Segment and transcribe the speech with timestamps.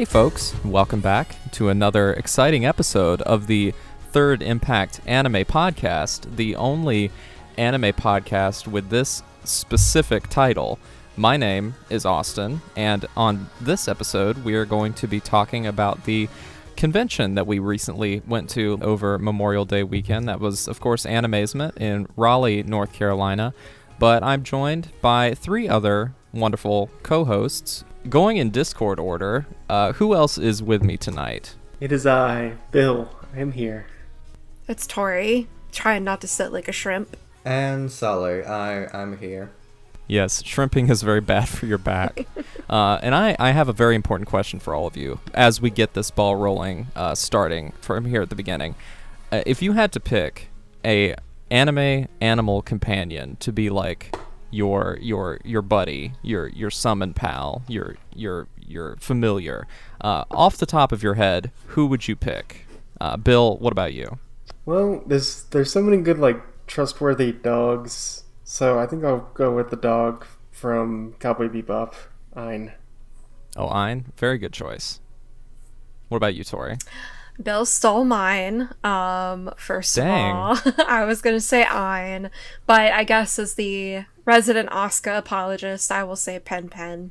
[0.00, 3.74] Hey, folks, welcome back to another exciting episode of the
[4.12, 7.10] Third Impact Anime Podcast, the only
[7.58, 10.78] anime podcast with this specific title.
[11.18, 16.02] My name is Austin, and on this episode, we are going to be talking about
[16.04, 16.30] the
[16.76, 20.30] convention that we recently went to over Memorial Day weekend.
[20.30, 23.52] That was, of course, Animazement in Raleigh, North Carolina.
[23.98, 27.84] But I'm joined by three other wonderful co hosts.
[28.08, 31.54] Going in Discord order, uh, who else is with me tonight?
[31.80, 33.10] It is I, Bill.
[33.36, 33.86] I'm here.
[34.66, 37.14] It's Tori, trying not to sit like a shrimp.
[37.44, 39.50] And Sully, I I'm here.
[40.06, 42.26] Yes, shrimping is very bad for your back.
[42.70, 45.68] uh, and I, I have a very important question for all of you as we
[45.68, 48.76] get this ball rolling, uh, starting from here at the beginning.
[49.30, 50.48] Uh, if you had to pick
[50.84, 51.14] a
[51.50, 54.14] anime animal companion to be like
[54.50, 59.66] your your your buddy, your your summon pal, your your your familiar,
[60.00, 62.66] uh, off the top of your head, who would you pick?
[63.00, 64.18] Uh, Bill, what about you?
[64.66, 69.70] Well, there's there's so many good like trustworthy dogs, so I think I'll go with
[69.70, 71.94] the dog from Cowboy Bebop,
[72.36, 72.72] Ein.
[73.56, 75.00] Oh, Ein, very good choice.
[76.08, 76.76] What about you, Tori?
[77.42, 78.68] Bill stole mine.
[78.84, 80.30] Um, first Dang.
[80.30, 82.30] of all, I was gonna say Ein,
[82.66, 87.10] but I guess as the resident Oscar apologist, I will say Pen Pen.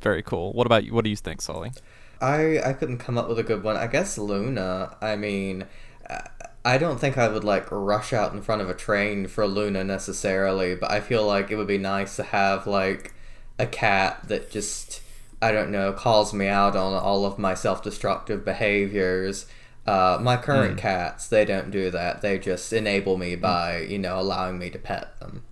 [0.00, 0.52] Very cool.
[0.52, 0.94] What about you?
[0.94, 1.72] What do you think, Sully?
[2.20, 3.76] I I couldn't come up with a good one.
[3.76, 4.96] I guess Luna.
[5.02, 5.66] I mean,
[6.08, 6.20] uh,
[6.64, 9.82] I don't think I would like rush out in front of a train for Luna
[9.82, 13.14] necessarily, but I feel like it would be nice to have like
[13.58, 15.02] a cat that just
[15.42, 19.46] I don't know calls me out on all of my self-destructive behaviors.
[19.86, 22.22] Uh, my current cats, they don't do that.
[22.22, 25.42] They just enable me by you know allowing me to pet them.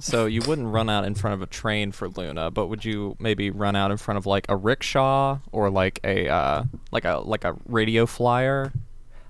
[0.00, 3.16] So you wouldn't run out in front of a train for Luna, but would you
[3.18, 7.18] maybe run out in front of like a rickshaw or like a uh, like a
[7.18, 8.72] like a radio flyer?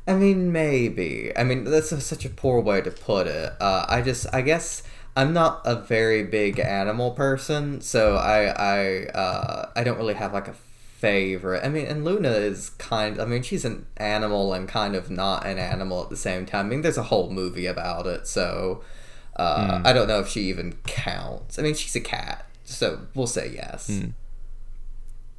[0.07, 1.33] I mean, maybe.
[1.37, 3.53] I mean, that's a, such a poor way to put it.
[3.61, 4.83] Uh, I just, I guess,
[5.15, 10.33] I'm not a very big animal person, so I, I, uh, I don't really have
[10.33, 11.63] like a favorite.
[11.63, 13.21] I mean, and Luna is kind.
[13.21, 16.67] I mean, she's an animal and kind of not an animal at the same time.
[16.67, 18.83] I mean, there's a whole movie about it, so
[19.39, 21.59] uh, I don't know if she even counts.
[21.59, 23.89] I mean, she's a cat, so we'll say yes.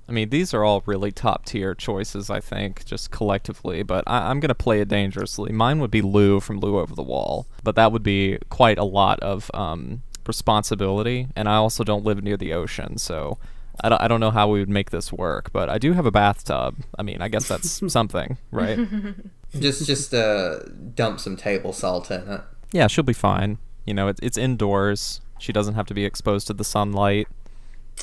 [0.08, 3.84] I mean, these are all really top tier choices, I think, just collectively.
[3.84, 5.52] But I- I'm gonna play it dangerously.
[5.52, 8.84] Mine would be Lu from Lu Over the Wall, but that would be quite a
[8.84, 13.38] lot of um, responsibility, and I also don't live near the ocean, so.
[13.82, 16.12] I don't, don't know how we would make this work, but I do have a
[16.12, 16.76] bathtub.
[16.98, 18.78] I mean, I guess that's something, right?
[19.58, 20.60] Just, just uh,
[20.96, 22.42] dump some table salt in it.
[22.74, 23.58] Yeah, she'll be fine.
[23.86, 25.22] You know, it's it's indoors.
[25.40, 27.28] She doesn't have to be exposed to the sunlight.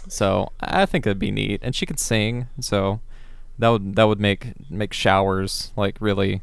[0.08, 2.48] So I think it'd be neat, and she could sing.
[2.60, 3.00] So
[3.58, 6.42] that would that would make make showers like really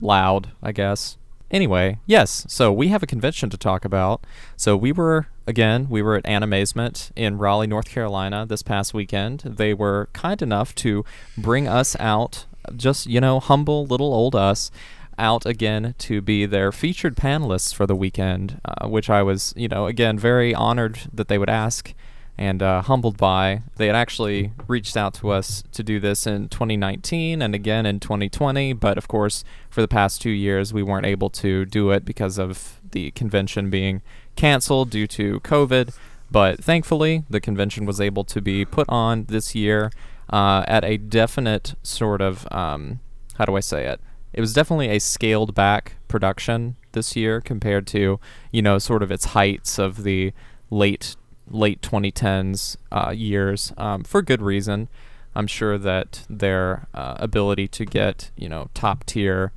[0.00, 1.16] loud, I guess.
[1.50, 2.44] Anyway, yes.
[2.48, 4.22] So we have a convention to talk about.
[4.56, 9.40] So we were again, we were at Animazement in Raleigh, North Carolina this past weekend.
[9.40, 11.04] They were kind enough to
[11.38, 12.44] bring us out,
[12.76, 14.70] just you know, humble little old us,
[15.18, 19.68] out again to be their featured panelists for the weekend, uh, which I was, you
[19.68, 21.94] know, again very honored that they would ask
[22.38, 23.62] and uh, humbled by.
[23.76, 27.98] They had actually reached out to us to do this in 2019 and again in
[27.98, 32.04] 2020, but of course, for the past two years, we weren't able to do it
[32.04, 34.02] because of the convention being
[34.36, 35.94] canceled due to COVID.
[36.30, 39.90] But thankfully, the convention was able to be put on this year
[40.30, 43.00] uh, at a definite sort of, um,
[43.34, 44.00] how do I say it?
[44.32, 48.20] It was definitely a scaled back production this year compared to,
[48.52, 50.32] you know, sort of its heights of the
[50.70, 51.16] late
[51.50, 54.88] late 2010s uh, years um, for good reason.
[55.34, 59.52] I'm sure that their uh, ability to get you know top tier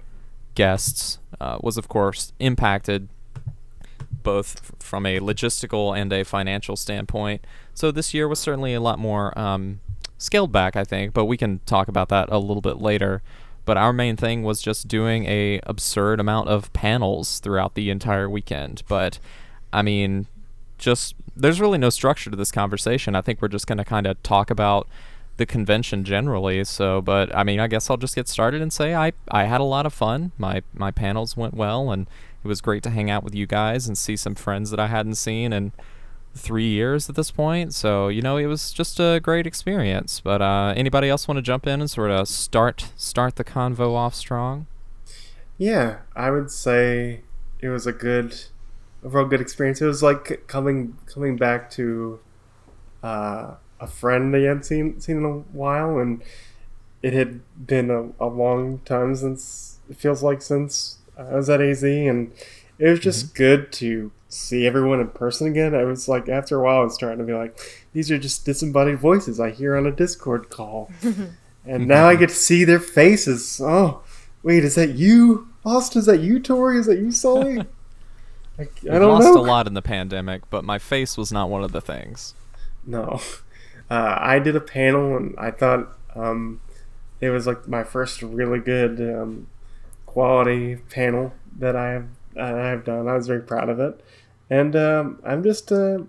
[0.56, 3.10] guests uh, was of course impacted
[4.24, 7.46] both f- from a logistical and a financial standpoint.
[7.74, 9.80] So this year was certainly a lot more um,
[10.18, 13.24] scaled back, I think, but we can talk about that a little bit later.
[13.72, 18.30] But our main thing was just doing a absurd amount of panels throughout the entire
[18.30, 18.84] weekend.
[18.90, 19.18] But
[19.72, 20.28] I mean,
[20.78, 23.16] just there's really no structure to this conversation.
[23.16, 24.90] I think we're just going to kind of talk about
[25.38, 26.66] the convention generally.
[26.66, 29.62] So, but I mean, I guess I'll just get started and say I I had
[29.62, 30.34] a lot of fun.
[30.38, 32.08] My my panels went well, and
[32.44, 34.88] it was great to hang out with you guys and see some friends that I
[34.88, 35.72] hadn't seen in
[36.36, 37.74] three years at this point.
[37.74, 40.20] So you know, it was just a great experience.
[40.20, 43.94] But uh, anybody else want to jump in and sort of start start the convo
[43.94, 44.68] off strong?
[45.58, 47.22] Yeah, I would say
[47.60, 48.36] it was a good,
[49.04, 49.82] overall good experience.
[49.82, 52.20] It was like coming coming back to
[53.04, 56.24] uh, a friend they hadn't seen seen in a while, and
[57.04, 61.62] it had been a, a long time since it feels like since I was at
[61.62, 62.32] AZ, and
[62.80, 63.38] it was just mm-hmm.
[63.38, 65.76] good to see everyone in person again.
[65.76, 67.60] I was like, after a while, I was starting to be like,
[67.94, 70.92] these are just disembodied voices I hear on a Discord call,
[71.66, 73.62] and now I get to see their faces.
[73.64, 74.04] Oh,
[74.44, 76.00] wait, is that you, Austin?
[76.00, 76.80] Is that you, Tori?
[76.80, 77.60] Is that you, Sully?
[78.60, 79.38] I, I don't lost know.
[79.38, 82.36] a lot in the pandemic, but my face was not one of the things.
[82.86, 83.22] No,
[83.90, 86.62] uh, I did a panel, and I thought um,
[87.20, 89.48] it was like my first really good um,
[90.06, 92.08] quality panel that I have
[92.40, 93.08] I have done.
[93.08, 94.02] I was very proud of it,
[94.50, 96.00] and um, I'm just uh,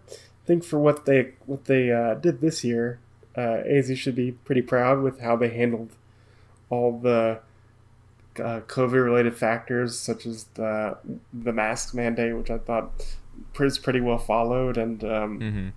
[0.47, 3.01] think for what they what they uh, did this year,
[3.37, 5.91] uh, AZ should be pretty proud with how they handled
[6.71, 7.41] all the
[8.39, 10.97] uh, COVID related factors such as the
[11.33, 13.05] the mask mandate, which I thought
[13.61, 15.69] is pretty well followed, and um, mm-hmm.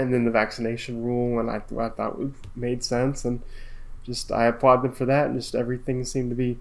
[0.00, 2.18] and then the vaccination rule, and I, I thought
[2.54, 3.42] made sense, and
[4.04, 6.58] just I applaud them for that, and just everything seemed to be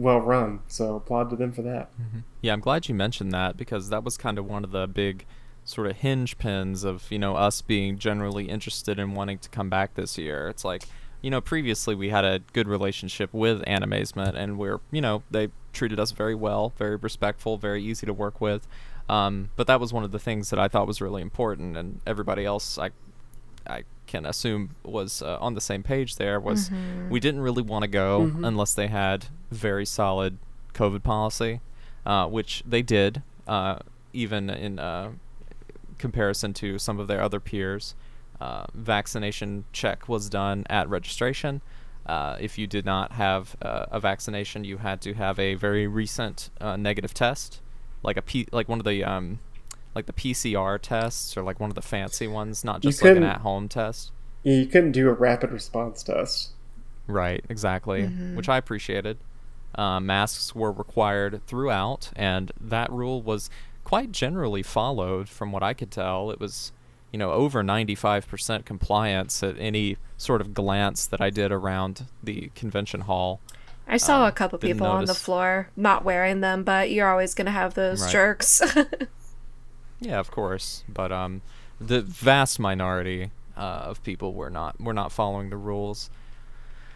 [0.00, 0.60] well run.
[0.68, 1.92] So applaud to them for that.
[2.00, 2.18] Mm-hmm.
[2.42, 5.26] Yeah, I'm glad you mentioned that because that was kind of one of the big
[5.64, 9.68] sort of hinge pins of you know us being generally interested in wanting to come
[9.68, 10.48] back this year.
[10.48, 10.84] It's like
[11.22, 15.48] you know, previously we had a good relationship with Animazement, and we're, you know, they
[15.72, 18.66] treated us very well, very respectful, very easy to work with.
[19.08, 22.00] Um, but that was one of the things that I thought was really important, and
[22.06, 22.90] everybody else, I,
[23.70, 26.16] I can assume, was uh, on the same page.
[26.16, 27.08] There was, mm-hmm.
[27.10, 28.44] we didn't really want to go mm-hmm.
[28.44, 30.38] unless they had very solid
[30.74, 31.60] COVID policy,
[32.04, 33.78] uh, which they did, uh,
[34.12, 35.12] even in uh,
[35.98, 37.94] comparison to some of their other peers
[38.40, 41.60] uh, vaccination check was done at registration.
[42.06, 45.86] Uh, if you did not have uh, a vaccination, you had to have a very
[45.86, 47.60] recent uh, negative test,
[48.02, 49.38] like a P- like one of the um,
[49.94, 53.22] like the PCR tests or like one of the fancy ones, not just like an
[53.22, 54.12] at-home test.
[54.42, 56.50] Yeah, you couldn't do a rapid response test.
[57.06, 58.36] Right, exactly, mm-hmm.
[58.36, 59.18] which I appreciated.
[59.74, 63.50] Uh, masks were required throughout, and that rule was
[63.84, 66.30] quite generally followed, from what I could tell.
[66.30, 66.72] It was
[67.12, 72.50] you know, over 95% compliance at any sort of glance that I did around the
[72.54, 73.40] convention hall.
[73.88, 74.98] I saw um, a couple people notice.
[74.98, 78.12] on the floor not wearing them, but you're always going to have those right.
[78.12, 78.62] jerks.
[80.00, 81.42] yeah, of course, but um,
[81.80, 86.10] the vast minority uh, of people were not were not following the rules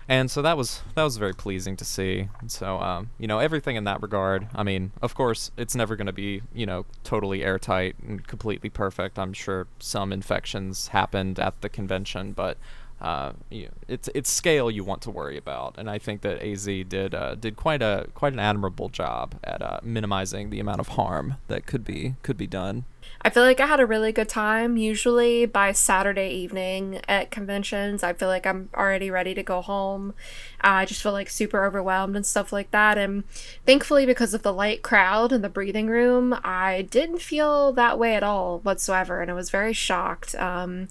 [0.08, 2.28] and so that was that was very pleasing to see.
[2.46, 4.48] So um, you know everything in that regard.
[4.54, 8.70] I mean, of course, it's never going to be you know totally airtight and completely
[8.70, 9.18] perfect.
[9.18, 12.58] I'm sure some infections happened at the convention, but
[13.00, 16.64] uh, you, it's it's scale you want to worry about, and I think that AZ
[16.64, 20.88] did uh, did quite a quite an admirable job at uh, minimizing the amount of
[20.88, 22.84] harm that could be could be done.
[23.26, 24.76] I feel like I had a really good time.
[24.76, 30.12] Usually by Saturday evening at conventions, I feel like I'm already ready to go home.
[30.60, 32.98] I just feel like super overwhelmed and stuff like that.
[32.98, 33.24] And
[33.64, 38.14] thankfully, because of the light crowd in the breathing room, I didn't feel that way
[38.14, 39.22] at all whatsoever.
[39.22, 40.34] And I was very shocked.
[40.34, 40.88] Um,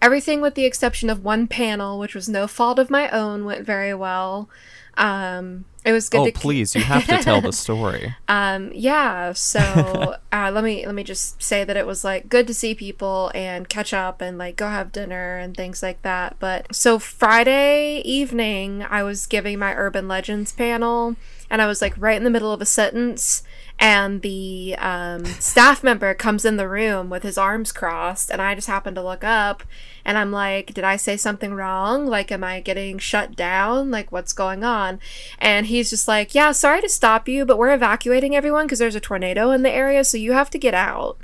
[0.00, 3.66] everything with the exception of one panel, which was no fault of my own, went
[3.66, 4.48] very well.
[4.96, 6.28] Um, it was good.
[6.28, 6.74] Oh, please!
[6.74, 8.14] You have to tell the story.
[8.28, 9.32] um, yeah.
[9.34, 9.60] So
[10.32, 13.30] uh, let me let me just say that it was like good to see people
[13.34, 16.36] and catch up and like go have dinner and things like that.
[16.38, 21.16] But so Friday evening, I was giving my urban legends panel,
[21.50, 23.42] and I was like right in the middle of a sentence,
[23.78, 28.54] and the um, staff member comes in the room with his arms crossed and i
[28.54, 29.62] just happen to look up
[30.04, 32.06] and i'm like did i say something wrong?
[32.06, 33.90] Like am i getting shut down?
[33.90, 35.00] Like what's going on?
[35.38, 38.94] And he's just like yeah sorry to stop you but we're evacuating everyone because there's
[38.94, 41.18] a tornado in the area so you have to get out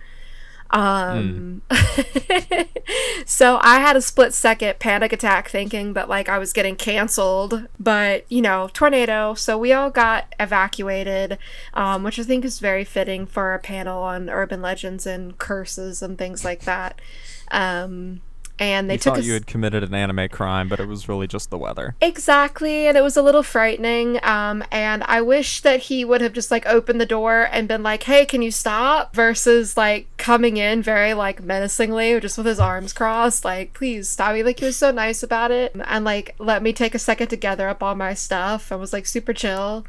[0.71, 2.67] um, mm.
[3.27, 7.67] so I had a split second panic attack thinking that like I was getting canceled,
[7.79, 9.35] but you know, tornado.
[9.35, 11.39] So we all got evacuated,
[11.75, 16.03] um, which I think is very fitting for a panel on urban legends and curses
[16.03, 17.01] and things like that.
[17.51, 18.21] Um,
[18.61, 21.27] and they you took thought you had committed an anime crime, but it was really
[21.27, 21.97] just the weather.
[22.03, 24.23] Exactly, and it was a little frightening.
[24.23, 27.83] Um, and I wish that he would have just like opened the door and been
[27.83, 32.61] like, "Hey, can you stop?" Versus like coming in very like menacingly, just with his
[32.61, 36.35] arms crossed, like, "Please stop me!" Like he was so nice about it, and like
[36.39, 38.71] let me take a second to gather up all my stuff.
[38.71, 39.87] I was like super chill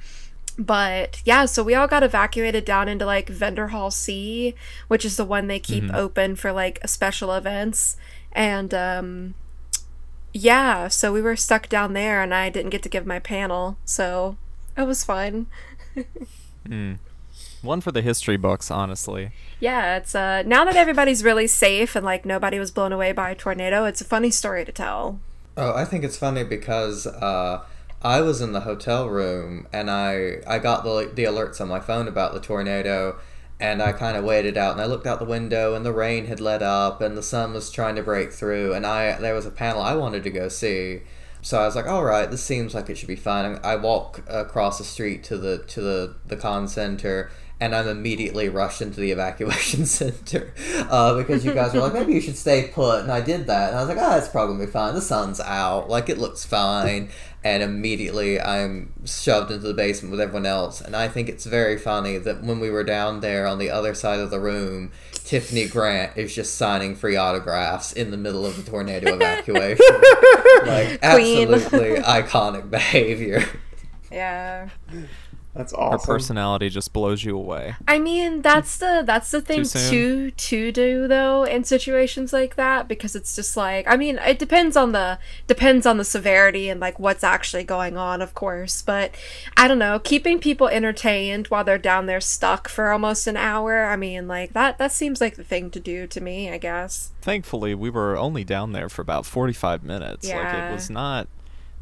[0.58, 4.54] but yeah, so we all got evacuated down into like vendor hall C,
[4.88, 5.96] which is the one they keep mm-hmm.
[5.96, 7.98] open for like special events.
[8.34, 9.34] And um,
[10.34, 13.78] yeah, so we were stuck down there, and I didn't get to give my panel,
[13.86, 14.38] so
[14.78, 15.48] it was fun.
[16.68, 16.98] mm.
[17.62, 19.32] One for the history books, honestly.
[19.60, 23.30] Yeah, it's uh now that everybody's really safe and like nobody was blown away by
[23.30, 25.20] a tornado, it's a funny story to tell.
[25.56, 27.64] Oh, I think it's funny because uh,
[28.02, 31.80] I was in the hotel room and I I got the the alerts on my
[31.80, 33.20] phone about the tornado,
[33.62, 36.26] and I kind of waited out and I looked out the window and the rain
[36.26, 39.46] had let up and the sun was trying to break through and I there was
[39.46, 41.02] a panel I wanted to go see.
[41.44, 43.60] So I was like, all right, this seems like it should be fine.
[43.64, 48.50] I walk across the street to the to the the con center and I'm immediately
[48.50, 50.52] rushed into the evacuation center
[50.90, 53.70] uh, because you guys were like, maybe you should stay put, and I did that,
[53.70, 54.96] and I was like, oh, it's probably fine.
[54.96, 57.10] The sun's out, like it looks fine,
[57.44, 61.78] and immediately I'm shoved into the basement with everyone else, and I think it's very
[61.78, 65.68] funny that when we were down there on the other side of the room, Tiffany
[65.68, 69.86] Grant is just signing free autographs in the middle of the tornado evacuation,
[70.66, 71.54] like Queen.
[71.54, 73.44] absolutely iconic behavior.
[74.12, 74.70] Yeah.
[75.54, 77.76] That's Her personality just blows you away.
[77.88, 79.92] I mean, that's the that's the thing soon?
[79.92, 84.40] to to do though in situations like that because it's just like I mean, it
[84.40, 88.82] depends on the depends on the severity and like what's actually going on, of course,
[88.82, 89.14] but
[89.58, 93.86] I don't know, keeping people entertained while they're down there stuck for almost an hour,
[93.86, 97.12] I mean, like that that seems like the thing to do to me, I guess.
[97.22, 100.26] Thankfully, we were only down there for about 45 minutes.
[100.26, 100.70] Like Yeah.
[100.70, 101.28] it was not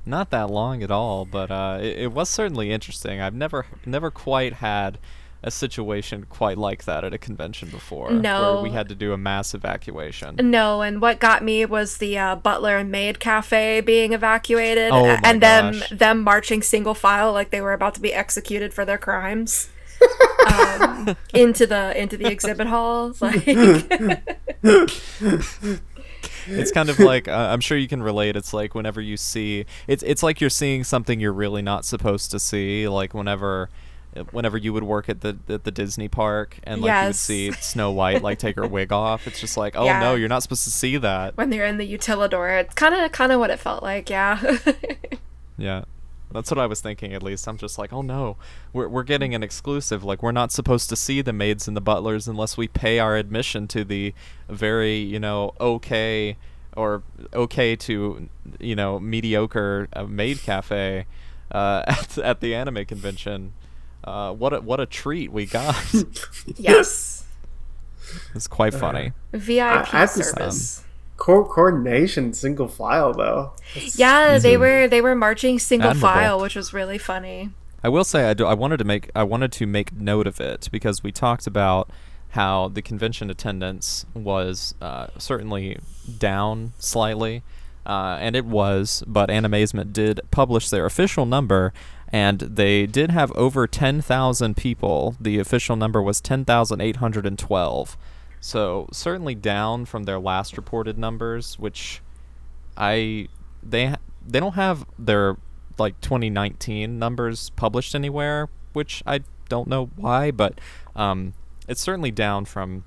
[0.10, 3.22] not that long at all, but uh, it, it was certainly interesting.
[3.22, 4.98] I've never never quite had
[5.42, 8.62] a situation quite like that at a convention before, where No.
[8.62, 10.36] we had to do a mass evacuation.
[10.52, 15.06] No, and what got me was the uh, butler and maid cafe being evacuated, Oh
[15.24, 15.90] and them gosh.
[15.92, 19.70] them marching single file like they were about to be executed for their crimes
[20.54, 23.14] um, into the into the exhibit hall.
[23.22, 23.46] Like,
[26.48, 28.36] it's kind of like uh, I'm sure you can relate.
[28.36, 32.32] It's like whenever you see it's it's like you're seeing something you're really not supposed
[32.32, 32.88] to see.
[32.88, 33.70] Like whenever
[34.32, 37.52] whenever you would work at the at the Disney park and like you would see
[37.52, 39.28] Snow White like take her wig off.
[39.28, 40.00] It's just like oh Yeah.
[40.00, 41.38] no, you're not supposed to see that.
[41.38, 44.10] when they're in the utilidor, it's kind of kind of what it felt like.
[44.10, 44.58] Yeah.
[45.58, 45.84] Yeah.
[46.32, 47.48] That's what I was thinking at least.
[47.48, 48.38] I'm just like, oh no,
[48.72, 50.04] we're, we're getting an exclusive.
[50.04, 53.16] Like, we're not supposed to see the maids and the butlers unless we pay our
[53.16, 54.14] admission to the
[54.48, 56.38] very, you know, okay
[56.76, 57.02] or
[57.34, 61.06] okay to, you know, mediocre uh, maid cafe
[61.52, 63.54] uh, at, at the anime convention.
[64.04, 65.76] Uh, what a, what a treat we got.
[66.58, 67.26] yes.
[68.36, 69.14] it's quite funny.
[69.34, 70.84] VIP I have to say- service.
[71.20, 73.52] Co- coordination, single file though.
[73.76, 74.60] It's- Yeah, they Mhm.
[74.60, 76.08] were they were marching single Admirable.
[76.20, 77.50] file, which was really funny.
[77.84, 80.40] I will say I, do, I wanted to make I wanted to make note of
[80.40, 81.90] it because we talked about
[82.30, 85.78] how the convention attendance was uh, certainly
[86.20, 87.42] down slightly,
[87.86, 89.04] uh, and it was.
[89.08, 91.74] But Animazement did publish their official number,
[92.12, 95.16] and they did have over ten thousand people.
[95.20, 97.98] The official number was ten thousand eight hundred and twelve.
[98.42, 102.02] So certainly down from their last reported numbers, which
[102.78, 103.28] I
[103.62, 105.38] they they don't have their
[105.78, 110.60] like 2019 numbers published anywhere, which I don't know why, but
[110.96, 111.34] um,
[111.68, 112.84] it's certainly down from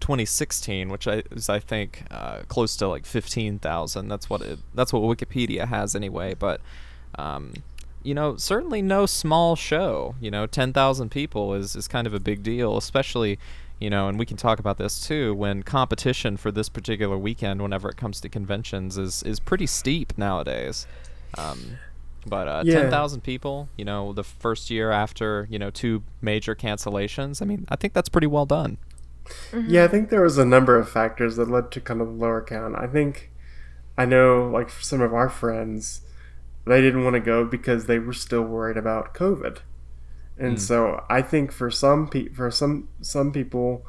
[0.00, 4.08] 2016, which I, is I think uh, close to like 15,000.
[4.08, 6.34] That's what it, that's what Wikipedia has anyway.
[6.34, 6.60] But
[7.18, 7.54] um,
[8.02, 10.14] you know, certainly no small show.
[10.20, 13.38] You know, 10,000 people is is kind of a big deal, especially
[13.80, 17.60] you know, and we can talk about this too when competition for this particular weekend,
[17.62, 20.86] whenever it comes to conventions, is is pretty steep nowadays.
[21.36, 21.78] Um,
[22.26, 22.82] but uh, Yeah.
[22.82, 27.42] ten thousand people, you know, the first year after you know two major cancellations.
[27.42, 28.78] I mean, I think that's pretty well done.
[29.52, 32.12] Yeah, I think there was a number of factors that led to kind of the
[32.14, 32.76] lower count.
[32.76, 33.30] I think
[33.98, 36.02] I know, like for some of our friends,
[36.64, 39.58] they didn't want to go because they were still worried about COVID,
[40.38, 40.60] and Mm.
[40.60, 43.84] so I think for some pe- for some some people,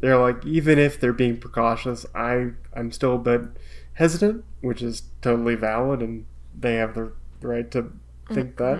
[0.00, 3.42] they're like even if they're being precautious, I I'm still a bit
[3.94, 6.24] hesitant, which is totally valid, and
[6.58, 7.92] they have the right to
[8.32, 8.78] think that,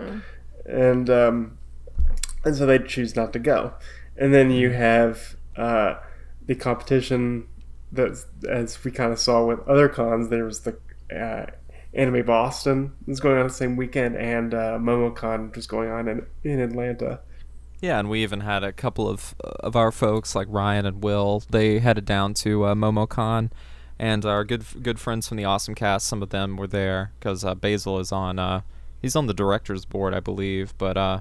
[0.67, 1.59] and um,
[2.45, 3.73] and so they choose not to go.
[4.17, 5.95] And then you have uh,
[6.47, 7.47] the competition
[7.93, 10.76] that, as we kind of saw with other cons, there was the
[11.14, 11.47] uh,
[11.92, 16.26] Anime Boston is going on the same weekend, and uh, MomoCon was going on in,
[16.44, 17.20] in Atlanta.
[17.80, 21.42] Yeah, and we even had a couple of of our folks like Ryan and Will.
[21.50, 23.50] They headed down to uh, MomoCon,
[23.99, 26.06] and our good good friends from the Awesome Cast.
[26.06, 28.38] Some of them were there because uh, Basil is on.
[28.38, 28.61] Uh,
[29.00, 30.76] he's on the directors board, I believe.
[30.76, 31.20] But uh,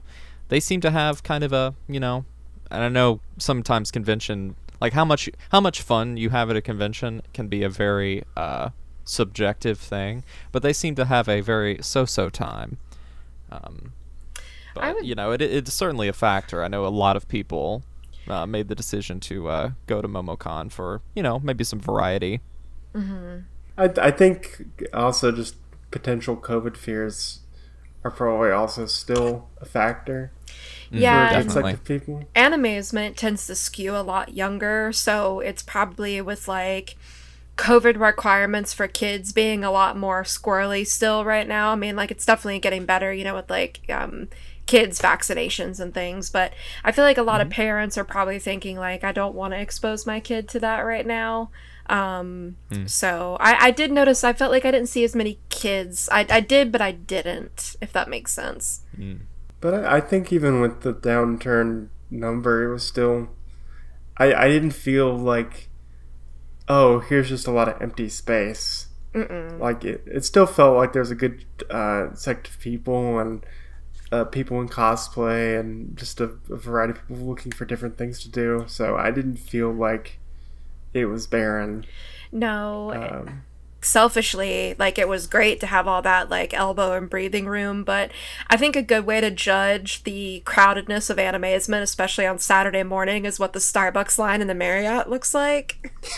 [0.49, 2.25] they seem to have kind of a you know,
[2.69, 3.21] I don't know.
[3.37, 7.63] Sometimes convention like how much how much fun you have at a convention can be
[7.63, 8.69] a very uh,
[9.09, 10.23] subjective thing.
[10.51, 12.77] But they seem to have a very so-so time.
[13.51, 13.93] Um,
[14.75, 16.63] But would- you know, it, it's certainly a factor.
[16.63, 17.83] I know a lot of people
[18.27, 22.41] uh, made the decision to uh, go to MomoCon for you know maybe some variety.
[22.95, 24.63] I, I think
[24.93, 25.55] also just
[25.91, 27.39] potential COVID fears
[28.03, 30.31] are probably also still a factor
[30.91, 31.71] Yeah, for and Definitely.
[31.71, 32.23] infected people.
[32.35, 36.95] animazement tends to skew a lot younger, so it's probably with like
[37.59, 41.71] COVID requirements for kids being a lot more squirrely still right now.
[41.71, 44.29] I mean, like it's definitely getting better, you know, with like um,
[44.65, 46.29] kids vaccinations and things.
[46.29, 46.53] But
[46.85, 49.59] I feel like a lot of parents are probably thinking like, I don't want to
[49.59, 51.51] expose my kid to that right now.
[51.87, 52.55] Um,
[52.87, 54.23] So I, I did notice.
[54.23, 56.07] I felt like I didn't see as many kids.
[56.11, 57.75] I, I did, but I didn't.
[57.81, 58.81] If that makes sense.
[59.59, 63.29] But I, I think even with the downturn number, it was still.
[64.17, 65.68] I, I didn't feel like,
[66.69, 68.87] oh, here's just a lot of empty space.
[69.13, 69.59] Mm-mm.
[69.59, 73.43] Like it, it still felt like there's a good uh, sect of people and
[74.11, 78.19] uh, people in cosplay and just a, a variety of people looking for different things
[78.21, 78.65] to do.
[78.67, 80.19] So I didn't feel like
[80.93, 81.85] it was barren.
[82.31, 83.41] No, Um,
[83.81, 88.11] selfishly like it was great to have all that like elbow and breathing room but
[88.49, 92.83] i think a good way to judge the crowdedness of anime animazement especially on saturday
[92.83, 95.93] morning is what the starbucks line in the marriott looks like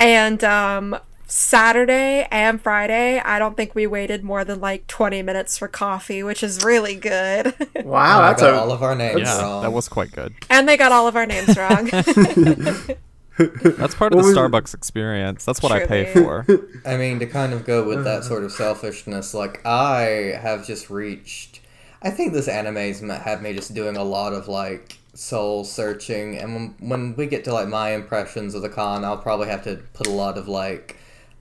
[0.00, 0.96] and um
[1.26, 6.22] saturday and friday i don't think we waited more than like 20 minutes for coffee
[6.22, 9.40] which is really good wow, Oh, I that's got a all of our names yeah,
[9.40, 9.62] wrong.
[9.62, 10.34] that was quite good.
[10.50, 11.90] and they got all of our names wrong
[13.38, 15.44] That's part of What the was- Starbucks experience.
[15.44, 16.24] That's what I pay Truly.
[16.44, 16.46] for.
[16.86, 20.90] I mean, to kind of go with that sort of selfishness, like I have just
[20.90, 21.60] reached.
[22.02, 26.54] I think this animazement had me just doing a lot of like soul searching, and
[26.54, 29.76] when when we get to like my impressions of the con, I'll probably have to
[29.94, 30.96] put a lot of like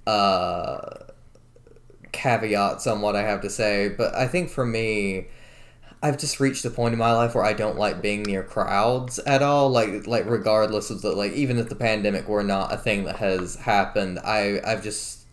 [0.07, 0.79] uh
[2.11, 3.89] caveats on what I have to say.
[3.89, 5.27] But I think for me,
[6.03, 9.19] I've just reached a point in my life where I don't like being near crowds
[9.19, 9.69] at all.
[9.69, 13.15] Like like regardless of the like even if the pandemic were not a thing that
[13.15, 15.25] has happened, I I've just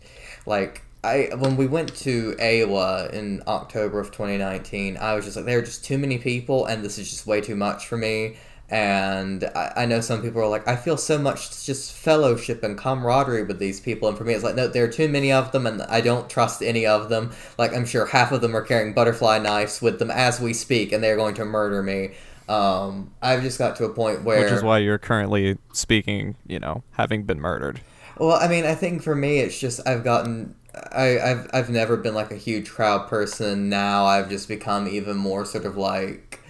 [0.45, 5.45] like I when we went to Iowa in October of 2019, I was just like
[5.45, 8.37] there are just too many people and this is just way too much for me.
[8.71, 12.77] And I, I know some people are like, I feel so much just fellowship and
[12.77, 14.07] camaraderie with these people.
[14.07, 16.29] And for me, it's like, no, there are too many of them, and I don't
[16.29, 17.31] trust any of them.
[17.57, 20.93] Like, I'm sure half of them are carrying butterfly knives with them as we speak,
[20.93, 22.11] and they're going to murder me.
[22.47, 24.43] Um, I've just got to a point where.
[24.43, 27.81] Which is why you're currently speaking, you know, having been murdered.
[28.17, 30.55] Well, I mean, I think for me, it's just I've gotten.
[30.93, 33.67] I, I've I've never been like a huge crowd person.
[33.67, 36.40] Now I've just become even more sort of like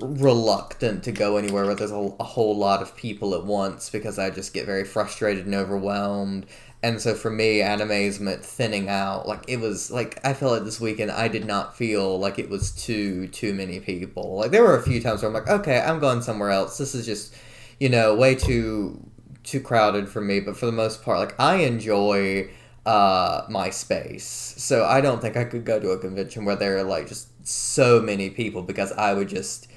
[0.00, 4.18] reluctant to go anywhere where there's a, a whole lot of people at once because
[4.18, 6.46] I just get very frustrated and overwhelmed.
[6.82, 10.80] And so for me, animazement thinning out, like it was like I felt like this
[10.80, 14.36] weekend I did not feel like it was too too many people.
[14.36, 16.76] Like there were a few times where I'm like, okay, I'm going somewhere else.
[16.78, 17.34] This is just,
[17.80, 19.02] you know, way too
[19.42, 20.40] too crowded for me.
[20.40, 22.50] But for the most part, like I enjoy
[22.84, 24.54] uh my space.
[24.58, 27.28] So I don't think I could go to a convention where there are like just
[27.48, 29.68] so many people because I would just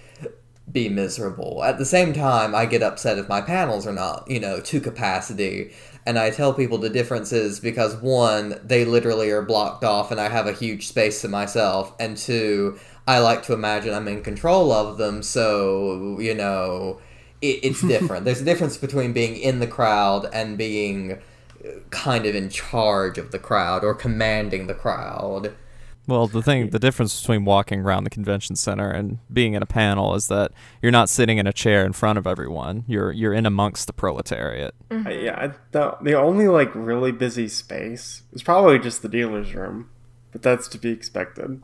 [0.71, 1.63] be miserable.
[1.63, 4.79] At the same time, I get upset if my panels are not, you know, to
[4.79, 5.71] capacity.
[6.05, 10.19] And I tell people the difference is because one, they literally are blocked off and
[10.19, 11.93] I have a huge space to myself.
[11.99, 15.23] And two, I like to imagine I'm in control of them.
[15.23, 16.99] So, you know,
[17.41, 18.25] it, it's different.
[18.25, 23.17] There's a difference between being in the crowd and being uh, kind of in charge
[23.17, 25.53] of the crowd or commanding the crowd.
[26.09, 29.65] Well, the thing, the difference between walking around the convention center and being in a
[29.67, 32.83] panel is that you're not sitting in a chair in front of everyone.
[32.87, 34.73] You're you're in amongst the proletariat.
[34.91, 39.53] I- yeah, I, the the only like really busy space is probably just the dealer's
[39.53, 39.89] room,
[40.31, 41.61] but that's to be expected.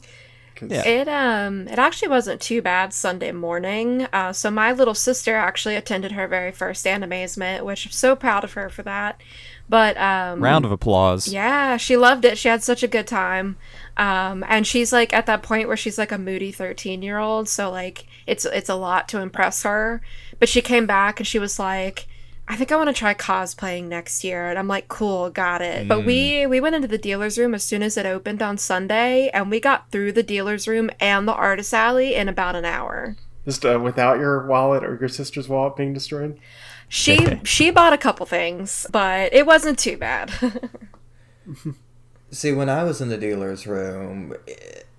[0.61, 0.87] Yeah.
[0.87, 4.07] It um it actually wasn't too bad Sunday morning.
[4.13, 8.43] Uh, so my little sister actually attended her very first animazement, which I'm so proud
[8.45, 9.19] of her for that.
[9.67, 11.27] But um Round of applause.
[11.27, 12.37] yeah, she loved it.
[12.37, 13.57] She had such a good time.
[13.97, 17.47] Um, and she's like at that point where she's like a moody 13 year old.
[17.49, 20.01] So like it's, it's a lot to impress her.
[20.39, 22.07] But she came back and she was like,
[22.47, 24.49] I think I want to try cosplaying next year.
[24.49, 25.87] And I'm like, cool, got it.
[25.87, 29.29] But we, we went into the dealer's room as soon as it opened on Sunday
[29.29, 33.15] and we got through the dealer's room and the artist alley in about an hour.
[33.45, 36.37] Just uh, without your wallet or your sister's wallet being destroyed.
[36.87, 40.31] She, she bought a couple things, but it wasn't too bad.
[42.31, 44.33] See, when I was in the dealer's room,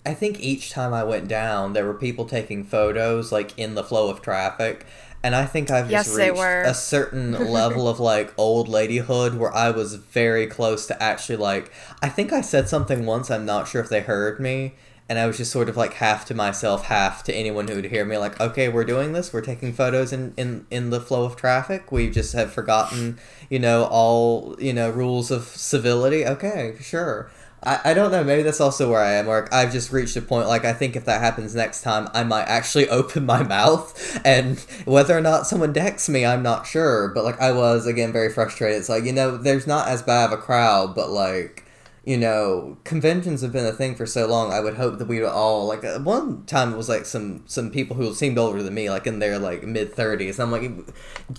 [0.04, 3.82] I think each time I went down, there were people taking photos, like in the
[3.84, 4.86] flow of traffic.
[5.22, 6.62] And I think I've just Yes, they reached were.
[6.62, 11.72] a certain level of like old ladyhood where I was very close to actually like.
[12.00, 13.30] I think I said something once.
[13.30, 14.74] I'm not sure if they heard me,
[15.08, 17.86] and I was just sort of like half to myself, half to anyone who would
[17.86, 18.18] hear me.
[18.18, 19.32] Like, okay, we're doing this.
[19.32, 21.92] We're taking photos in in in the flow of traffic.
[21.92, 26.26] We just have forgotten, you know, all you know rules of civility.
[26.26, 27.30] Okay, sure.
[27.62, 28.22] I, I don't know.
[28.24, 29.26] Maybe that's also where I am.
[29.26, 30.48] Where I've just reached a point.
[30.48, 34.58] Like I think if that happens next time, I might actually open my mouth, and
[34.86, 37.08] whether or not someone decks me, I'm not sure.
[37.14, 38.78] But like I was again very frustrated.
[38.78, 41.65] It's like you know, there's not as bad of a crowd, but like
[42.06, 44.52] you know, conventions have been a thing for so long.
[44.52, 47.42] I would hope that we would all like uh, one time it was like some
[47.46, 50.38] some people who seemed older than me, like in their like mid thirties.
[50.38, 50.70] I'm like,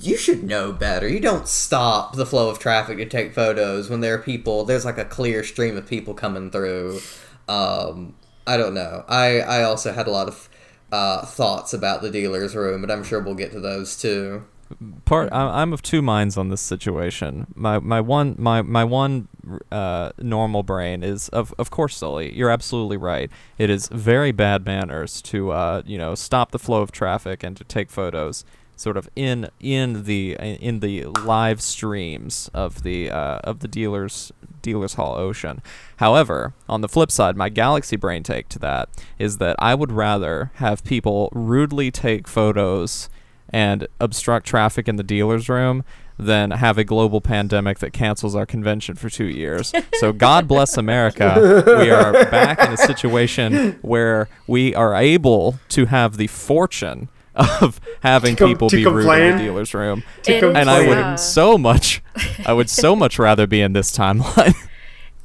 [0.02, 1.08] you should know better.
[1.08, 4.66] You don't stop the flow of traffic to take photos when there are people.
[4.66, 7.00] There's like a clear stream of people coming through.
[7.48, 9.06] Um, I don't know.
[9.08, 10.50] I I also had a lot of
[10.92, 14.44] uh, thoughts about the dealer's room, but I'm sure we'll get to those too
[15.06, 17.48] part I'm of two minds on this situation.
[17.56, 19.28] My my one my my one
[19.72, 22.34] uh, normal brain is of of course Sully.
[22.36, 23.30] You're absolutely right.
[23.58, 27.56] It is very bad manners to uh, you know stop the flow of traffic and
[27.58, 33.40] to take photos sort of in in the in the live streams of the uh,
[33.44, 35.62] of the dealers dealers hall ocean.
[35.98, 39.92] However, on the flip side, my galaxy brain take to that is that I would
[39.92, 43.10] rather have people rudely take photos
[43.52, 45.84] and obstruct traffic in the dealer's room
[46.20, 49.72] than have a global pandemic that cancels our convention for two years.
[50.00, 51.64] So God bless America.
[51.80, 57.80] We are back in a situation where we are able to have the fortune of
[58.02, 60.02] having To com- people to be rude in the dealer's room.
[60.24, 62.02] To It- And I would so much
[62.48, 64.56] I would so much rather be in this timeline.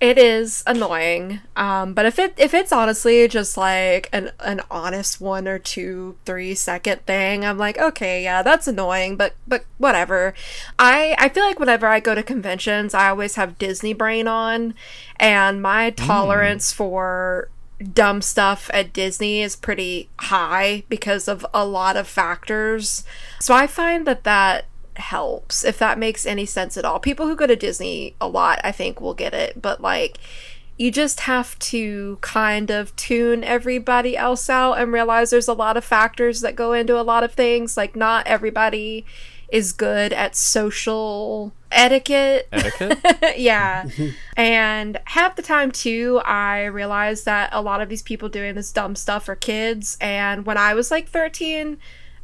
[0.02, 5.20] It is annoying, um, but if it if it's honestly just like an an honest
[5.20, 10.34] one or two three second thing, I'm like, okay, yeah, that's annoying, but but whatever.
[10.76, 14.74] I I feel like whenever I go to conventions, I always have Disney brain on,
[15.20, 17.48] and my tolerance for
[17.94, 23.04] dumb stuff at Disney is pretty high because of a lot of factors.
[23.38, 24.64] So I find that that
[24.96, 27.00] helps if that makes any sense at all.
[27.00, 30.18] People who go to Disney a lot, I think, will get it, but like
[30.76, 35.76] you just have to kind of tune everybody else out and realize there's a lot
[35.76, 37.76] of factors that go into a lot of things.
[37.76, 39.05] Like not everybody
[39.50, 42.48] is good at social etiquette.
[42.50, 42.98] Etiquette?
[43.37, 43.87] yeah.
[44.37, 48.72] and half the time too, I realized that a lot of these people doing this
[48.72, 51.76] dumb stuff are kids and when I was like 13,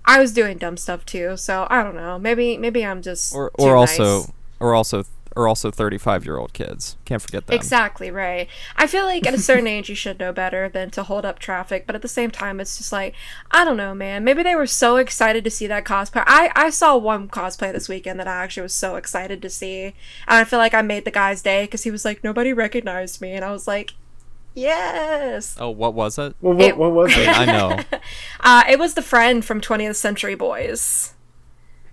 [0.08, 1.36] I was doing dumb stuff too.
[1.36, 2.18] So, I don't know.
[2.18, 4.00] Maybe maybe I'm just or or nice.
[4.00, 5.04] also or also
[5.36, 6.96] or also 35 year old kids.
[7.04, 7.54] Can't forget that.
[7.54, 8.48] Exactly right.
[8.74, 11.38] I feel like at a certain age you should know better than to hold up
[11.38, 13.14] traffic, but at the same time it's just like
[13.50, 14.24] I don't know, man.
[14.24, 16.24] Maybe they were so excited to see that cosplay.
[16.26, 19.82] I I saw one cosplay this weekend that I actually was so excited to see,
[19.82, 19.94] and
[20.26, 23.32] I feel like I made the guy's day because he was like nobody recognized me,
[23.32, 23.92] and I was like,
[24.58, 25.56] yes.
[25.60, 26.34] Oh, what was it?
[26.40, 27.28] Well, what, It- what was it?
[27.28, 27.78] I know.
[28.40, 31.14] Uh, it was the friend from 20th Century Boys.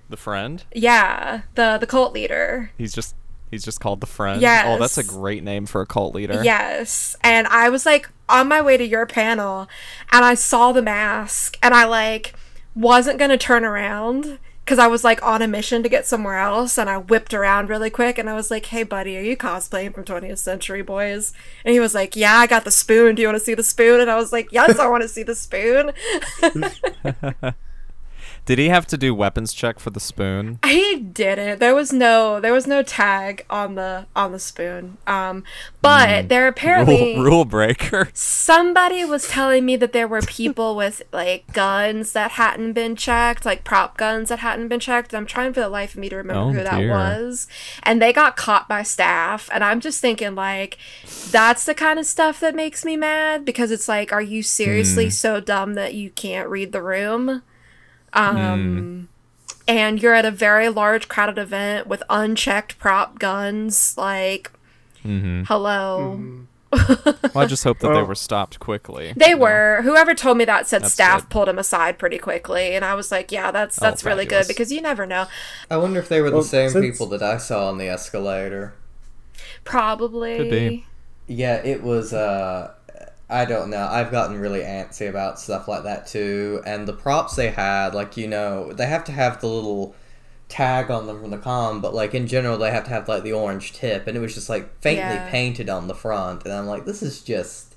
[0.09, 0.63] The friend?
[0.73, 2.71] Yeah, the the cult leader.
[2.77, 3.15] He's just
[3.49, 4.41] he's just called the friend.
[4.43, 6.41] Oh, that's a great name for a cult leader.
[6.43, 7.15] Yes.
[7.21, 9.67] And I was like on my way to your panel
[10.11, 12.35] and I saw the mask and I like
[12.75, 16.37] wasn't going to turn around cuz I was like on a mission to get somewhere
[16.37, 19.37] else and I whipped around really quick and I was like, "Hey buddy, are you
[19.37, 23.15] cosplaying from 20th Century Boys?" And he was like, "Yeah, I got the spoon.
[23.15, 25.09] Do you want to see the spoon?" And I was like, "Yes, I want to
[25.09, 25.91] see the spoon."
[28.45, 30.59] Did he have to do weapons check for the spoon?
[30.65, 31.59] He didn't.
[31.59, 34.97] There was no there was no tag on the on the spoon.
[35.07, 35.43] Um
[35.81, 38.09] but there apparently Rule, rule breaker.
[38.13, 43.45] somebody was telling me that there were people with like guns that hadn't been checked,
[43.45, 45.13] like prop guns that hadn't been checked.
[45.15, 46.91] I'm trying for the life of me to remember Oh, who that dear.
[46.91, 47.47] was.
[47.83, 49.49] And they got caught by staff.
[49.51, 50.77] And I'm just thinking, like,
[51.31, 55.09] that's the kind of stuff that makes me mad because it's like, are you seriously
[55.09, 57.41] so dumb that you can't read the room?
[58.15, 59.09] Um,
[59.67, 63.97] and you're at a very large crowded event with unchecked prop guns.
[63.97, 64.51] Like,
[65.03, 65.43] Mm-hmm.
[65.43, 66.45] hello.
[66.71, 69.13] Well, I just hope that they were stopped quickly.
[69.15, 69.41] They you know?
[69.43, 69.81] were.
[69.83, 71.29] Whoever told me that said That's staff good.
[71.29, 74.45] pulled him aside pretty quickly, and I was like, "Yeah, that's Oh, that's really good
[74.47, 75.27] because you never know."
[75.71, 78.73] I wonder if they were the same since- people that I saw on the escalator.
[79.63, 80.37] Probably.
[80.37, 80.85] Could be.
[81.27, 82.13] Yeah, it was.
[82.13, 82.73] uh
[83.29, 83.87] I don't know.
[83.87, 86.61] I've gotten really antsy about stuff like that too.
[86.65, 89.95] And the props they had, like you know, they have to have the little
[90.49, 93.23] tag on them from the con, but like in general, they have to have like
[93.23, 95.21] the orange tip, and it was just like faintly Yeah.
[95.21, 97.75] painted on the front, and I'm like, this is just.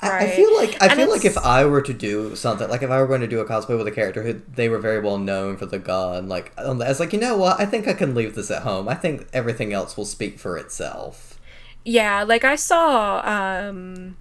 [0.00, 2.82] I, I feel like I And feel like if I were to do something like
[2.82, 5.00] if I were going to do a cosplay with a character who they were very
[5.00, 7.60] well known for the gun, like I was like, you know what?
[7.60, 8.88] I think I can leave this at home.
[8.88, 11.40] I think everything else will speak for itself.
[11.84, 14.16] Yeah, like I saw um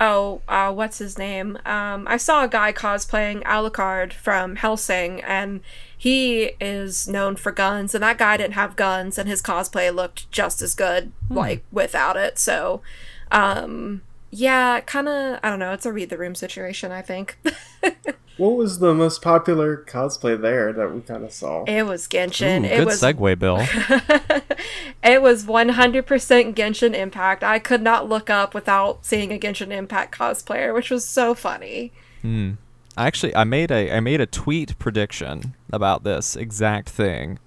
[0.00, 1.58] oh, uh, what's his name?
[1.64, 5.60] Um, I saw a guy cosplaying Alucard from Hellsing, and
[5.96, 10.30] he is known for guns, and that guy didn't have guns, and his cosplay looked
[10.30, 12.38] just as good, like without it.
[12.38, 12.82] So,
[13.30, 14.02] um,
[14.36, 15.40] yeah, kind of.
[15.42, 15.72] I don't know.
[15.72, 17.38] It's a read the room situation, I think.
[18.36, 21.64] What was the most popular cosplay there that we kind of saw?
[21.64, 22.64] it was Ooh, Genshin.
[22.64, 23.56] it good was segue, Bill.
[25.02, 27.42] it was 100% Genshin Impact.
[27.42, 31.92] I could not look up without seeing a Genshin Impact cosplayer, which was so funny.
[32.24, 37.38] I actually I made a I made a tweet prediction about this exact thing.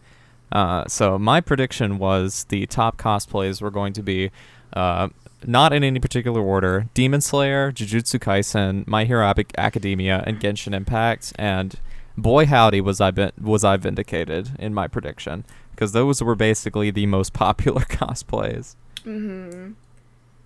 [0.51, 4.31] Uh, so my prediction was the top cosplays were going to be
[4.73, 5.09] uh,
[5.45, 10.73] not in any particular order: Demon Slayer, Jujutsu Kaisen, My Hero Ac- Academia, and Genshin
[10.73, 11.33] Impact.
[11.37, 11.75] And
[12.17, 16.91] boy howdy was I vin- was I vindicated in my prediction because those were basically
[16.91, 18.75] the most popular cosplays.
[19.05, 19.75] Mhm.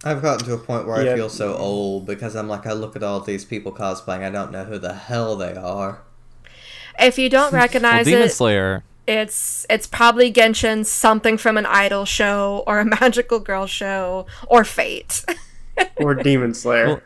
[0.06, 1.13] I've gotten to a point where Yeah.
[1.13, 4.29] I feel so old because I'm like, I look at all these people cosplaying, I
[4.29, 6.01] don't know who the hell they are.
[6.99, 8.84] If you don't Well, recognize Demon it, Slayer.
[9.08, 14.63] It's it's probably Genshin, something from an idol show or a magical girl show or
[14.63, 15.26] Fate.
[15.98, 16.88] or Demon Slayer?
[16.88, 17.02] Well,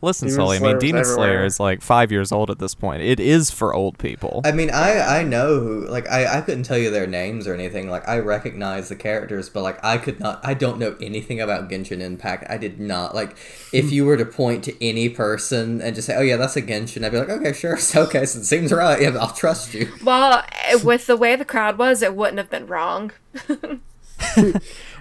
[0.00, 0.56] Listen, Demon Sully.
[0.58, 3.02] I mean, was Demon Slayer is like five years old at this point.
[3.02, 4.42] It is for old people.
[4.44, 7.54] I mean, I I know who like I I couldn't tell you their names or
[7.54, 7.90] anything.
[7.90, 10.40] Like I recognize the characters, but like I could not.
[10.44, 12.44] I don't know anything about Genshin Impact.
[12.48, 13.36] I did not like.
[13.72, 13.94] If hmm.
[13.94, 17.04] you were to point to any person and just say, "Oh yeah, that's a Genshin,"
[17.04, 19.02] I'd be like, "Okay, sure, so, okay, so it seems right.
[19.02, 20.44] Yeah, I'll trust you." well,
[20.84, 23.10] with the way the crowd was, it wouldn't have been wrong.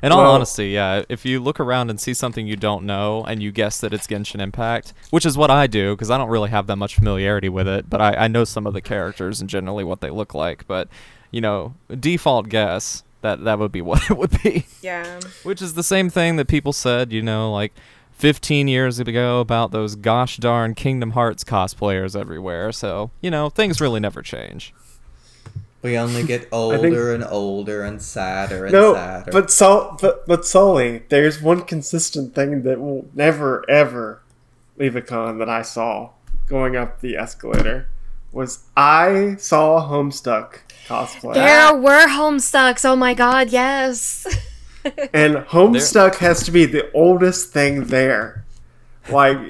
[0.03, 3.23] In all Well- honesty, yeah, if you look around and see something you don't know
[3.27, 6.29] and you guess that it's Genshin Impact, which is what I do because I don't
[6.29, 9.41] really have that much familiarity with it, but I, I know some of the characters
[9.41, 10.67] and generally what they look like.
[10.67, 10.87] But,
[11.31, 14.65] you know, default guess that that would be what it would be.
[14.81, 15.19] Yeah.
[15.43, 17.73] Which is the same thing that people said, you know, like
[18.13, 22.71] 15 years ago about those gosh darn Kingdom Hearts cosplayers everywhere.
[22.71, 24.73] So, you know, things really never change.
[25.87, 29.31] We only get older and older and sadder and no, sadder.
[29.31, 34.21] but Sol, but but Sully, there's one consistent thing that will never ever
[34.77, 36.09] leave a con that I saw
[36.45, 37.87] going up the escalator
[38.33, 42.83] was I saw Homestuck cosplay, There were Homestucks.
[42.83, 44.27] Oh my god, yes.
[45.13, 48.43] and Homestuck has to be the oldest thing there.
[49.09, 49.37] Like,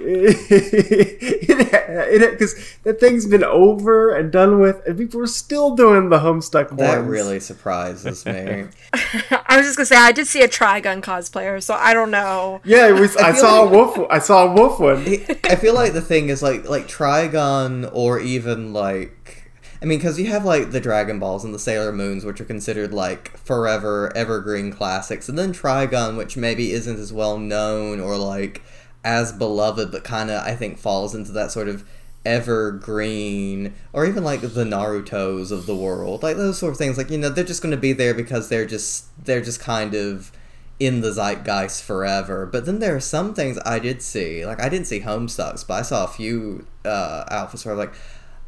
[1.00, 6.20] it because that thing's been over and done with, and people are still doing the
[6.20, 7.08] Homestuck that ones.
[7.10, 8.66] really surprises me.
[8.94, 12.62] I was just gonna say I did see a Trigun cosplayer, so I don't know.
[12.64, 13.16] Yeah, it was.
[13.18, 14.08] I, feel saw like- a wolf.
[14.10, 15.06] I saw a wolf one.
[15.44, 19.50] I feel like the thing is like like Trigun or even like
[19.82, 22.46] I mean because you have like the Dragon Balls and the Sailor Moons which are
[22.46, 28.18] considered like forever evergreen classics and then Trigun which maybe isn't as well known or
[28.18, 28.62] like
[29.08, 31.88] as beloved but kind of I think falls into that sort of
[32.26, 37.10] evergreen or even like the Naruto's of the world like those sort of things like
[37.10, 40.32] you know they're just going to be there because they're just they're just kind of
[40.80, 42.46] in the zeitgeist forever.
[42.46, 44.46] But then there are some things I did see.
[44.46, 47.94] Like I didn't see Homestucks, but I saw a few uh, outfits where I'm like,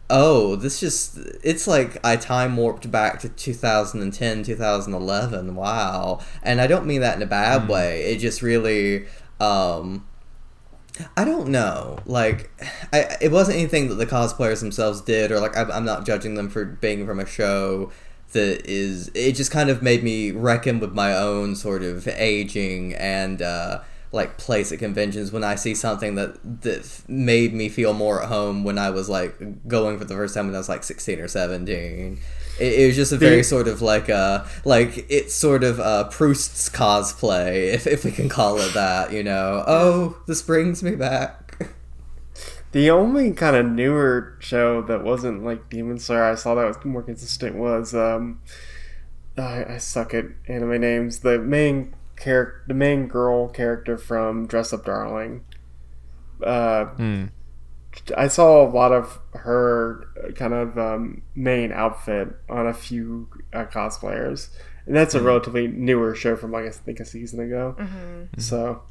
[0.09, 5.55] oh, this just it's like I time warped back to 2010, 2011.
[5.55, 6.19] Wow.
[6.43, 8.03] And I don't mean that in a bad way.
[8.03, 9.05] It just really
[9.39, 10.05] um
[11.15, 11.99] I don't know.
[12.05, 12.49] Like,
[12.93, 16.35] I it wasn't anything that the cosplayers themselves did, or like I'm, I'm not judging
[16.35, 17.91] them for being from a show
[18.33, 19.11] that is.
[19.13, 23.81] It just kind of made me reckon with my own sort of aging and uh,
[24.11, 28.29] like place at conventions when I see something that that made me feel more at
[28.29, 31.19] home when I was like going for the first time when I was like 16
[31.19, 32.19] or 17.
[32.59, 35.79] It, it was just a very The- sort of like uh like it's sort of
[35.79, 39.63] uh Proust's cosplay, if if we can call it that, you know.
[39.67, 41.45] Oh, this brings me back.
[42.71, 46.77] The only kind of newer show that wasn't like Demon Slayer I saw that was
[46.85, 48.41] more consistent was um,
[49.37, 51.21] I, I suck at anime names.
[51.21, 55.43] The main character, the main girl character from Dress Up Darling.
[56.43, 57.25] Uh, Hmm.
[58.15, 63.65] I saw a lot of her kind of um, main outfit on a few uh,
[63.65, 64.49] cosplayers,
[64.85, 67.75] and that's a relatively newer show from like I think a season ago.
[68.37, 68.83] So,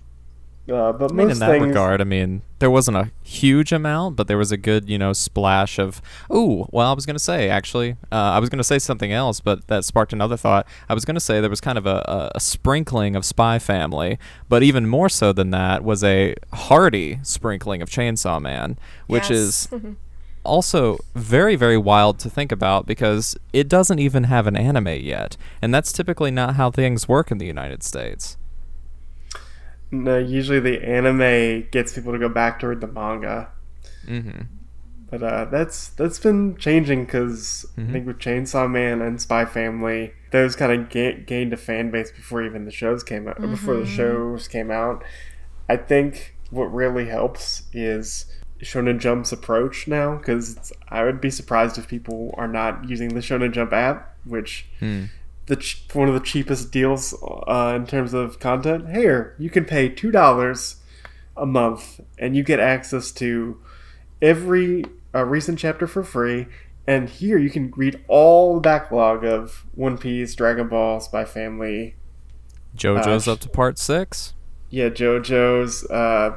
[0.70, 3.72] uh, but I mean, most in that things, regard, I mean, there wasn't a huge
[3.72, 6.02] amount, but there was a good, you know, splash of.
[6.30, 9.66] Oh, well, I was gonna say actually, uh, I was gonna say something else, but
[9.68, 10.66] that sparked another thought.
[10.88, 14.18] I was gonna say there was kind of a, a, a sprinkling of Spy Family,
[14.48, 19.38] but even more so than that was a hearty sprinkling of Chainsaw Man, which Yes.
[19.38, 19.68] is
[20.44, 25.36] also very very wild to think about because it doesn't even have an anime yet,
[25.62, 28.36] and that's typically not how things work in the United States.
[29.90, 33.48] No, usually the anime gets people to go back to read the manga.
[34.06, 34.42] Mm-hmm.
[35.10, 37.88] But uh, that's that's been changing because Mhm.
[37.88, 41.90] I think with Chainsaw Man and Spy Family, those kind of ga- gained a fan
[41.90, 43.42] base before even the shows came out.
[43.42, 45.02] Or before the shows came out,
[45.68, 48.26] I think what really helps is
[48.60, 50.16] Shonen Jump's approach now.
[50.16, 54.66] Because I would be surprised if people are not using the Shonen Jump app, which
[54.80, 55.04] Hmm.
[55.48, 58.88] The ch- one of the cheapest deals uh, in terms of content.
[58.90, 60.76] Here, you can pay two dollars
[61.36, 63.58] a month, and you get access to
[64.22, 64.84] every
[65.14, 66.46] uh, recent chapter for free.
[66.86, 71.96] And here, you can read all the backlog of One Piece, Dragon Ball, Spy Family,
[72.76, 74.32] JoJo's Uh, up to part six.
[74.70, 75.84] yeah, JoJo's.
[75.90, 76.36] Uh,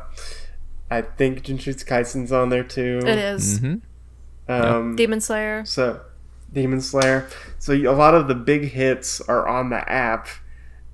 [0.90, 3.00] I think Jujutsu Kaisen's on there too.
[3.06, 3.60] It is.
[3.62, 4.52] Mm-hmm.
[4.52, 5.64] Um, Demon Slayer.
[5.64, 6.02] So,
[6.54, 7.30] Demon Slayer.
[7.60, 10.28] So a lot of the big hits are on the app,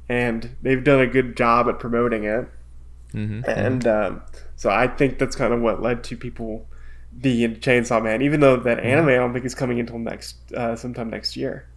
[0.09, 2.47] and they've done a good job at promoting it.
[3.13, 3.49] Mm-hmm.
[3.49, 4.21] And um,
[4.55, 6.67] so I think that's kind of what led to people
[7.19, 10.35] being into Chainsaw Man, even though that anime I don't think is coming until next
[10.53, 11.67] uh, sometime next year.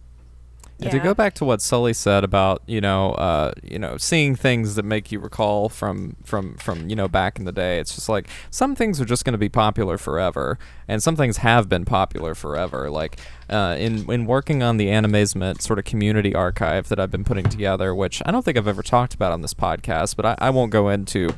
[0.81, 4.35] And to go back to what Sully said about you know uh, you know seeing
[4.35, 7.95] things that make you recall from from from you know back in the day, it's
[7.95, 11.69] just like some things are just going to be popular forever, and some things have
[11.69, 12.89] been popular forever.
[12.89, 17.23] Like uh, in in working on the Animazement sort of community archive that I've been
[17.23, 20.35] putting together, which I don't think I've ever talked about on this podcast, but I,
[20.39, 21.35] I won't go into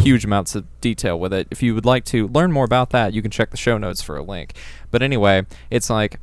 [0.00, 1.48] huge amounts of detail with it.
[1.50, 4.02] If you would like to learn more about that, you can check the show notes
[4.02, 4.54] for a link.
[4.90, 6.20] But anyway, it's like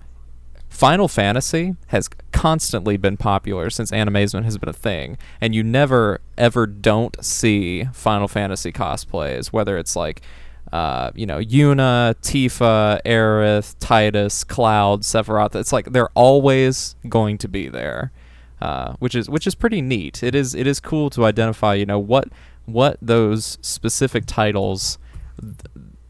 [0.73, 6.19] Final Fantasy has constantly been popular since Animazement has been a thing, and you never
[6.35, 10.23] ever don't see Final Fantasy cosplays, whether it's like
[10.71, 15.53] uh, you know, Yuna, Tifa, Aerith, Tidus, Cloud, Sephiroth.
[15.53, 18.11] It's like they're always going to be there,
[18.59, 20.23] uh, which is which is pretty neat.
[20.23, 22.29] It is it is cool to identify, you know, what
[22.65, 24.97] what those specific titles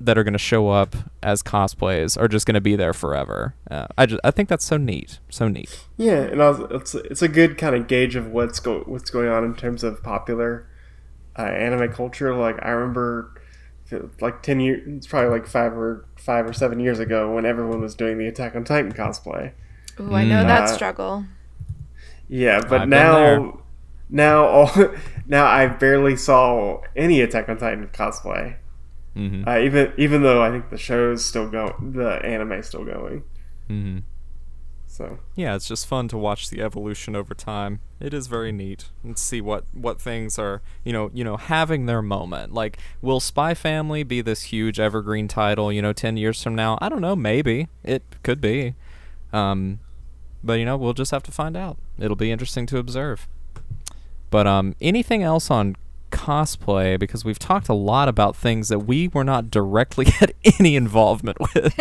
[0.06, 3.56] that are going to show up as cosplays are just going to be there forever.
[3.70, 5.86] Uh, I just I think that's so neat, so neat.
[5.98, 9.30] Yeah, and also, it's it's a good kind of gauge of what's go what's going
[9.30, 10.68] on in terms of popular
[11.38, 12.36] uh, anime culture.
[12.36, 13.34] Like I remember,
[14.22, 17.82] like ten years, it's probably like five or five or seven years ago when everyone
[17.82, 19.52] was doing the Attack on Titan cosplay.
[20.00, 20.48] Ooh, I know Mm.
[20.48, 21.26] that Uh, struggle.
[22.28, 23.60] Yeah, but I've now,
[24.10, 24.72] now, all,
[25.28, 28.56] now I barely saw any Attack on Titan cosplay.
[29.15, 29.47] Mm-hmm.
[29.47, 33.23] Uh, even even though I think the show's still going, the anime's still going.
[33.69, 33.99] Mm-hmm.
[34.88, 37.80] So Yeah, it's just fun to watch the evolution over time.
[37.99, 41.86] It is very neat and see what what things are you know you know having
[41.86, 42.54] their moment.
[42.54, 45.71] Like, will Spy Family be this huge evergreen title?
[45.71, 47.15] You know, ten years from now, I don't know.
[47.15, 48.76] Maybe it could be,
[49.32, 49.80] um,
[50.43, 51.78] but you know, we'll just have to find out.
[51.97, 53.28] It'll be interesting to observe.
[54.30, 55.76] But um, anything else on
[56.13, 56.99] cosplay?
[56.99, 61.38] Because we've talked a lot about things that we were not directly had any involvement
[61.39, 61.78] with.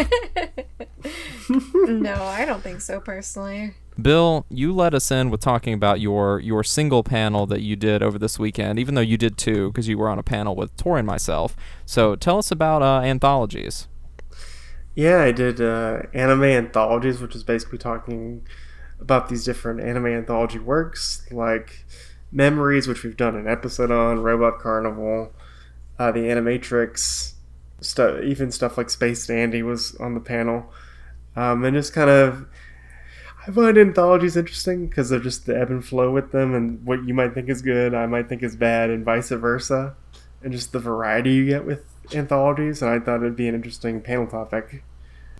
[1.48, 3.74] no, I don't think so personally.
[4.00, 8.02] Bill, you let us in with talking about your your single panel that you did
[8.02, 10.74] over this weekend, even though you did two because you were on a panel with
[10.76, 11.54] Tori and myself.
[11.84, 13.88] So tell us about uh, anthologies.
[14.94, 18.46] yeah, I did uh, anime anthologies, which is basically talking
[18.98, 21.84] about these different anime anthology works, like
[22.32, 25.32] Memories, which we've done an episode on, Robot Carnival,
[25.98, 27.34] uh, the Animatrix,
[27.80, 30.72] stuff, even stuff like Space Dandy was on the panel,
[31.36, 32.46] um, and just kind of.
[33.44, 37.04] I find anthologies interesting because they're just the ebb and flow with them, and what
[37.04, 39.96] you might think is good, I might think is bad, and vice versa,
[40.42, 42.82] and just the variety you get with anthologies.
[42.82, 44.84] And I thought it'd be an interesting panel topic.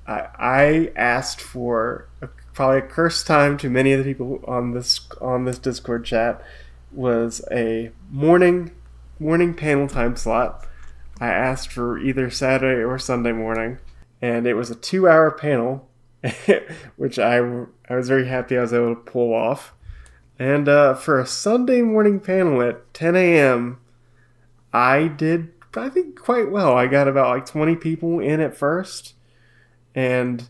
[0.06, 4.72] I, I asked for a, probably a cursed time to many of the people on
[4.72, 6.42] this on this Discord chat
[6.92, 8.72] was a morning
[9.18, 10.66] morning panel time slot.
[11.20, 13.78] I asked for either Saturday or Sunday morning,
[14.20, 15.88] and it was a two hour panel,
[16.96, 17.38] which I,
[17.88, 19.72] I was very happy I was able to pull off.
[20.38, 23.78] And uh, for a Sunday morning panel at 10 a.m.,
[24.72, 26.76] I did, I think, quite well.
[26.76, 29.14] I got about like 20 people in at first.
[29.94, 30.48] And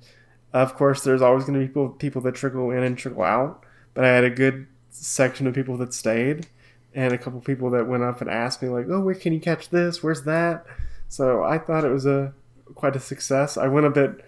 [0.53, 3.64] of course, there's always going to be people, people that trickle in and trickle out.
[3.93, 6.47] But I had a good section of people that stayed
[6.95, 9.40] and a couple people that went up and asked me, like, oh, where can you
[9.40, 10.03] catch this?
[10.03, 10.64] Where's that?
[11.09, 12.32] So I thought it was a
[12.74, 13.57] quite a success.
[13.57, 14.24] I went a bit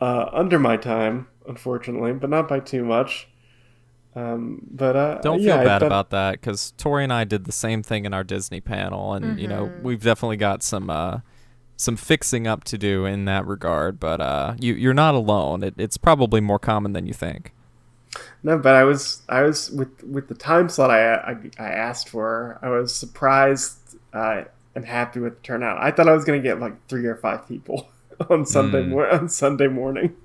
[0.00, 3.28] uh, under my time, unfortunately, but not by too much.
[4.16, 7.44] Um, but uh, Don't yeah, feel bad thought- about that because Tori and I did
[7.44, 9.82] the same thing in our Disney panel, and you know Mhm.
[9.82, 11.18] we've definitely got some uh,
[11.76, 14.00] some fixing up to do in that regard.
[14.00, 15.62] But uh, you you're not alone.
[15.62, 17.52] It, it's probably more common than you think.
[18.42, 22.08] No, but I was I was with with the time slot I I, I asked
[22.08, 22.58] for.
[22.62, 24.44] I was surprised uh,
[24.74, 25.78] and happy with the turnout.
[25.80, 27.88] I thought I was gonna get like three or five people
[28.30, 29.12] on Sunday Mm.
[29.20, 30.16] on Sunday morning.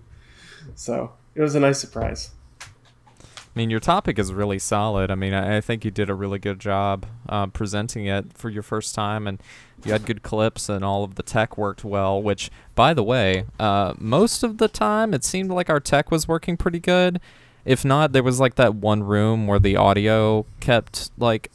[0.74, 2.32] So it was a nice surprise.
[2.62, 5.10] I mean, your topic is really solid.
[5.10, 8.50] I mean, I, I think you did a really good job uh, presenting it for
[8.50, 9.42] your first time, and
[9.86, 12.22] you had good clips, and all of the tech worked well.
[12.22, 16.28] Which, by the way, uh, most of the time it seemed like our tech was
[16.28, 17.22] working pretty good.
[17.66, 21.52] If not, there was like that one room where the audio kept like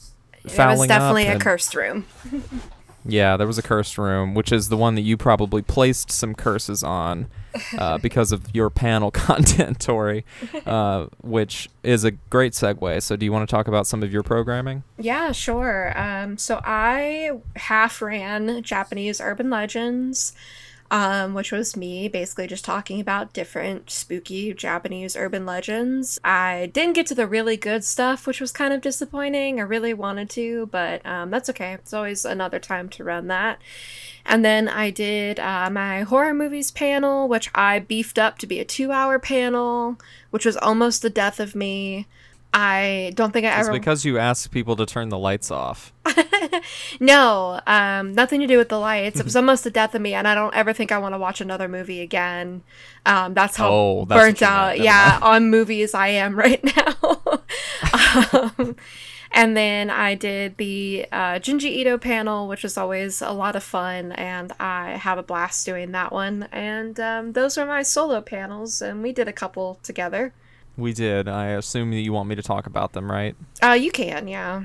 [0.47, 0.77] fouling.
[0.77, 1.29] It was definitely up.
[1.29, 2.07] a and- cursed room.
[3.05, 6.35] Yeah, there was a cursed room, which is the one that you probably placed some
[6.35, 7.29] curses on
[7.79, 10.25] uh, because of your panel content, Tori,
[10.67, 13.03] uh, which is a great segue.
[13.03, 14.83] So, do you want to talk about some of your programming?
[14.99, 15.99] Yeah, sure.
[15.99, 20.35] Um, so I half ran Japanese urban legends,
[20.91, 26.19] um, which was me basically just talking about different spooky Japanese urban legends.
[26.25, 29.61] I didn't get to the really good stuff, which was kind of disappointing.
[29.61, 31.75] I really wanted to, but um, that's okay.
[31.75, 33.61] It's always another time to run that.
[34.27, 38.59] And then I did uh, my horror movies panel, which I beefed up to be
[38.59, 39.97] a two hour panel,
[40.31, 42.07] which was almost the death of me.
[42.53, 43.79] I don't think I It's ever.
[43.79, 45.93] because you asked people to turn the lights off.
[47.01, 49.21] no, um, nothing to do with the lights.
[49.21, 51.19] It was almost the death of me, and I don't ever think I want to
[51.19, 52.63] watch another movie again.
[53.07, 54.57] Um, that's how Oh, that's burnt you meant.
[54.59, 55.23] out, yeah, mind.
[55.45, 56.97] on movies I am right now.
[58.33, 58.77] um,
[59.33, 63.63] and then I did the uh, Junji Ito panel, which was always a lot of
[63.63, 66.49] fun, and I have a blast doing that one.
[66.51, 70.35] And um, those are my solo panels, and we did a couple together.
[70.81, 71.29] We did.
[71.29, 73.37] I assume that you want me to talk about them, right?
[73.63, 74.65] Uh, you can, yeah.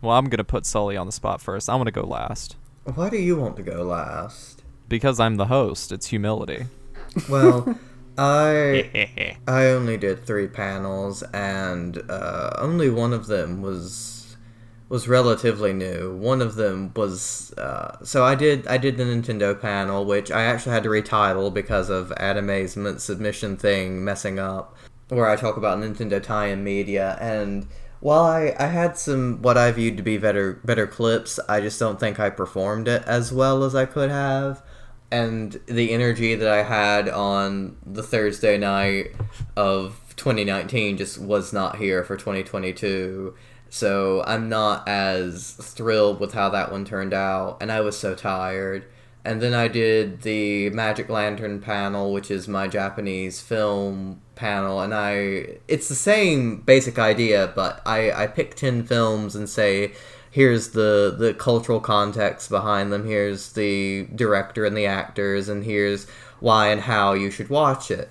[0.00, 1.68] Well, I'm going to put Sully on the spot first.
[1.68, 2.56] I'm going to go last.
[2.84, 4.62] Why do you want to go last?
[4.88, 5.92] Because I'm the host.
[5.92, 6.66] It's humility.
[7.28, 7.78] Well,
[8.18, 14.36] I I only did three panels, and uh, only one of them was
[14.88, 16.14] was relatively new.
[16.14, 20.42] One of them was uh, so I did I did the Nintendo panel, which I
[20.42, 24.76] actually had to retitle because of Animazement's submission thing messing up,
[25.14, 27.66] where I talk about Nintendo tie-in media and.
[28.00, 31.78] While I, I had some what I viewed to be better better clips, I just
[31.78, 34.60] don't think I performed it as well as I could have
[35.12, 39.14] and the energy that I had on the Thursday night
[39.56, 43.34] of 2019 just was not here for 2022.
[43.68, 48.14] So I'm not as thrilled with how that one turned out, and I was so
[48.14, 48.86] tired.
[49.22, 54.94] And then I did the Magic Lantern panel, which is my Japanese film panel, and
[54.94, 59.92] I it's the same basic idea, but I I pick 10 films and say
[60.30, 66.06] here's the the cultural context behind them, here's the director and the actors, and here's
[66.40, 68.10] why and how you should watch it.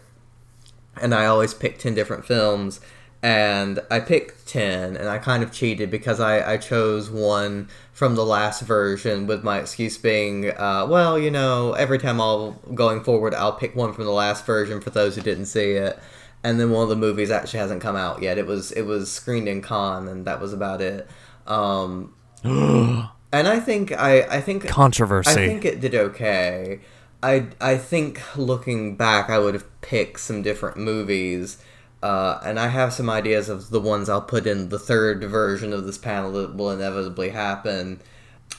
[1.02, 2.80] And I always pick 10 different films
[3.24, 8.16] and I picked 10 and I kind of cheated because I, I chose one from
[8.16, 13.04] the last version with my excuse being uh, well you know every time I'll going
[13.04, 16.00] forward I'll pick one from the last version for those who didn't see it
[16.44, 19.12] and then one of the movies actually hasn't come out yet it was it was
[19.12, 21.08] screened in con and that was about it
[21.48, 22.14] um,
[22.44, 25.32] and I think I I think Controversy.
[25.32, 26.80] I think it did okay.
[27.24, 31.62] I I think looking back, I would have picked some different movies,
[32.02, 35.74] uh, and I have some ideas of the ones I'll put in the third version
[35.74, 38.02] of this panel that will inevitably happen.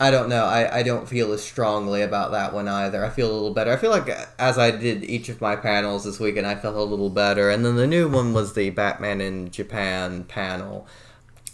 [0.01, 0.45] I don't know.
[0.45, 3.05] I, I don't feel as strongly about that one either.
[3.05, 3.72] I feel a little better.
[3.72, 6.82] I feel like as I did each of my panels this weekend, I felt a
[6.82, 7.51] little better.
[7.51, 10.86] And then the new one was the Batman in Japan panel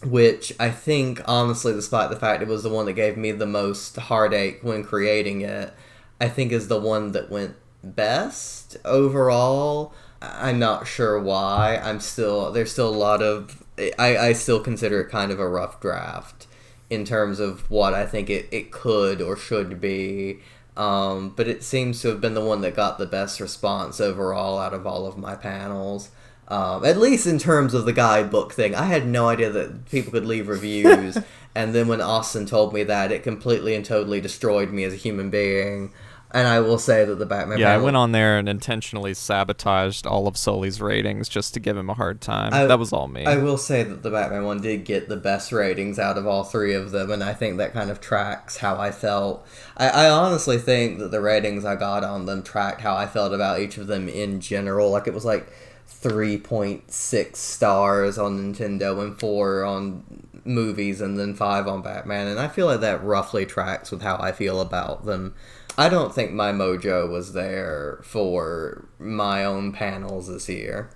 [0.05, 3.47] which I think, honestly, despite the fact it was the one that gave me the
[3.47, 5.75] most heartache when creating it,
[6.21, 9.93] I think is the one that went best overall.
[10.21, 11.81] I'm not sure why.
[11.83, 13.65] I'm still there's still a lot of
[13.99, 16.47] I, I still consider it kind of a rough draft
[16.91, 20.41] in terms of what I think it, it could or should be.
[20.77, 24.59] Um, but it seems to have been the one that got the best response overall
[24.59, 26.11] out of all of my panels.
[26.47, 30.13] Um, at least in terms of the guidebook thing, I had no idea that people
[30.13, 31.19] could leave reviews.
[31.55, 34.97] and then when Austin told me that, it completely and totally destroyed me as a
[34.97, 35.93] human being.
[36.31, 37.59] And I will say that the Batman.
[37.59, 41.75] Yeah, I went on there and intentionally sabotaged all of Sully's ratings just to give
[41.77, 42.53] him a hard time.
[42.53, 43.25] I- that was all me.
[43.25, 46.45] I will say that the Batman one did get the best ratings out of all
[46.45, 49.47] three of them, and I think that kind of tracks how I felt.
[49.79, 53.33] I, I honestly think that the ratings I got on them tracked how I felt
[53.33, 54.91] about each of them in general.
[54.91, 55.51] Like it was like
[55.91, 60.03] 3.6 stars on Nintendo and 4 on
[60.45, 64.17] movies, and then 5 on Batman, and I feel like that roughly tracks with how
[64.21, 65.35] I feel about them.
[65.79, 70.91] I don't think my mojo was there for my own panels this year.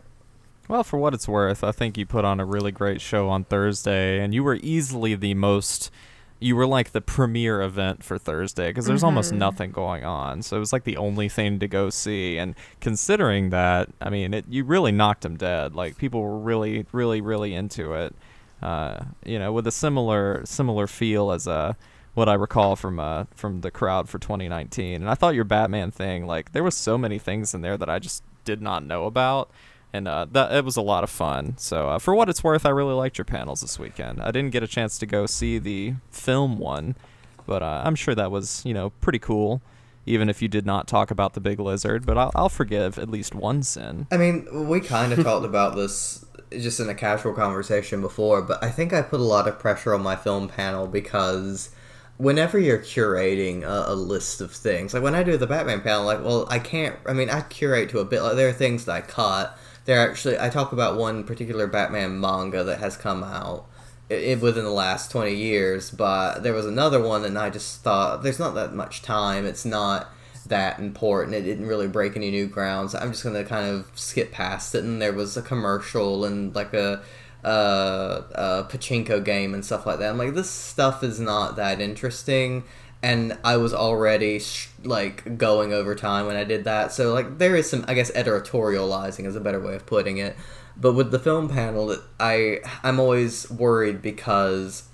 [0.67, 3.45] Well, for what it's worth, I think you put on a really great show on
[3.45, 5.93] Thursday, and you were easily the most.
[6.41, 10.43] You were like the premier event for Thursday because there's almost nothing going on.
[10.43, 12.37] So it was like the only thing to go see.
[12.37, 15.77] And considering that, I mean, it, you really knocked him dead.
[15.77, 18.17] Like people were really, really, really into it.
[18.61, 21.75] Uh, you know, with a similar similar feel as uh,
[22.15, 25.03] what I recall from uh, from the crowd for 2019.
[25.03, 27.89] And I thought your Batman thing, like there was so many things in there that
[27.89, 29.51] I just did not know about
[29.93, 31.55] and uh, that it was a lot of fun.
[31.59, 34.23] So uh, for what it's worth, I really liked your panels this weekend.
[34.23, 36.97] I didn't get a chance to go see the film one,
[37.47, 39.61] but uh, I'm sure that was you know pretty cool.
[40.05, 43.09] Even if you did not talk about the big lizard, but I'll, I'll forgive at
[43.09, 44.09] least one sin.
[44.11, 48.61] I mean, we kind of talked about this just in a casual conversation before, but
[48.65, 51.71] I think I put a lot of pressure on my film panel because
[52.23, 56.05] whenever you're curating a, a, list of things, like when I do the Batman panel,
[56.05, 58.85] like, well, I can't, I mean, I curate to a bit, like, there are things
[58.85, 59.59] that I cut.
[59.87, 63.67] There actually I talk about one particular Batman manga that has come out
[64.09, 68.23] it, within the last 20 years but there was another one and I just thought
[68.23, 69.45] there's not that much time.
[69.45, 70.09] It's not
[70.47, 71.35] that important.
[71.35, 72.95] It didn't really break any new grounds.
[72.95, 74.85] I'm just gonna kind of skip past it.
[74.85, 77.03] And there was a commercial and like a
[77.45, 80.11] uh, a pachinko game and stuff like that.
[80.11, 82.65] I'm like, this stuff is not that interesting
[83.03, 86.93] and I was already sh- like going over time when I did that.
[86.93, 90.37] So like there is some I guess editorializing is a better way of putting it.
[90.77, 94.85] But with the film panel, I I'm always worried because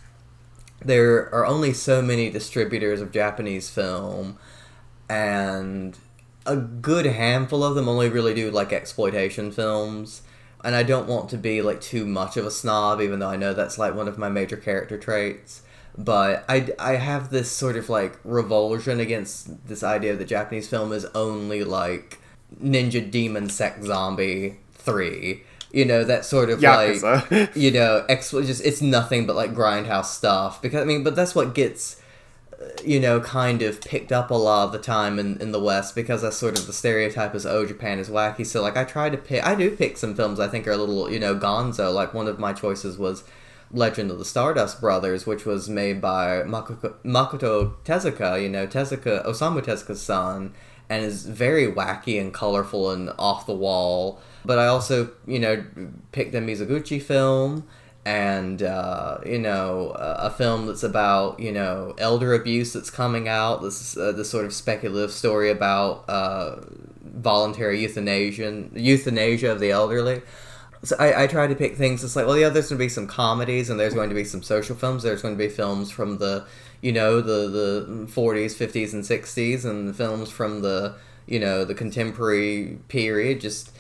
[0.80, 4.38] there are only so many distributors of Japanese film,
[5.08, 5.98] and
[6.46, 10.22] a good handful of them only really do like exploitation films.
[10.64, 13.36] And I don't want to be like too much of a snob, even though I
[13.36, 15.62] know that's like one of my major character traits
[15.98, 20.92] but I, I have this sort of like revulsion against this idea that Japanese film
[20.92, 22.18] is only like
[22.62, 25.42] Ninja Demon Sex Zombie 3.
[25.72, 27.30] You know, that sort of Yakuza.
[27.30, 30.62] like, you know, ex- just it's nothing but like grindhouse stuff.
[30.62, 31.97] Because, I mean, but that's what gets,
[32.84, 35.94] you know, kind of picked up a lot of the time in, in the West
[35.94, 38.44] because that's sort of the stereotype is oh, Japan is wacky.
[38.44, 40.76] So, like, I try to pick, I do pick some films I think are a
[40.76, 41.92] little, you know, gonzo.
[41.92, 43.24] Like, one of my choices was
[43.70, 49.24] Legend of the Stardust Brothers, which was made by Makoto, Makoto Tezuka, you know, Tezuka,
[49.24, 50.52] Osamu Tezuka's son,
[50.88, 54.20] and is very wacky and colorful and off the wall.
[54.44, 55.64] But I also, you know,
[56.12, 57.68] picked a Mizoguchi film
[58.08, 63.60] and, uh, you know, a film that's about, you know, elder abuse that's coming out.
[63.60, 66.56] This, uh, sort of speculative story about uh,
[67.02, 70.22] voluntary euthanasia, euthanasia of the elderly
[70.84, 72.04] so I, I try to pick things.
[72.04, 74.24] It's like, well, yeah, there's going to be some comedies and there's going to be
[74.24, 75.02] some social films.
[75.02, 76.46] There's going to be films from the,
[76.80, 80.94] you know, the the 40s, 50s, and 60s, and films from the,
[81.26, 83.40] you know, the contemporary period.
[83.40, 83.72] Just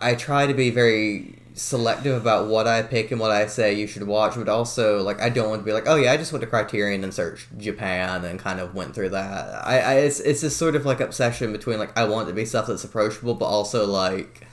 [0.00, 3.86] I try to be very selective about what I pick and what I say you
[3.86, 6.32] should watch, but also like I don't want to be like, oh yeah, I just
[6.32, 9.66] went to Criterion and searched Japan and kind of went through that.
[9.66, 12.44] I, I it's it's this sort of like obsession between like I want to be
[12.44, 14.46] stuff that's approachable, but also like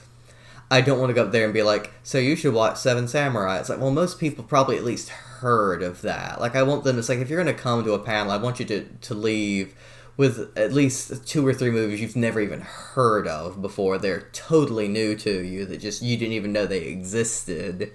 [0.70, 3.08] I don't want to go up there and be like, so you should watch Seven
[3.08, 3.58] Samurai.
[3.58, 6.40] It's like, well, most people probably at least heard of that.
[6.40, 8.30] Like, I want them to, say, like, if you're going to come to a panel,
[8.30, 9.74] I want you to, to leave
[10.20, 13.96] with at least two or three movies you've never even heard of before.
[13.96, 17.90] They're totally new to you that just you didn't even know they existed.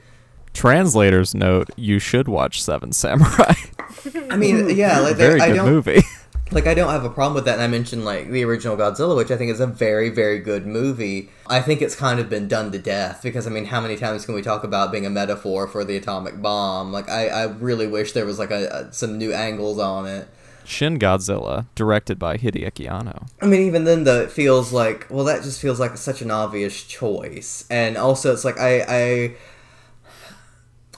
[0.51, 3.53] Translator's note: You should watch Seven Samurai.
[4.31, 6.01] I mean, yeah, like very I good don't, movie
[6.51, 7.53] like I don't have a problem with that.
[7.53, 10.65] And I mentioned like the original Godzilla, which I think is a very very good
[10.65, 11.29] movie.
[11.45, 14.25] I think it's kind of been done to death because I mean, how many times
[14.25, 16.91] can we talk about being a metaphor for the atomic bomb?
[16.91, 20.27] Like I, I really wish there was like a, a some new angles on it.
[20.65, 23.25] Shin Godzilla, directed by Hideaki Anno.
[23.41, 26.31] I mean, even then, though, it feels like well, that just feels like such an
[26.31, 29.35] obvious choice, and also it's like I, I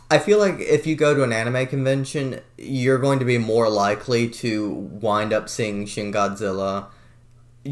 [0.10, 3.70] I feel like if you go to an anime convention, you're going to be more
[3.70, 6.88] likely to wind up seeing Shin Godzilla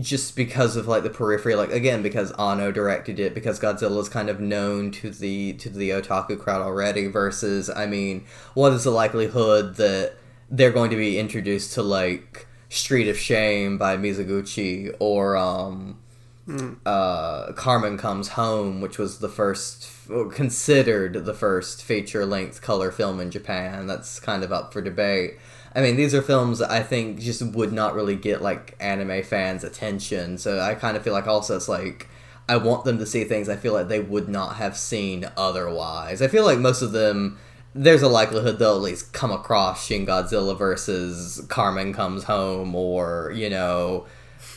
[0.02, 4.10] just because of like the periphery like again because Anno directed it because Godzilla is
[4.10, 8.84] kind of known to the to the otaku crowd already versus I mean what is
[8.84, 10.16] the likelihood that
[10.50, 16.00] they're going to be introduced to like Street of Shame by Mizoguchi or um
[16.48, 16.78] mm.
[16.86, 19.90] uh Carmen Comes Home which was the first
[20.32, 23.88] considered the first feature length color film in Japan.
[23.88, 25.40] That's kind of up for debate.
[25.76, 29.24] I mean, these are films that I think just would not really get like anime
[29.24, 30.38] fans' attention.
[30.38, 32.08] So I kind of feel like also it's like
[32.48, 36.22] I want them to see things I feel like they would not have seen otherwise.
[36.22, 37.38] I feel like most of them
[37.76, 43.34] there's a likelihood they'll at least come across Shin Godzilla versus Carmen Comes Home or,
[43.36, 44.06] you know,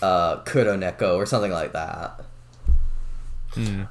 [0.00, 2.20] uh, Kuroneko or something like that.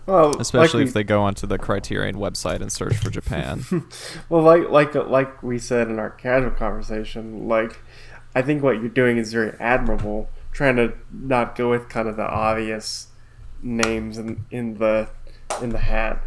[0.06, 3.66] Well, Especially like if they go onto the Criterion website and search for Japan.
[4.30, 7.82] Well, like like like we said in our casual conversation, like
[8.34, 10.30] I think what you're doing is very admirable.
[10.54, 13.08] Trying to not go with kind of the obvious
[13.62, 15.10] names in in the
[15.62, 16.24] in the hat,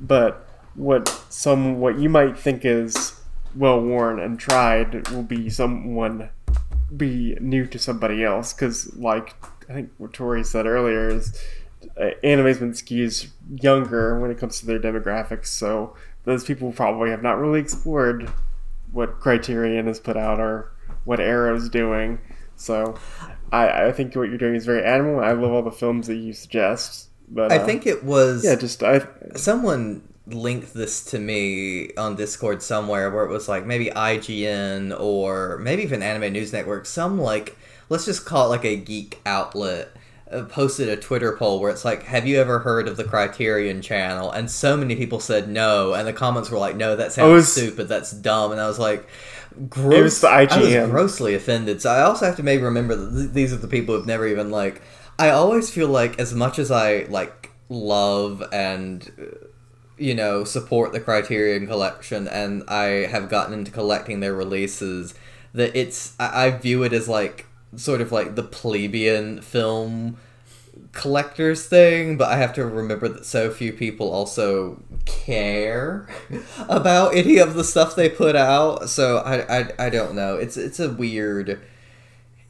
[0.00, 3.20] but what some what you might think is
[3.54, 6.28] well worn and tried will be someone
[6.96, 9.34] be new to somebody else because like
[9.68, 11.40] I think what Tori said earlier is
[12.00, 13.28] uh, anime's been skews
[13.60, 15.94] younger when it comes to their demographics, so
[16.24, 18.30] those people probably have not really explored
[18.92, 20.72] what Criterion has put out or
[21.04, 22.18] what Arrow's doing.
[22.56, 22.96] So
[23.52, 25.22] I, I think what you're doing is very admirable.
[25.22, 27.08] I love all the films that you suggest.
[27.28, 32.16] But I uh, think it was yeah, just I someone linked this to me on
[32.16, 37.18] Discord somewhere where it was like maybe IGN or maybe even Anime News Network, some
[37.20, 37.56] like
[37.88, 39.90] let's just call it like a geek outlet
[40.30, 43.82] uh, posted a Twitter poll where it's like, "Have you ever heard of the Criterion
[43.82, 47.30] Channel?" And so many people said no, and the comments were like, "No, that sounds
[47.30, 47.88] it's- stupid.
[47.88, 49.06] That's dumb." And I was like,
[49.68, 51.82] "Gross." It was the I was grossly offended.
[51.82, 54.26] So I also have to maybe remember that th- these are the people who've never
[54.26, 54.80] even like.
[55.18, 59.46] I always feel like as much as I like love and uh,
[59.98, 65.14] you know support the Criterion Collection, and I have gotten into collecting their releases,
[65.52, 70.16] that it's I, I view it as like sort of like the plebeian film
[70.92, 76.08] collectors thing, but I have to remember that so few people also care
[76.68, 78.88] about any of the stuff they put out.
[78.88, 80.36] So I, I, I don't know.
[80.36, 81.60] It's it's a weird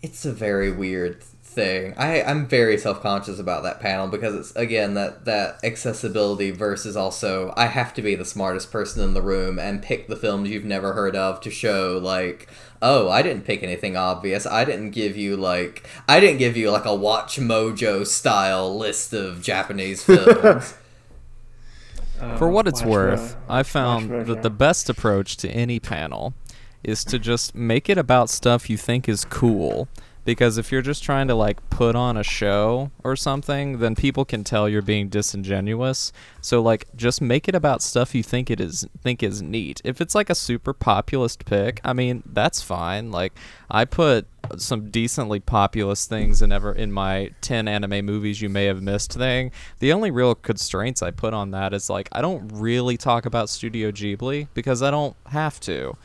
[0.03, 1.24] it's a very weird
[1.55, 1.94] thing.
[1.96, 7.52] I I'm very self-conscious about that panel because it's again that that accessibility versus also
[7.57, 10.64] I have to be the smartest person in the room and pick the films you've
[10.64, 12.48] never heard of to show like
[12.82, 14.44] oh, I didn't pick anything obvious.
[14.44, 19.12] I didn't give you like I didn't give you like a Watch Mojo style list
[19.14, 20.74] of Japanese films.
[22.20, 24.26] uh, For what it's watch worth, Mo- I found Mojo.
[24.26, 26.34] that the best approach to any panel
[26.82, 29.88] is to just make it about stuff you think is cool.
[30.25, 34.25] Because if you're just trying to like put on a show or something, then people
[34.25, 36.12] can tell you're being disingenuous.
[36.41, 39.81] So like just make it about stuff you think it is think is neat.
[39.85, 43.11] If it's like a super populist pick, I mean, that's fine.
[43.11, 43.33] Like
[43.70, 44.26] I put
[44.58, 49.12] some decently populist things in ever in my 10 anime movies you may have missed
[49.14, 49.50] thing.
[49.78, 53.48] The only real constraints I put on that is like I don't really talk about
[53.48, 55.96] Studio Ghibli because I don't have to.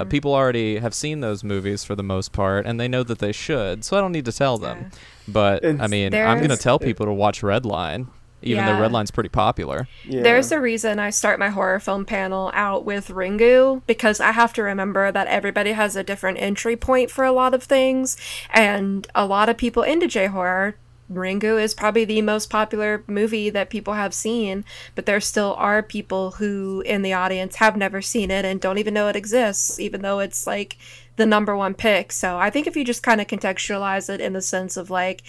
[0.00, 3.18] Uh, people already have seen those movies for the most part and they know that
[3.18, 4.90] they should, so I don't need to tell them.
[5.26, 8.08] But I mean, I'm going to tell people to watch Redline
[8.42, 8.88] even though Yeah.
[8.88, 9.88] Redline's pretty popular.
[10.04, 10.22] Yeah.
[10.22, 14.52] There's a reason I start my horror film panel out with Ringu because I have
[14.54, 18.16] to remember that everybody has a different entry point for a lot of things,
[18.50, 20.76] and a lot of people into J horror.
[21.10, 24.62] Ringu is probably the most popular movie that people have seen,
[24.94, 28.76] but there still are people who in the audience have never seen it and don't
[28.76, 30.76] even know it exists, even though it's like
[31.16, 32.12] the number one pick.
[32.12, 35.22] So I think if you just kind of contextualize it in the sense of like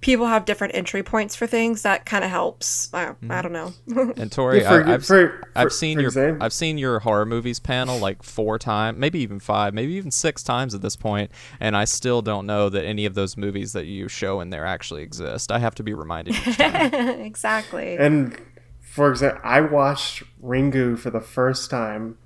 [0.00, 2.88] people have different entry points for things, that kind of helps.
[2.94, 3.40] I, I mm-hmm.
[3.42, 4.12] don't know.
[4.16, 6.78] And Tori, Yeah, for- I, I've, for- I've for- seen for your example- I've seen
[6.78, 10.80] your horror movies panel like four times, maybe even five, maybe even six times at
[10.82, 11.30] this point,
[11.60, 14.64] and I still don't know that any of those movies that you show in there
[14.64, 15.52] actually exist.
[15.52, 16.94] I have to be reminded each time.
[17.20, 17.96] exactly.
[17.98, 18.40] And
[18.80, 22.16] for example, I watched Ringu for the first time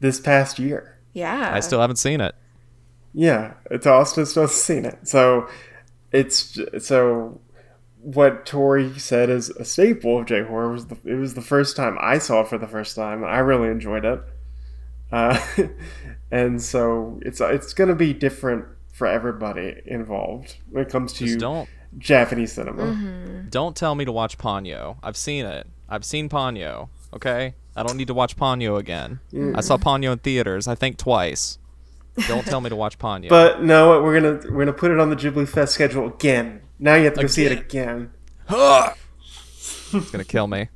[0.00, 0.98] this past year.
[1.12, 1.50] yeah.
[1.54, 2.34] I still haven't seen it.
[3.12, 5.06] Yeah, it's Austin still seen it.
[5.06, 5.48] So
[6.12, 7.40] it's so
[8.02, 11.76] what Tori said is a staple of J horror was the it was the first
[11.76, 13.24] time I saw it for the first time.
[13.24, 14.20] I really enjoyed it,
[15.12, 15.40] uh,
[16.30, 21.38] and so it's it's gonna be different for everybody involved when it comes Just to
[21.38, 22.82] don't Japanese cinema.
[22.82, 23.48] Mm-hmm.
[23.48, 24.96] don't tell me to watch Ponyo.
[25.02, 25.66] I've seen it.
[25.88, 26.88] I've seen Ponyo.
[27.12, 29.20] Okay, I don't need to watch Ponyo again.
[29.56, 30.68] I saw Ponyo in theaters.
[30.68, 31.58] I think twice.
[32.26, 33.28] Don't tell me to watch Ponyo.
[33.28, 36.62] But no, we're gonna we're gonna put it on the Ghibli Fest schedule again.
[36.78, 38.12] Now you have to go see it again.
[38.48, 40.68] it's gonna kill me.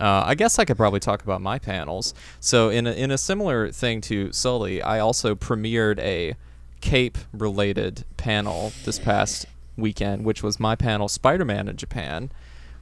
[0.00, 2.12] Uh, I guess I could probably talk about my panels.
[2.40, 6.34] So in a, in a similar thing to Sully, I also premiered a
[6.80, 12.32] Cape-related panel this past weekend, which was my panel Spider-Man in Japan,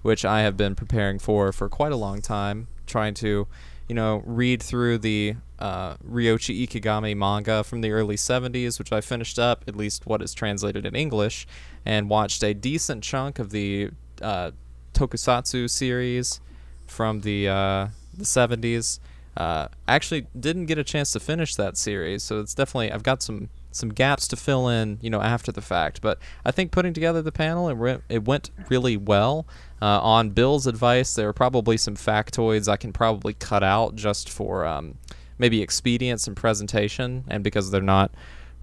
[0.00, 3.46] which I have been preparing for for quite a long time, trying to,
[3.86, 9.00] you know, read through the uh, Ryoichi Ikegami manga from the early 70s, which I
[9.00, 11.46] finished up, at least what is translated in English,
[11.84, 13.90] and watched a decent chunk of the
[14.22, 14.52] uh,
[14.94, 16.40] Tokusatsu series
[16.86, 18.98] from the uh, the 70s.
[19.36, 23.22] Uh, actually, didn't get a chance to finish that series, so it's definitely I've got
[23.22, 26.00] some some gaps to fill in, you know, after the fact.
[26.00, 29.46] But I think putting together the panel, it, re- it went really well.
[29.80, 34.28] Uh, on Bill's advice, there are probably some factoids I can probably cut out just
[34.28, 34.98] for um,
[35.40, 38.12] maybe expedience and presentation, and because they're not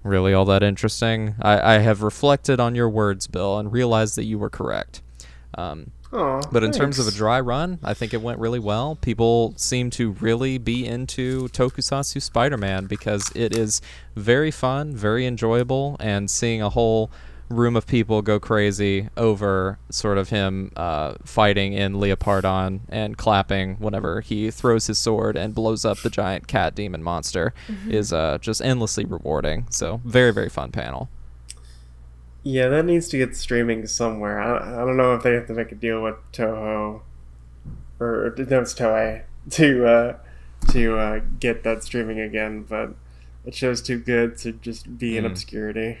[0.04, 1.34] really all that interesting.
[1.42, 5.02] I, I have reflected on your words, Bill, and realized that you were correct.
[5.56, 8.96] Um, Aw, but in terms of a dry run, I think it went really well.
[8.96, 13.82] People seem to really be into Tokusatsu Spider-Man because it is
[14.16, 17.10] very fun, very enjoyable, and seeing a whole
[17.48, 23.76] room of people go crazy over sort of him uh, fighting in Leopardon and clapping
[23.76, 27.54] whenever he throws his sword and blows up the giant cat demon monster
[27.88, 29.66] is uh, just endlessly rewarding.
[29.70, 31.08] So very very fun panel.
[32.42, 34.40] Yeah, that needs to get streaming somewhere.
[34.40, 37.00] I don't, I don't know if they have to make a deal with Toho
[38.00, 40.16] or no, it's Toei to uh,
[40.70, 42.94] to uh, get that streaming again, but
[43.44, 45.30] it show's too good to just be in Mm.
[45.30, 45.98] obscurity.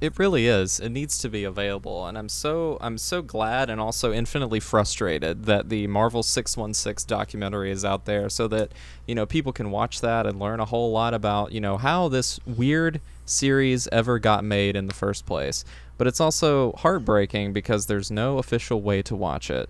[0.00, 0.80] It really is.
[0.80, 5.44] It needs to be available, and I'm so I'm so glad and also infinitely frustrated
[5.44, 8.72] that the Marvel 616 documentary is out there, so that
[9.06, 12.08] you know people can watch that and learn a whole lot about you know how
[12.08, 15.66] this weird series ever got made in the first place.
[15.98, 19.68] But it's also heartbreaking because there's no official way to watch it.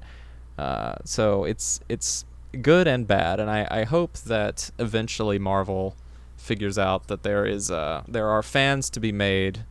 [0.56, 2.24] Uh, so it's it's
[2.62, 5.96] good and bad, and I, I hope that eventually Marvel
[6.36, 9.64] figures out that there is uh, there are fans to be made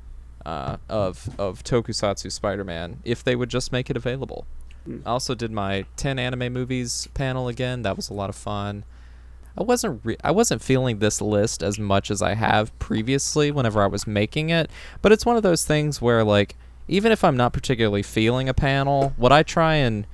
[0.49, 4.45] uh, of of Tokusatsu Spider-Man if they would just make it available.
[5.05, 7.83] I also did my 10 anime movies panel again.
[7.83, 8.85] That was a lot of fun.
[9.57, 13.83] I wasn't re- I wasn't feeling this list as much as I have previously whenever
[13.83, 14.71] I was making it,
[15.01, 16.55] but it's one of those things where like
[16.87, 20.07] even if I'm not particularly feeling a panel, what I try and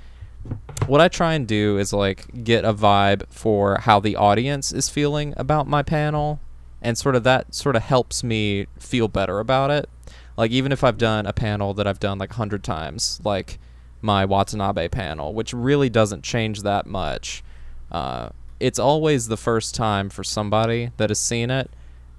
[0.87, 4.89] what I try and do is like get a vibe for how the audience is
[4.89, 6.39] feeling about my panel
[6.81, 9.89] and sort of that sort of helps me feel better about it.
[10.37, 13.59] Like even if I've done a panel that I've done like 100 times, like
[14.01, 17.43] my Watanabe panel, which really doesn't change that much.
[17.91, 18.29] Uh,
[18.59, 21.69] it's always the first time for somebody that has seen it,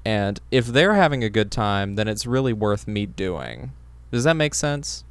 [0.04, 3.72] and if they're having a good time, then it's really worth me doing.
[4.12, 5.04] Does that make sense?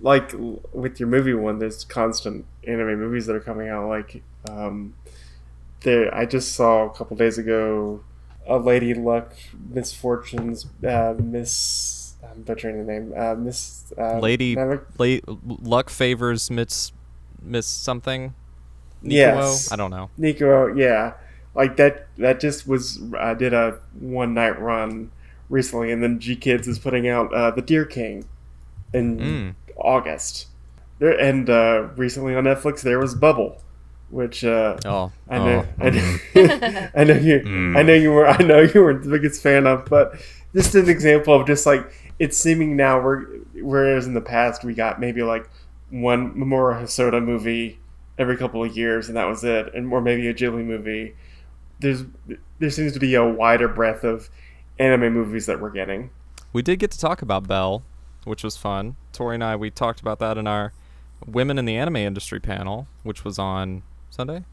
[0.00, 0.32] Like
[0.72, 3.88] with your movie one, there's constant anime movies that are coming out.
[3.88, 4.94] Like, um,
[5.82, 8.02] there, I just saw a couple days ago
[8.46, 9.34] a Lady Luck
[9.68, 11.99] Misfortunes, uh, Miss.
[12.30, 13.12] I'm butchering the name.
[13.16, 13.92] Uh, Miss.
[13.98, 15.18] Uh, Lady Never- La-
[15.62, 16.92] luck favors Miss
[17.42, 18.34] Miss something.
[19.02, 19.12] Nikuo?
[19.12, 19.72] Yes.
[19.72, 20.10] I don't know.
[20.18, 21.14] Nico, yeah,
[21.54, 22.06] like that.
[22.18, 23.00] That just was.
[23.18, 25.10] I did a one night run
[25.48, 28.26] recently, and then GKIDS is putting out uh, the Deer King
[28.92, 29.54] in Mm.
[29.76, 30.46] August.
[30.98, 33.62] There and uh, recently on Netflix there was Bubble,
[34.10, 35.86] which uh, Oh, I know, oh.
[35.86, 36.18] I know,
[36.94, 39.86] I know you, I know you were, I know you were the biggest fan of,
[39.86, 40.14] but
[40.54, 43.00] just an example of just like it's seeming now.
[43.00, 45.50] We're whereas in the past we got maybe like
[45.88, 47.80] one Mamoru Hosoda movie
[48.18, 51.16] every couple of years, and that was it, and or maybe a Ghibli movie.
[51.80, 52.04] There's
[52.60, 54.28] there seems to be a wider breadth of
[54.78, 56.10] anime movies that we're getting.
[56.52, 57.82] We did get to talk about Belle,
[58.24, 58.96] which was fun.
[59.12, 60.72] Tori and I we talked about that in our
[61.26, 64.44] women in the anime industry panel, which was on Sunday.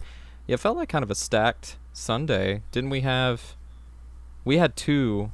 [0.47, 2.63] Yeah, it felt like kind of a stacked Sunday.
[2.72, 3.55] Didn't we have?
[4.45, 5.34] We had two,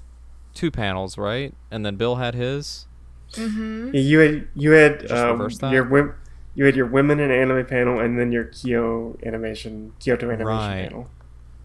[0.54, 1.54] two panels, right?
[1.72, 2.88] And then Bill had his.
[3.34, 3.92] Mm-hmm.
[3.94, 5.40] Yeah, You had you had um,
[5.72, 6.14] your wim-
[6.56, 10.84] you had your women in anime panel, and then your Kyo animation Kyoto animation Right.
[10.90, 11.10] panel.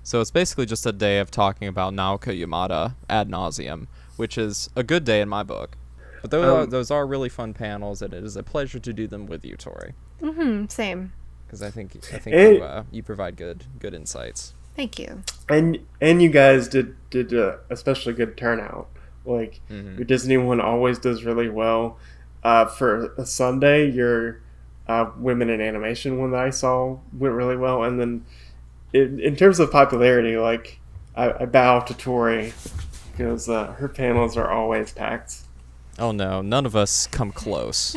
[0.02, 3.86] So it's basically just a day of talking about Naoko Yamada ad nauseum,
[4.16, 5.76] which is a good day in my book.
[6.22, 8.92] But those are, Um, those are really fun panels, and it is a pleasure to
[8.94, 10.66] do them with you, Tori, Mm-hmm.
[10.68, 11.12] Same.
[11.46, 14.54] because I think I think And- you, uh, you provide good good insights.
[14.78, 15.22] Thank you.
[15.48, 18.86] and and you guys did did a especially good turnout.
[19.24, 19.96] Like Mhm.
[19.98, 21.98] your Disney one always does really well.
[22.44, 24.40] Uh, for a Sunday, your
[24.86, 28.24] uh, women in animation one that I saw went really well, and then
[28.92, 30.78] in, in terms of popularity, like
[31.16, 32.52] I, I bow to Tori
[33.10, 35.38] because uh, her panels are always packed.
[35.98, 37.96] Oh no, none of us come close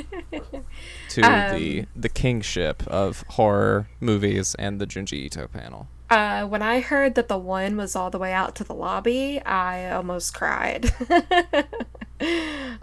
[1.09, 5.87] to Um, the the kingship of horror movies and the Junji Ito panel.
[6.11, 9.41] Uh, when I heard that the one was all the way out to the lobby,
[9.45, 10.91] I almost cried.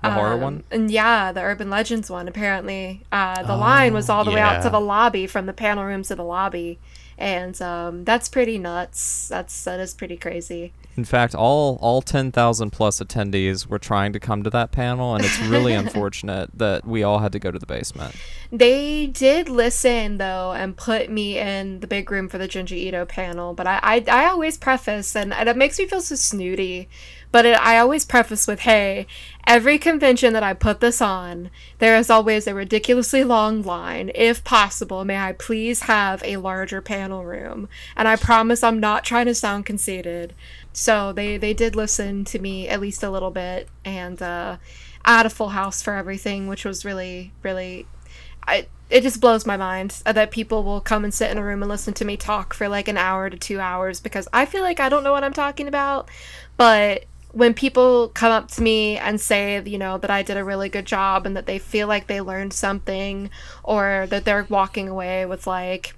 [0.02, 0.64] The horror Um, one?
[0.72, 2.26] And yeah, the Urban Legends one.
[2.26, 5.52] Apparently, uh, the line was Oh, all the way out to the lobby from the
[5.52, 6.80] panel room to the lobby,
[7.16, 9.28] and um, that's pretty nuts.
[9.28, 10.72] That's that is pretty crazy.
[10.98, 15.14] In fact, all all ten thousand plus attendees were trying to come to that panel,
[15.14, 18.16] and it's really unfortunate that we all had to go to the basement.
[18.50, 23.04] They did listen though and put me in the big room for the Junji Ito
[23.04, 26.88] panel, but I I, I always preface and, and it makes me feel so snooty
[27.30, 29.06] But it, I always preface with, hey,
[29.46, 34.10] every convention that I put this on, there is always a ridiculously long line.
[34.14, 37.68] If possible, may I please have a larger panel room?
[37.96, 40.34] And I promise I'm not trying to sound conceited.
[40.78, 44.58] So they, they did listen to me at least a little bit, and uh,
[45.04, 47.88] had a full house for everything, which was really, really.
[48.46, 51.62] I, it just blows my mind that people will come and sit in a room
[51.64, 54.62] and listen to me talk for like an hour to two hours because I feel
[54.62, 56.08] like I don't know what I'm talking about.
[56.56, 60.44] But when people come up to me and say, you know, that I did a
[60.44, 63.30] really good job and that they feel like they learned something
[63.64, 65.94] or that they're walking away with like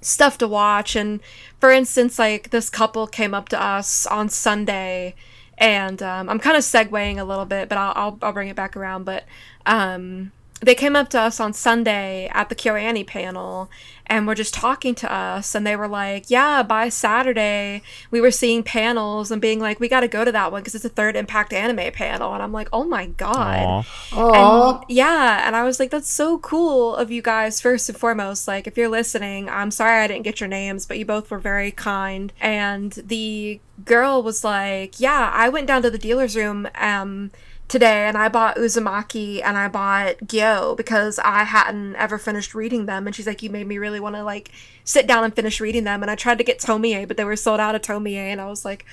[0.00, 0.96] stuff to watch.
[0.96, 1.20] And
[1.60, 5.14] for instance, like this couple came up to us on Sunday
[5.58, 8.56] and um, I'm kind of segueing a little bit, but I'll, I'll, I'll bring it
[8.56, 9.04] back around.
[9.04, 9.24] But
[9.64, 13.70] um, they came up to us on Sunday at the KyoAni panel
[14.06, 18.30] and were just talking to us and they were like, "Yeah, by Saturday we were
[18.30, 20.88] seeing panels and being like, we got to go to that one because it's a
[20.88, 24.76] third Impact Anime panel." And I'm like, "Oh my god." Aw.
[24.76, 28.46] And yeah, and I was like, that's so cool of you guys, first and foremost.
[28.48, 31.38] Like, if you're listening, I'm sorry I didn't get your names, but you both were
[31.38, 32.32] very kind.
[32.40, 37.30] And the girl was like, yeah, I went down to the dealer's room um,
[37.68, 42.86] today and I bought Uzumaki and I bought Gyo because I hadn't ever finished reading
[42.86, 43.06] them.
[43.06, 44.50] And she's like, you made me really want to, like,
[44.84, 46.02] sit down and finish reading them.
[46.02, 48.14] And I tried to get Tomie, but they were sold out of Tomie.
[48.14, 48.84] And I was like,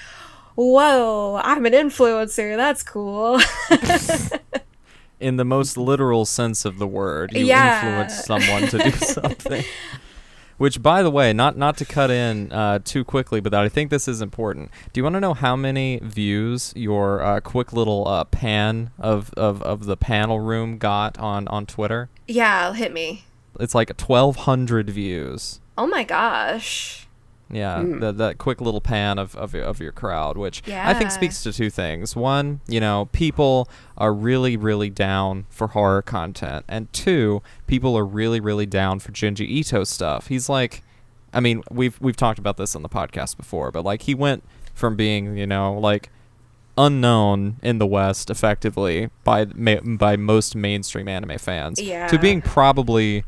[0.55, 2.55] whoa, I'm an influencer.
[2.57, 3.39] That's cool.
[5.19, 7.75] In the most literal sense of the word, you Yeah.
[7.85, 9.63] influence someone to do something.
[10.63, 13.89] Which, by the way, not not to cut in uh, too quickly, but I think
[13.89, 14.71] this is important.
[14.93, 19.33] Do you want to know how many views your uh, quick little uh, pan of,
[19.33, 22.09] of, of the panel room got on, on Twitter?
[22.29, 23.25] yeah, hit me.
[23.59, 25.59] It's like 1,200 views.
[25.77, 27.09] Oh my gosh.
[27.53, 27.99] Yeah, Mm.
[27.99, 31.43] the, that quick little pan of, of, your- of your crowd, which I think speaks
[31.43, 32.15] to two things.
[32.15, 36.65] One, you know, people are really, really down for horror content.
[36.67, 40.27] And two, people are really, really down for Junji Ito stuff.
[40.27, 40.83] He's like,
[41.33, 44.43] I mean, we've, we've talked about this on the podcast before, but like he went
[44.73, 46.09] from being, you know, like
[46.77, 52.07] unknown in the West effectively by ma- by most mainstream anime fans Yeah.
[52.07, 53.23] to being probably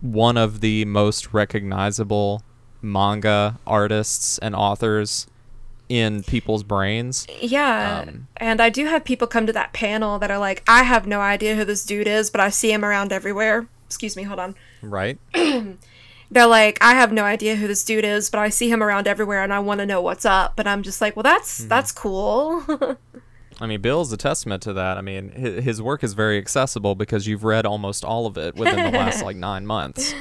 [0.00, 2.42] one of the most recognizable
[2.82, 5.26] manga artists and authors
[5.88, 7.26] in people's brains.
[7.40, 8.04] Yeah.
[8.06, 11.06] Um, and I do have people come to that panel that are like, I have
[11.06, 13.66] no idea who this dude is, but I see him around everywhere.
[13.86, 14.54] Excuse me, hold on.
[14.82, 15.18] Right?
[16.30, 19.08] They're like, I have no idea who this dude is, but I see him around
[19.08, 20.56] everywhere and I want to know what's up.
[20.56, 21.68] But I'm just like, well, that's Mm-hmm.
[21.68, 22.62] that's cool.
[23.60, 24.98] I mean, Bill's a testament to that.
[24.98, 28.54] I mean, his, his work is very accessible because you've read almost all of it
[28.56, 30.14] within the last like nine months.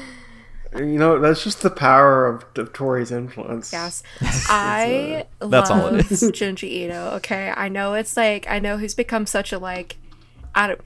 [0.76, 3.72] You know, that's just the power of, of Tori's influence.
[3.72, 4.04] yes.
[4.22, 6.24] I That's all it is.
[6.32, 7.12] Junji Ito.
[7.16, 7.54] Okay.
[7.56, 9.98] I know it's like I know he's become such a like
[10.54, 10.82] I don't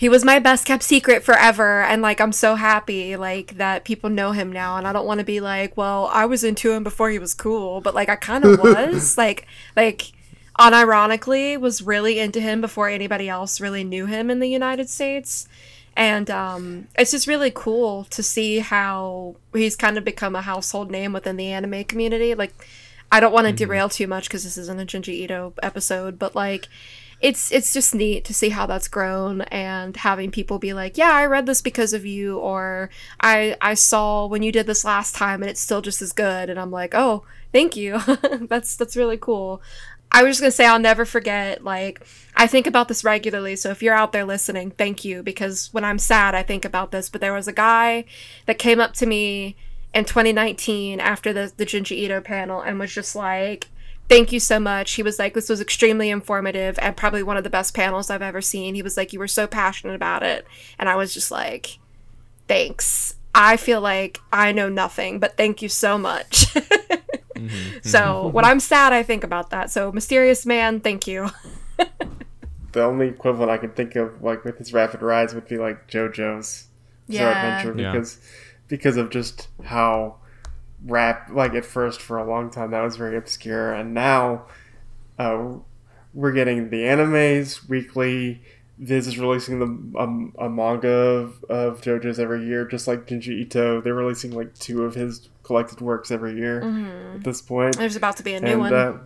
[0.00, 4.08] he was my best kept secret forever and like i'm so happy like that people
[4.08, 6.82] know him now and i don't want to be like well i was into him
[6.82, 9.46] before he was cool but like i kind of was like
[9.76, 10.10] like
[10.58, 15.46] unironically was really into him before anybody else really knew him in the united states
[15.96, 20.90] and um, it's just really cool to see how he's kind of become a household
[20.90, 22.52] name within the anime community like
[23.12, 26.34] i don't want to derail too much because this isn't a junji ito episode but
[26.34, 26.68] like
[27.20, 31.10] it's it's just neat to see how that's grown and having people be like, "Yeah,
[31.12, 32.88] I read this because of you," or
[33.20, 36.48] "I I saw when you did this last time and it's still just as good."
[36.48, 38.00] And I'm like, "Oh, thank you.
[38.48, 39.60] that's that's really cool."
[40.12, 41.62] I was just gonna say I'll never forget.
[41.62, 42.04] Like
[42.34, 45.84] I think about this regularly, so if you're out there listening, thank you because when
[45.84, 47.08] I'm sad, I think about this.
[47.08, 48.04] But there was a guy
[48.46, 49.56] that came up to me
[49.94, 53.68] in 2019 after the the Junji Ito panel and was just like,
[54.10, 54.92] thank you so much.
[54.92, 58.20] He was like, this was extremely informative and probably one of the best panels I've
[58.20, 58.74] ever seen.
[58.74, 60.44] He was like, you were so passionate about it.
[60.80, 61.78] And I was just like,
[62.48, 63.14] thanks.
[63.32, 66.46] I feel like I know nothing, but thank you so much.
[67.82, 69.70] So when I'm sad, I think about that.
[69.70, 71.30] So, Mysterious Man, thank you.
[72.72, 75.88] The only equivalent I can think of, like with his rapid rides, would be like
[75.88, 76.68] JoJo's
[77.08, 77.58] Bizarre Yeah.
[77.58, 77.90] Adventure Yeah.
[77.92, 78.18] because
[78.68, 80.16] because of just how
[80.86, 84.44] rap like at first for a long time that was very obscure, and now
[85.18, 85.54] uh,
[86.14, 88.40] we're getting the animes weekly.
[88.78, 93.30] Viz is releasing the um, a manga of, of JoJo's every year, just like Junji
[93.40, 93.80] Ito.
[93.80, 96.62] They're releasing like two of his collected works every year
[97.16, 97.76] at this point.
[97.76, 98.72] There's about to be a new and one.
[98.72, 98.98] uh,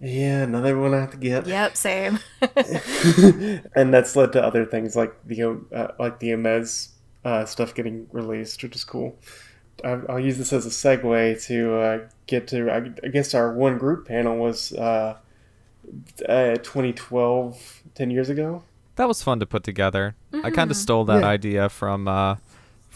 [0.00, 1.46] yeah, another one I have to get.
[1.46, 2.18] yep, same.
[3.74, 6.90] and that's led to other things like the uh, like the Amez
[7.24, 9.16] uh, stuff getting released, which is cool.
[9.84, 12.70] I, I'll use this as a segue to uh, get to.
[12.70, 15.16] I, I guess our one group panel was uh,
[16.28, 18.62] uh, 2012, 10 years ago.
[18.96, 20.16] That was fun to put together.
[20.44, 21.28] I kind of stole that Yeah.
[21.28, 22.36] idea from uh,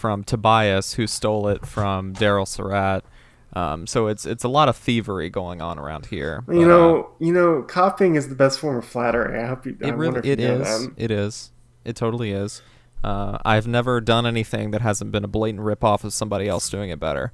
[0.02, 3.04] from Tobias, who stole it from Daryl Surat.
[3.52, 6.42] Um, so it's it's a lot of thievery going on around here.
[6.48, 9.38] you but, uh, know, you know, copying is the best form of flattery.
[9.40, 9.76] I hope you.
[9.80, 10.88] I it really you it is.
[10.96, 11.52] It is.
[11.84, 12.62] It totally is.
[13.04, 16.90] Uh, I've never done anything that hasn't been a blatant ripoff of somebody else doing
[16.90, 17.30] it better.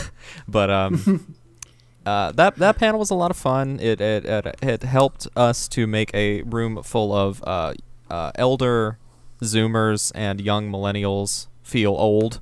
[0.48, 1.36] but um,
[2.04, 3.78] uh, that that panel was a lot of fun.
[3.80, 7.72] It it, it it helped us to make a room full of uh,
[8.10, 8.98] uh, elder
[9.40, 12.40] Zoomers and young millennials feel old,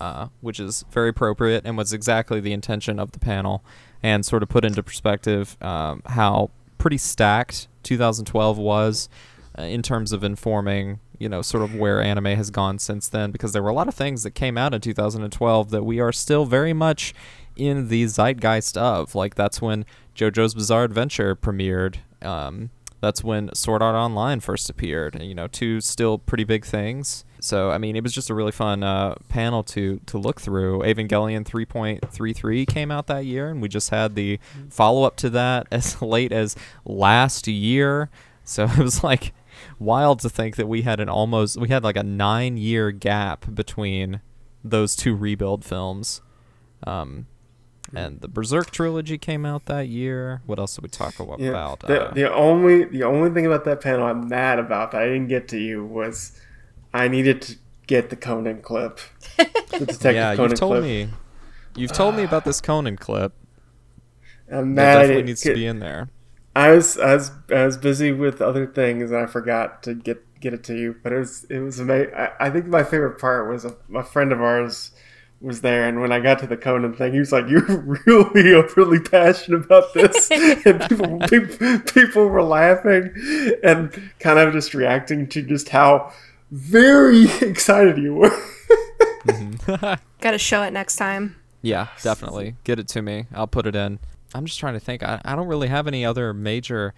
[0.00, 3.64] uh, which is very appropriate and was exactly the intention of the panel,
[4.02, 9.08] and sort of put into perspective um, how pretty stacked 2012 was
[9.58, 13.30] uh, in terms of informing, you know, sort of where anime has gone since then,
[13.30, 16.12] because there were a lot of things that came out in 2012 that we are
[16.12, 17.14] still very much
[17.56, 19.14] in the zeitgeist of.
[19.14, 21.96] Like that's when JoJo's Bizarre Adventure premiered.
[22.20, 22.70] Um,
[23.04, 25.20] that's when Sword Art Online first appeared.
[25.22, 27.24] You know, two still pretty big things.
[27.40, 30.80] So I mean, it was just a really fun uh, panel to to look through.
[30.80, 34.38] Evangelion 3.33 came out that year, and we just had the
[34.70, 38.10] follow up to that as late as last year.
[38.44, 39.32] So it was like
[39.78, 43.54] wild to think that we had an almost we had like a nine year gap
[43.54, 44.20] between
[44.64, 46.22] those two rebuild films.
[46.86, 47.26] Um,
[47.96, 50.42] and the Berserk trilogy came out that year.
[50.46, 51.40] What else did we talk about?
[51.40, 51.50] Yeah.
[51.50, 51.80] about?
[51.80, 55.06] the, Uh, the only the only thing about that panel I'm mad about that I
[55.06, 56.38] didn't get to you was
[56.92, 59.00] I needed to get the Conan clip.
[59.36, 59.44] The
[59.78, 60.84] Detective yeah, Conan you've told clip.
[60.84, 61.08] me.
[61.76, 63.32] You've told me about this Conan clip.
[64.50, 66.08] I'm That mad I definitely didn't needs get- to be in there.
[66.56, 70.22] I was I was I was busy with other things and I forgot to get
[70.40, 70.94] get it to you.
[71.02, 72.14] But it was it was amazing.
[72.14, 74.92] I, I think my favorite part was a, a friend of ours
[75.40, 77.66] was there, and when I got to the Conan thing, he was like, "You're
[78.06, 83.12] really really passionate about this," and people, people people were laughing
[83.62, 86.12] and kind of just reacting to just how
[86.50, 88.42] very excited you were.
[89.26, 89.94] Mm-hmm.
[90.20, 91.36] Got to show it next time.
[91.62, 92.56] Yeah, definitely.
[92.64, 93.26] Get it to me.
[93.34, 93.98] I'll put it in.
[94.34, 95.02] I'm just trying to think.
[95.02, 96.92] I, I don't really have any other major,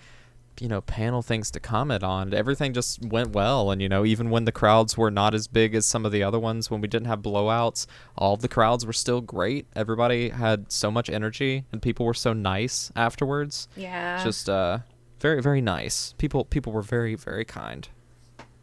[0.61, 2.33] you know, panel things to comment on.
[2.35, 3.71] Everything just went well.
[3.71, 6.23] And, you know, even when the crowds were not as big as some of the
[6.23, 7.87] other ones, when we didn't have blowouts,
[8.17, 9.67] all the crowds were still great.
[9.75, 13.69] Everybody had so much energy and people were so nice afterwards.
[13.77, 14.23] Yeah.
[14.23, 14.79] Just uh,
[15.21, 16.15] very, very nice.
[16.19, 17.89] People, people were very, very kind.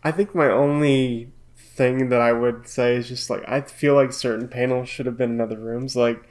[0.04, 4.14] I think my only thing that I would say is just like I feel like
[4.14, 5.96] certain panels should have been in other rooms.
[5.96, 6.24] Like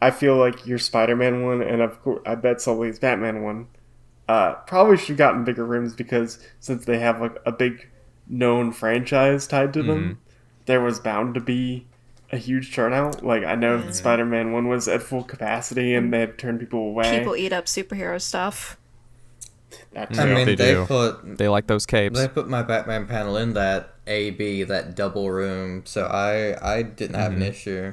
[0.00, 3.68] I feel like your Spider-Man one, and of course I bet Sully's Batman one,
[4.28, 7.88] uh, probably should have gotten bigger rooms because since they have like a big
[8.28, 10.20] known franchise tied to them,
[10.66, 11.86] there was bound to be
[12.30, 13.24] a huge turnout.
[13.24, 16.80] Like I know the Spider-Man one was at full capacity and they had turned people
[16.80, 17.18] away.
[17.18, 18.78] People eat up superhero stuff.
[19.92, 20.86] That I mean, they they, do.
[20.86, 22.18] put They like those capes.
[22.18, 27.16] they put my Batman panel in that AB that double room, so I I didn't
[27.16, 27.92] have an issue.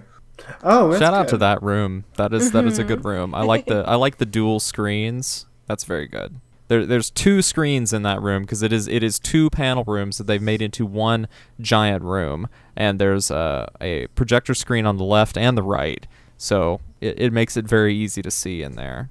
[0.64, 2.06] oh, that's Shout out to that room.
[2.16, 3.34] That is that is a good room.
[3.36, 5.46] I like the I like the dual screens.
[5.70, 6.42] That's very good.
[6.68, 10.18] There, there's two screens in that room because it is it is two panel rooms
[10.18, 11.28] that they've made into one
[11.62, 16.06] giant room, and there's a, a projector screen on the left and the right,
[16.38, 19.10] so it, it makes it very easy to see in there.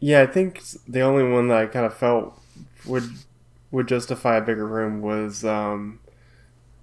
[0.00, 2.38] Yeah, I think the only one that I kind of felt
[2.86, 3.10] would
[3.70, 6.00] would justify a bigger room was um,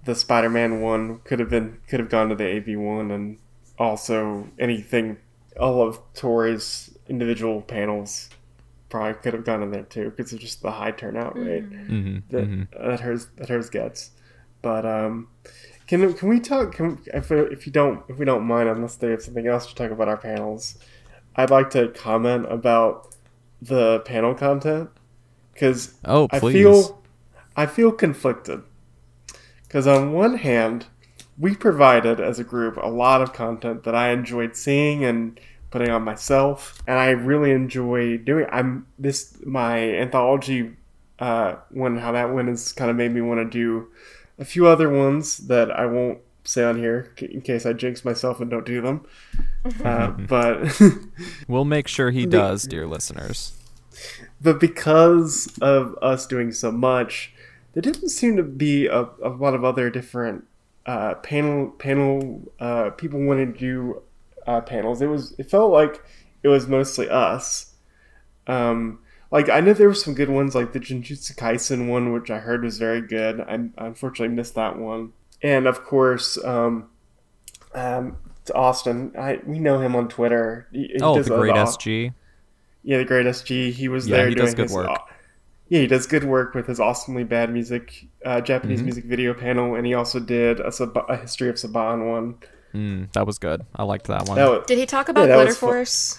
[0.04, 1.20] the Spider-Man one.
[1.20, 3.38] Could have been could have gone to the AV one, and
[3.78, 5.18] also anything
[5.58, 8.28] all of Tori's individual panels
[8.88, 12.18] probably could have gone in there too because of just the high turnout rate Mm-hmm.
[12.30, 14.10] that that hers that hers gets.
[14.62, 15.28] But um,
[15.86, 16.74] can can we talk?
[16.74, 19.74] Can, if if you don't if we don't mind, unless they have something else to
[19.74, 20.78] talk about our panels,
[21.36, 23.14] I'd like to comment about
[23.62, 24.90] the panel content
[25.52, 26.52] because Oh, I please.
[26.52, 27.02] feel
[27.56, 28.62] I feel conflicted
[29.62, 30.86] because on one hand,
[31.38, 35.38] we provided as a group a lot of content that I enjoyed seeing and
[35.76, 38.46] putting on myself, and I really enjoy doing.
[38.50, 40.74] I'm this my anthology
[41.18, 43.88] uh, one how that one has kind of made me want to do
[44.38, 48.40] a few other ones that I won't say on here in case I jinx myself
[48.40, 49.06] and don't do them.
[49.84, 50.80] Uh, but
[51.48, 53.52] We'll make sure he does, dear listeners.
[54.40, 57.32] but because of us doing so much,
[57.72, 60.44] there didn't seem to be a, a lot of other different
[60.86, 64.02] uh, panel panel uh, people wanted to do
[64.46, 65.02] uh, panels.
[65.02, 66.02] It was it felt like
[66.42, 67.74] it was mostly us.
[68.46, 72.30] Um, like I know there were some good ones, like the Jujutsu Kaisen one, which
[72.30, 73.40] I heard was very good.
[73.40, 76.90] I, I unfortunately missed that one, and of course, um,
[77.74, 78.16] um,
[78.46, 79.12] to Austin.
[79.18, 80.68] I we know him on Twitter.
[80.72, 82.12] He, he Oh, the great SG.
[82.82, 83.70] Yeah, the great SG.
[83.70, 84.88] He was Yeah, there he doing does good his, work.
[84.88, 84.98] uh,
[85.68, 88.84] yeah, he does good work with his awesomely bad music, uh, Japanese Mhm.
[88.84, 90.68] music video panel, and he also did a,
[91.08, 92.36] a history of Saban one.
[92.76, 93.64] Mm, that was good.
[93.74, 94.36] I liked that one.
[94.36, 96.18] That was, Did he talk about that Glitter Force?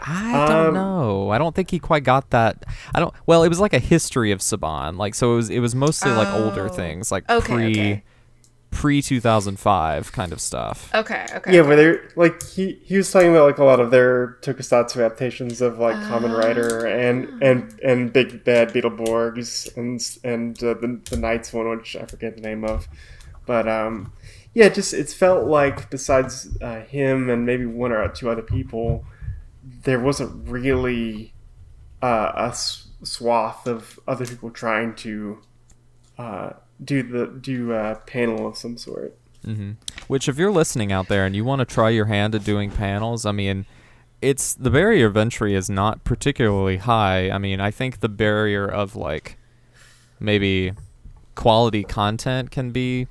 [0.00, 1.30] I don't Um, know.
[1.30, 2.64] I don't think he quite got that.
[2.94, 3.12] I don't.
[3.26, 4.98] Well, it was like a history of Saban.
[4.98, 5.50] Like so, it was.
[5.50, 6.72] It was mostly like older Oh.
[6.72, 8.02] things, like Okay, pre okay.
[8.70, 10.90] pre two thousand five kind of stuff.
[10.94, 11.54] Okay, okay.
[11.54, 14.96] yeah, where they're like he he was talking about like a lot of their tokusatsu
[14.96, 16.38] adaptations of like Kamen Ah.
[16.46, 21.96] Rider and and and Big Bad Beetleborgs and and uh, the the Knights one, which
[21.96, 22.86] I forget the name of,
[23.46, 24.12] but um,
[24.56, 29.04] yeah, just it's felt like besides uh, him and maybe one or two other people,
[29.62, 31.34] there wasn't really
[32.00, 35.42] uh, swath of other people trying to
[36.16, 36.52] uh,
[36.82, 39.18] do the do a panel of some sort.
[39.44, 39.72] Mm-hmm.
[40.06, 42.70] Which, if you're listening out there and you want to try your hand at doing
[42.70, 43.66] panels, I mean,
[44.22, 47.28] it's the barrier of entry is not particularly high.
[47.30, 49.36] I mean, I think the barrier of like
[50.18, 50.72] maybe
[51.34, 53.06] quality content can be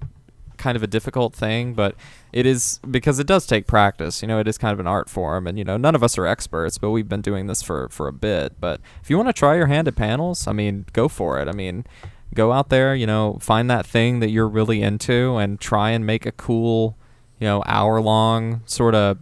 [0.57, 1.95] kind of a difficult thing, but
[2.33, 4.21] it is because it does take practice.
[4.21, 6.17] You know, it is kind of an art form, and you know, none of us
[6.17, 8.53] are experts, but we've been doing this for for a bit.
[8.59, 11.47] But if you want to try your hand at panels, I mean, go for it.
[11.47, 11.85] I mean,
[12.33, 16.05] go out there, you know, find that thing that you're really into, and try and
[16.05, 16.97] make a cool,
[17.39, 19.17] you know, hour long sort of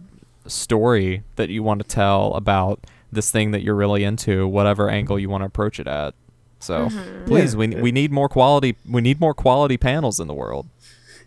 [0.46, 5.18] story that you want to tell about this thing that you're really into, whatever angle
[5.18, 6.14] you want to approach it at.
[6.58, 7.26] So mm-hmm.
[7.26, 7.58] please, Yeah.
[7.58, 8.76] we, we need more quality.
[8.88, 10.66] We need more quality panels in the world.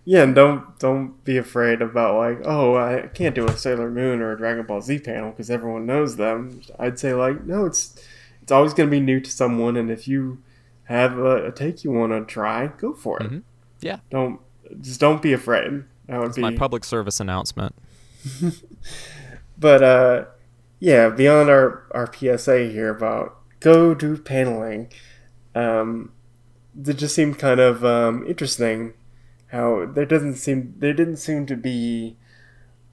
[0.10, 4.22] Yeah, and don't don't be afraid about like, oh, I can't do a Sailor Moon
[4.22, 6.62] or a Dragon Ball Z panel because everyone knows them.
[6.80, 8.02] I'd say like, no, it's
[8.42, 10.42] it's always going to be new to someone, and if you
[10.84, 13.30] have a, a take you want to try, go for it.
[13.30, 13.44] Mhm.
[13.82, 14.00] Yeah.
[14.10, 14.40] Don't
[14.80, 15.84] just don't be afraid.
[16.06, 17.76] That would It's be my public service announcement.
[19.58, 20.26] But uh,
[20.80, 24.90] yeah, beyond our our PSA here about go do paneling,
[25.54, 26.14] um,
[26.86, 28.94] it just seemed kind of um, interesting
[29.48, 32.18] how there doesn't seem there didn't seem to be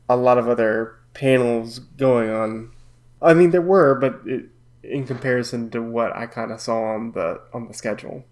[0.08, 2.70] a lot of other panels going on.
[3.22, 4.46] I mean, there were, but it,
[4.82, 8.24] in comparison to what I kind of saw on the on the schedule.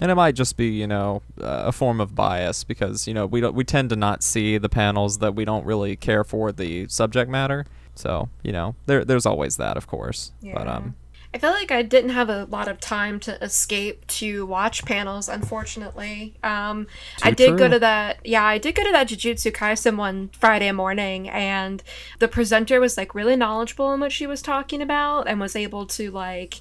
[0.00, 3.26] And it might just be, you know, uh, a form of bias because you know
[3.26, 6.50] we don't we tend to not see the panels that we don't really care for
[6.50, 7.66] the subject matter.
[7.94, 10.32] So you know, there there's always that, of course.
[10.42, 10.96] But um,
[11.34, 15.30] I feel like I didn't have a lot of time to escape to watch panels,
[15.30, 16.34] unfortunately.
[16.42, 16.86] Um,
[17.22, 20.70] I did go to that, yeah, I did go to that Jujutsu Kaisen one Friday
[20.72, 21.82] morning, and
[22.18, 25.86] the presenter was like really knowledgeable in what she was talking about and was able
[25.86, 26.60] to like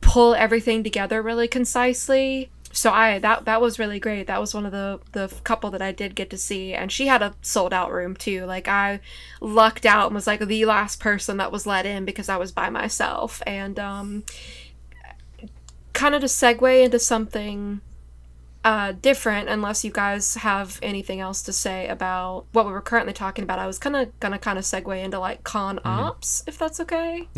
[0.00, 2.50] pull everything together really concisely.
[2.74, 4.26] So I that that was really great.
[4.26, 7.06] That was one of the the couple that I did get to see, and she
[7.06, 8.44] had a sold out room too.
[8.46, 9.00] Like I
[9.40, 12.50] lucked out and was like the last person that was let in because I was
[12.50, 13.42] by myself.
[13.46, 14.24] And um,
[15.92, 17.80] kind of to segue into something
[18.64, 23.12] uh, different, unless you guys have anything else to say about what we were currently
[23.12, 26.58] talking about, I was kind of gonna kind of segue into like con ops, if
[26.58, 27.28] that's okay.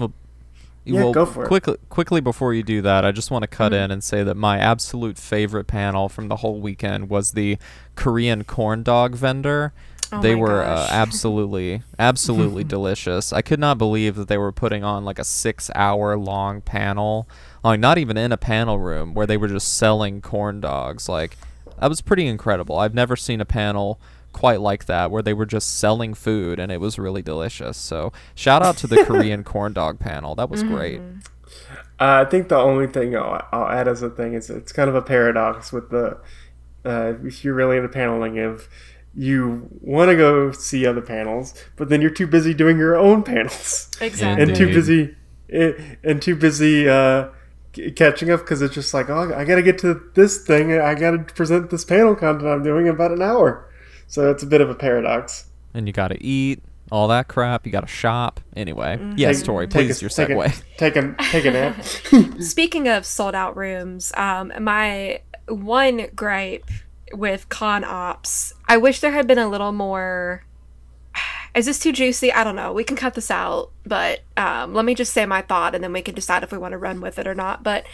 [0.86, 1.48] Yeah, go for it.
[1.48, 4.36] Quickly, quickly before you do that, I just want to cut in and say that
[4.36, 7.58] my absolute favorite panel from the whole weekend was the
[7.96, 9.72] Korean corn dog vendor.
[10.12, 13.32] Oh they my were uh, absolutely, absolutely delicious.
[13.32, 17.28] I could not believe that they were putting on like a six-hour long panel,
[17.64, 21.08] like not even in a panel room, where they were just selling corn dogs.
[21.08, 21.36] Like
[21.80, 22.78] that was pretty incredible.
[22.78, 24.00] I've never seen a panel
[24.36, 27.78] quite like that where they were just selling food and it was really delicious.
[27.78, 30.34] So shout out to the Korean corn dog panel.
[30.34, 31.00] That was great.
[31.98, 34.90] Uh, I think the only thing I'll, I'll add as a thing is it's kind
[34.90, 36.18] of a paradox with the
[36.84, 38.68] uh, if you're really into paneling if
[39.14, 43.22] you want to go see other panels, but then you're too busy doing your own
[43.22, 44.42] panels Exactly.
[44.42, 45.16] and too busy
[46.04, 47.28] and too busy uh,
[47.94, 51.20] catching up because it's just like oh I gotta get to this thing I gotta
[51.20, 53.65] present this panel content I'm doing in about an hour,
[54.06, 55.46] so it's a bit of a paradox.
[55.74, 56.62] And you got to eat
[56.92, 57.66] all that crap.
[57.66, 58.40] You got to shop.
[58.54, 60.62] Anyway, yes, Take- Tori, take please a- your take a- segue.
[60.78, 61.82] Take a take a nap.
[62.42, 66.70] Speaking of sold out rooms, um, my one gripe
[67.12, 70.44] with con ops, I wish there had been a little more.
[71.54, 72.30] Is this too juicy?
[72.32, 72.72] I don't know.
[72.72, 75.92] We can cut this out, but um, let me just say my thought and then
[75.92, 77.62] we can decide if we want to run with it or not.
[77.62, 77.86] But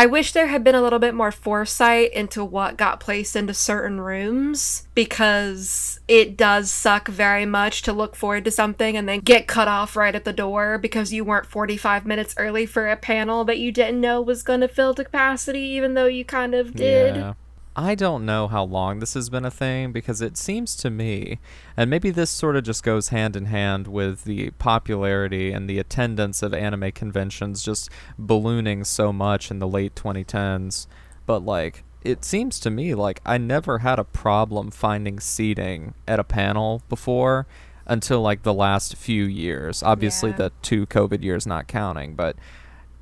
[0.00, 3.52] I wish there had been a little bit more foresight into what got placed into
[3.52, 9.18] certain rooms because it does suck very much to look forward to something and then
[9.18, 12.96] get cut off right at the door because you weren't 45 minutes early for a
[12.96, 16.54] panel that you didn't know was going to fill to capacity, even though you kind
[16.54, 17.16] of did.
[17.16, 17.32] Yeah.
[17.78, 21.38] I don't know how long this has been a thing because it seems to me,
[21.76, 25.78] and maybe this sort of just goes hand in hand with the popularity and the
[25.78, 27.88] attendance of anime conventions just
[28.18, 30.88] ballooning so much in the late 2010s.
[31.24, 36.18] But like, it seems to me like I never had a problem finding seating at
[36.18, 37.46] a panel before
[37.86, 39.84] until like the last few years.
[39.84, 40.36] Obviously, Yeah.
[40.36, 42.34] the two COVID years not counting, but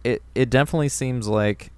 [0.04, 1.70] it it definitely seems like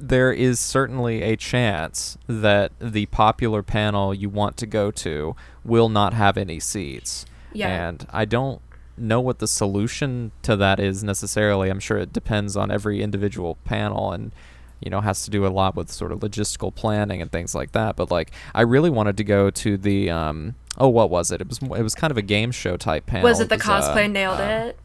[0.00, 5.88] there is certainly a chance that the popular panel you want to go to will
[5.88, 7.26] not have any seats.
[7.52, 7.68] Yeah.
[7.68, 8.62] And I don't
[8.96, 11.68] know what the solution to that is necessarily.
[11.68, 14.32] I'm sure it depends on every individual panel and
[14.80, 17.72] you know has to do a lot with sort of logistical planning and things like
[17.72, 17.96] that.
[17.96, 21.40] But like I really wanted to go to the um oh what was it?
[21.40, 23.24] It was it was kind of a game show type panel.
[23.24, 24.78] Was it the uh, cosplay nailed it?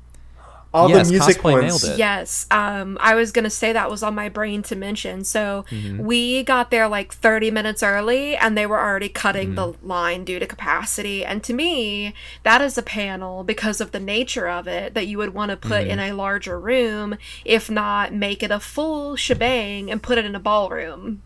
[0.75, 1.83] All Yes, the music cosplay ones.
[1.83, 1.97] nailed it.
[1.99, 2.45] Yes.
[2.51, 5.23] Um, I was gonna say that was on my brain to mention.
[5.23, 6.03] So Mm-hmm.
[6.05, 9.87] we got there like 30 minutes early, and they were already cutting the Mm-hmm.
[9.87, 11.23] line due to capacity.
[11.25, 15.17] And to me, that is a panel because of the nature of it that you
[15.17, 16.11] would want to put in Mm-hmm.
[16.13, 20.39] a larger room, if not make it a full shebang and put it in a
[20.39, 21.21] ballroom.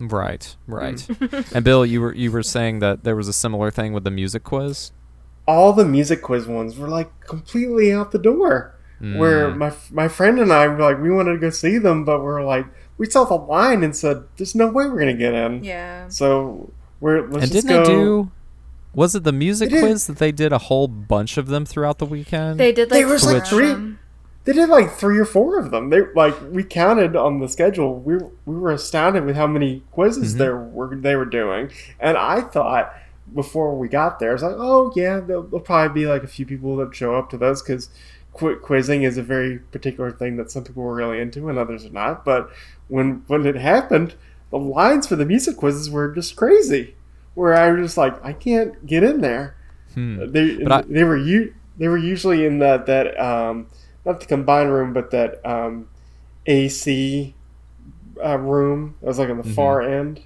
[0.00, 1.06] Right, right.
[1.54, 4.10] and Bill, you were you were saying that there was a similar thing with the
[4.10, 4.90] music quiz.
[5.46, 8.74] All the music quiz ones were like completely out the door.
[9.00, 9.56] Where Mm.
[9.58, 12.44] my my friend and I were like, we wanted to go see them, but we're
[12.44, 12.66] like,
[12.98, 16.06] we saw the line and said, "There's no way we're gonna get in." Yeah.
[16.06, 16.70] So
[17.00, 17.88] we're let's and just didn't go.
[17.88, 18.30] they do?
[18.94, 19.84] Was it the music They did.
[19.86, 22.60] quiz that they did a whole bunch of them throughout the weekend?
[22.60, 23.98] They did like There was, like, of three- them.
[24.44, 25.90] They did like three or four of them.
[25.90, 27.98] They like we counted on the schedule.
[27.98, 30.38] We we were astounded with how many quizzes Mhm.
[30.38, 31.70] there were they were doing.
[31.98, 32.92] And I thought
[33.34, 36.28] before we got there, I was like, oh yeah, there'll, there'll probably be like a
[36.28, 37.88] few people that show up to those because
[38.34, 41.84] qu- quizzing is a very particular thing that some people were really into and others
[41.84, 42.24] are not.
[42.24, 42.50] But
[42.88, 44.14] when when it happened,
[44.50, 46.94] the lines for the music quizzes were just crazy.
[47.34, 49.56] Where I was just like, I can't get in there.
[49.94, 50.30] Hmm.
[50.32, 53.68] They I- they were u- they were usually in that that um,
[54.04, 55.88] not the combined room, but that um,
[56.46, 57.34] AC
[58.24, 58.94] uh, room.
[59.00, 59.54] That was like on the Mhm.
[59.54, 60.20] far end.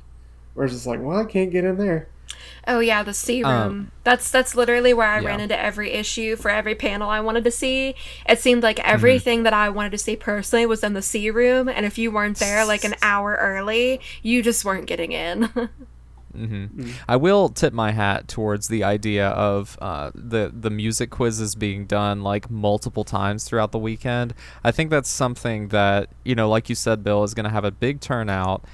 [0.54, 2.08] Where it's just like, well, I can't get in there.
[2.68, 3.78] Oh yeah, the C room.
[3.78, 7.44] Um, that's that's literally where I ran into every issue for every panel I wanted
[7.44, 7.94] to see.
[8.28, 9.18] It seemed like Mm-hmm.
[9.18, 12.10] everything that I wanted to see personally was in the C room, and if you
[12.10, 15.48] weren't there like an hour early, you just weren't getting in.
[16.34, 16.66] hmm
[17.08, 21.86] I will tip my hat towards the idea of uh, the the music quizzes being
[21.86, 24.34] done like multiple times throughout the weekend.
[24.62, 27.64] I think that's something that you know, like you said, Bill, is going to have
[27.64, 28.64] a big turnout,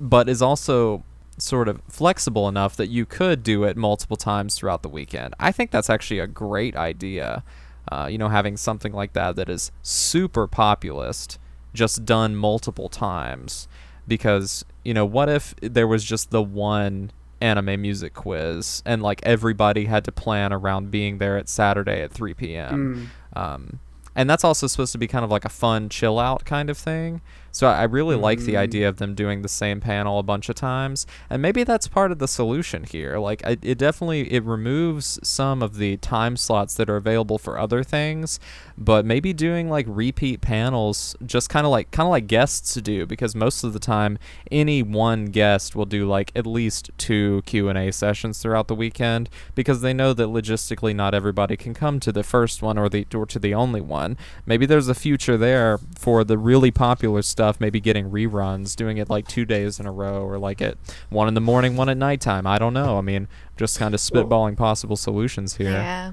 [0.00, 1.04] but is also
[1.38, 5.34] sort of flexible enough that you could do it multiple times throughout the weekend.
[5.38, 7.42] I think that's actually a great idea.
[7.90, 11.38] Uh, you know, having something like that that is super populist,
[11.74, 13.68] just done multiple times.
[14.08, 17.10] Because, you know, what if there was just the one
[17.40, 22.12] anime music quiz and like everybody had to plan around being there at Saturday at
[22.12, 23.10] 3 p.m.?
[23.34, 23.80] Um,
[24.14, 26.78] and that's also supposed to be kind of like a fun chill out kind of
[26.78, 27.20] thing.
[27.56, 28.58] So I really like the mm.
[28.58, 32.12] idea of them doing the same panel a bunch of times, and maybe that's part
[32.12, 33.16] of the solution here.
[33.16, 37.58] Like it, it definitely it removes some of the time slots that are available for
[37.58, 38.38] other things,
[38.76, 43.06] but maybe doing like repeat panels, just kind of like kind of like guests do,
[43.06, 44.18] because most of the time
[44.50, 48.74] any one guest will do like at least two Q and A sessions throughout the
[48.74, 52.90] weekend, because they know that logistically not everybody can come to the first one or
[52.90, 54.18] the or to the only one.
[54.44, 59.08] Maybe there's a future there for the really popular stuff, maybe getting reruns, doing it
[59.08, 60.76] like two days in a row, or like at
[61.10, 62.46] one in the morning, one at nighttime.
[62.46, 62.98] I don't know.
[62.98, 65.70] I mean, just kind of spitballing possible solutions here.
[65.70, 66.12] yeah.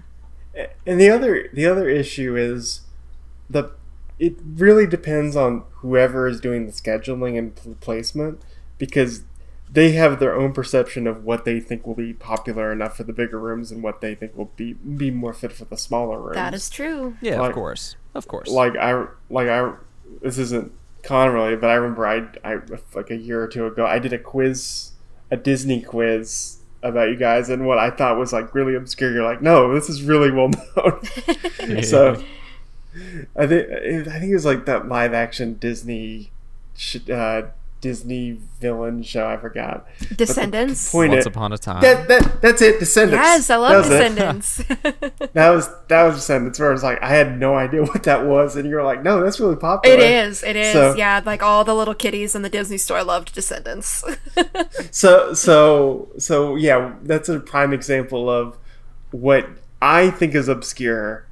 [0.85, 2.81] And the other the other issue is
[3.49, 3.71] the
[4.19, 8.39] it really depends on whoever is doing the scheduling and pl- placement
[8.77, 9.23] because
[9.71, 13.11] they have their own perception of what they think will be popular enough for the
[13.13, 16.35] bigger rooms and what they think will be be more fit for the smaller rooms.
[16.35, 17.17] That is true.
[17.21, 18.49] Yeah, Like- of course, of course.
[18.49, 19.73] like I like I
[20.21, 20.71] this isn't
[21.03, 22.59] con related, but I remember I I
[22.95, 24.91] like a year or two ago I did a quiz,
[25.29, 29.13] a Disney quiz about you guys, and what I thought was like really obscure.
[29.13, 31.83] You're like, no, this is really well known.
[31.83, 32.21] so
[33.35, 33.69] I think
[34.07, 36.31] I think it was like that live action Disney.
[36.75, 37.43] sh- Uh,
[37.83, 39.27] Disney villain show.
[39.27, 39.85] I forgot.
[40.15, 40.89] Descendants.
[40.89, 41.81] point Once it- upon a time.
[41.81, 42.79] That, that that's it.
[42.79, 43.21] Descendants.
[43.21, 44.15] Yes, I love was it.
[44.15, 44.63] Descendants.
[45.33, 46.59] That was that was Descendants.
[46.59, 49.21] Where I was like, I had no idea what that was, and you're like, no,
[49.21, 49.97] that's really popular.
[49.97, 50.43] it is.
[50.43, 50.71] It is.
[50.71, 54.03] So- yeah, like all the little kitties in the Disney store loved Descendants.
[54.91, 58.57] So so so yeah, that's a prime example of
[59.11, 59.47] what
[59.81, 61.25] I think is obscure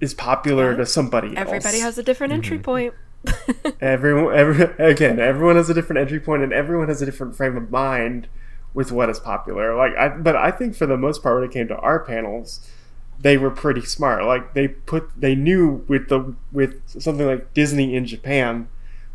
[0.00, 0.78] is popular Yeah.
[0.78, 1.46] to somebody else.
[1.46, 2.64] Everybody has a different entry mm-hmm.
[2.64, 2.94] point.
[3.80, 7.56] everyone, every, again, everyone has a different entry point, and everyone has a different frame
[7.56, 8.28] of mind
[8.74, 9.74] with what is popular.
[9.76, 12.60] Like, I, but I think for the most part, when it came to our panels,
[13.20, 14.24] they were pretty smart.
[14.24, 18.68] Like, they put, they knew with the with something like Disney in Japan,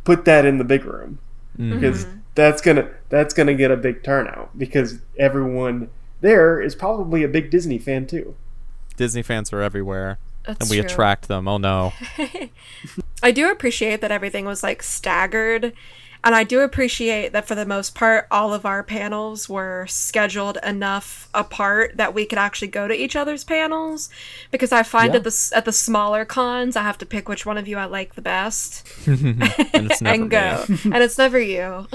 [0.03, 1.19] put that in the big room
[1.57, 1.73] Mhm.
[1.73, 2.05] because
[2.35, 5.89] that's gonna that's gonna get a big turnout because everyone
[6.21, 8.35] there is probably a big Disney fan too.
[8.97, 10.17] Disney fans are everywhere,
[10.47, 10.85] That's and we true.
[10.85, 11.47] attract them.
[11.47, 11.93] Oh no.
[13.23, 15.73] I do appreciate that everything was like staggered.
[16.23, 20.57] And I do appreciate that for the most part, all of our panels were scheduled
[20.63, 24.09] enough apart that we could actually go to each other's panels.
[24.49, 25.17] Because I find Yeah.
[25.17, 27.85] at the at the smaller cons, I have to pick which one of you I
[27.85, 29.37] like the best and
[29.73, 31.87] it's never and go, and it's never you.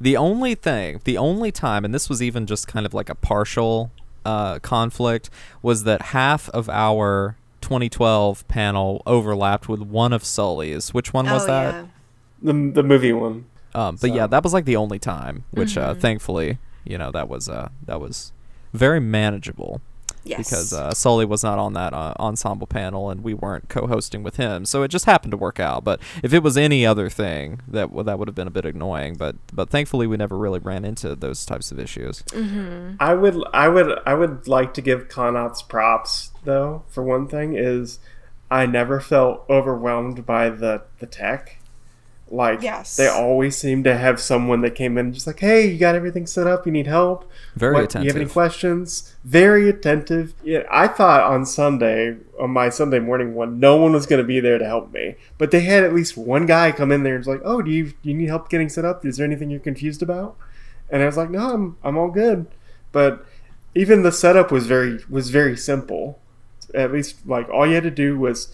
[0.00, 3.14] The only thing, the only time, and this was even just kind of like a
[3.14, 3.90] partial
[4.24, 5.30] uh, conflict,
[5.62, 10.92] was that half of our 2012 panel overlapped with one of Sully's.
[10.94, 11.74] Which one was oh that?
[11.74, 11.86] yeah,
[12.42, 13.46] The the movie one.
[13.74, 15.90] Um, but So- yeah, that was like the only time, which Mm-hmm.
[15.90, 18.32] uh, thankfully, you know, that was uh, that was
[18.72, 19.80] very manageable
[20.24, 20.38] yes.
[20.38, 24.36] because uh, Sully was not on that uh, ensemble panel and we weren't co-hosting with
[24.36, 25.84] him, so it just happened to work out.
[25.84, 28.64] But if it was any other thing, that w- that would have been a bit
[28.64, 29.16] annoying.
[29.16, 32.24] But but thankfully, we never really ran into those types of issues.
[33.00, 36.84] I would I would I would like to give Conops props though.
[36.88, 37.98] For one thing, is
[38.50, 41.58] I never felt overwhelmed by the the tech.
[42.34, 42.96] Like Yes.
[42.96, 46.26] they always seem to have someone that came in just like, hey, you got everything
[46.26, 46.66] set up.
[46.66, 47.30] You need help.
[47.54, 49.14] Very What, Do you have any questions?
[49.24, 50.34] Very attentive.
[50.42, 54.26] Yeah, I thought on Sunday, on my Sunday morning one, no one was going to
[54.26, 55.14] be there to help me.
[55.38, 57.70] But they had at least one guy come in there and was like, "Oh, do
[57.70, 59.06] you do you need help getting set up?
[59.06, 60.36] Is there anything you're confused about?"
[60.90, 62.46] And I was like, "No, I'm I'm all good."
[62.90, 63.24] But
[63.74, 66.18] even the setup was very was very simple.
[66.74, 68.52] At least like all you had to do was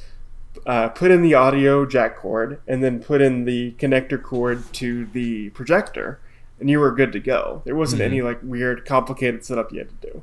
[0.67, 5.07] uh, put in the audio jack cord and then put in the connector cord to
[5.07, 6.19] the projector,
[6.59, 7.63] and you were good to go.
[7.65, 8.07] There wasn't Mhm.
[8.07, 10.23] any like weird, complicated setup you had to do.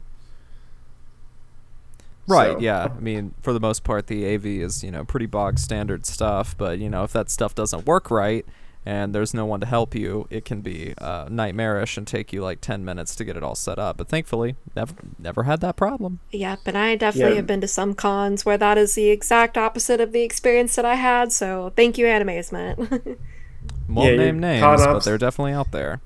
[2.27, 2.87] Right, So- yeah.
[2.95, 6.57] I mean, for the most part, the AV is, you know, pretty bog standard stuff.
[6.57, 8.45] But, you know, if that stuff doesn't work right
[8.87, 12.41] and there's no one to help you, it can be uh, nightmarish and take you
[12.41, 13.97] like 10 minutes to get it all set up.
[13.97, 16.19] But thankfully, never, never had that problem.
[16.31, 17.35] Yep, and I definitely Yeah.
[17.35, 20.85] have been to some cons where that is the exact opposite of the experience that
[20.85, 21.33] I had.
[21.33, 22.77] So thank you, Animazement.
[23.89, 26.01] Won't Yeah, name names, con but they're definitely out there.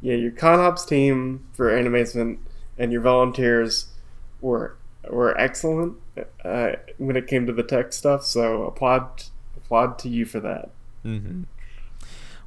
[0.00, 2.38] Yeah, your ConOps team for Animazement
[2.78, 3.88] and your volunteers
[4.40, 4.76] were
[5.10, 5.96] were excellent
[6.44, 8.24] uh, when it came to the tech stuff.
[8.24, 9.24] So applaud
[9.56, 10.70] applaud to you for that.
[11.02, 11.42] hmm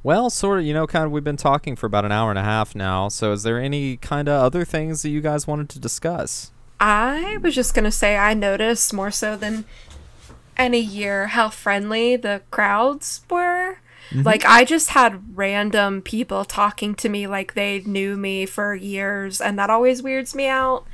[0.04, 2.38] Well, sort of, you know, kind of, we've been talking for about an hour and
[2.38, 3.08] a half now.
[3.08, 6.50] So, is there any kind of other things that you guys wanted to discuss?
[6.80, 9.64] I was just gonna say I noticed more so than
[10.56, 13.78] any year how friendly the crowds were.
[14.10, 14.22] Mm-hmm.
[14.22, 19.40] Like I just had random people talking to me like they knew me for years
[19.40, 20.84] and that always weirds me out.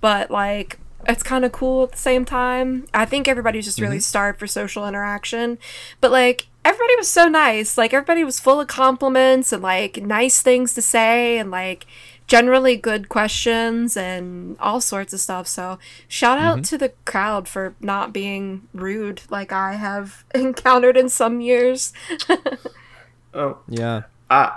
[0.00, 2.86] But like it's kind of cool at the same time.
[2.92, 4.00] I think everybody's just really mm-hmm.
[4.00, 5.58] starved for social interaction.
[6.00, 7.78] But like everybody was so nice.
[7.78, 11.86] Like everybody was full of compliments and like nice things to say and like
[12.26, 15.46] generally good questions and all sorts of stuff.
[15.46, 15.78] So
[16.08, 21.40] shout out to the crowd for not being rude like I have encountered in some
[21.40, 21.92] years.
[23.34, 24.04] Oh, Yeah.
[24.30, 24.56] I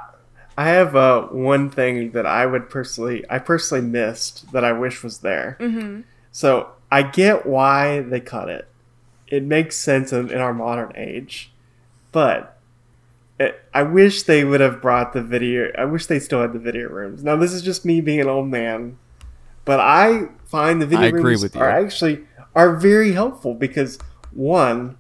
[0.58, 5.04] I have uh, one thing that I would personally I personally missed that I wish
[5.04, 5.58] was there.
[5.60, 8.68] hmm So I get why they cut it.
[9.28, 11.52] It makes sense in, in our modern age,
[12.12, 12.58] but
[13.40, 15.72] it, I wish they would have brought the video.
[15.78, 17.24] I wish they still had the video rooms.
[17.24, 18.98] Now this is just me being an old man,
[19.66, 22.26] but I find the video I rooms are actually
[22.56, 24.00] are very helpful because
[24.32, 24.98] one,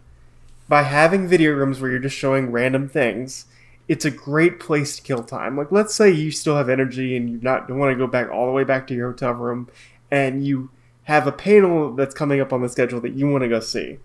[0.68, 3.46] by having video rooms where you're just showing random things,
[3.88, 5.58] it's a great place to kill time.
[5.58, 8.30] Like let's say you still have energy and you not don't want to go back
[8.30, 9.68] all the way back to your hotel room,
[10.10, 10.70] and you
[11.04, 13.98] have a panel that's coming up on the schedule that you want to go see.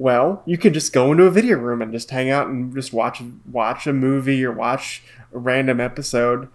[0.00, 2.90] Well, you can just go into a video room and just hang out and just
[2.90, 6.48] watch watch a movie or watch a random episode.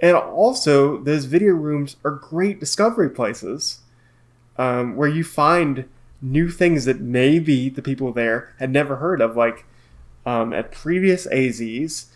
[0.00, 3.80] And also, those video rooms are great discovery places
[4.56, 5.86] um, where you find
[6.22, 9.36] new things that maybe the people there had never heard of.
[9.36, 9.66] Like
[10.24, 12.06] um, at previous AZs,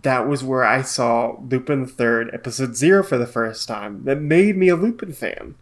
[0.00, 4.04] that was where I saw Lupin the Third, Episode Zero, for the first time.
[4.04, 5.56] That made me a Lupin fan.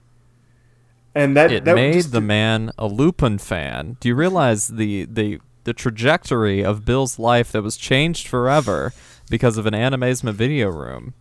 [1.19, 3.97] And that It that made just- the man a Lupin fan.
[3.99, 8.93] Do you realize the, the, the trajectory of Bill's life that was changed forever
[9.29, 11.15] because of an animazement video room?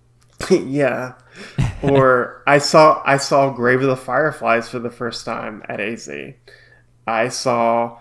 [0.50, 1.14] yeah.
[1.82, 6.10] Or I saw I saw Grave of the Fireflies for the first time at AZ.
[7.06, 7.98] I saw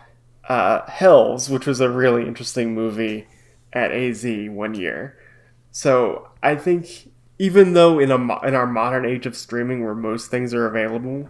[0.48, 3.28] uh, Hells, which was a really interesting movie
[3.74, 5.18] at AZ one year.
[5.72, 7.09] So I think
[7.40, 11.30] even though in a in our modern age of streaming, where most things are available,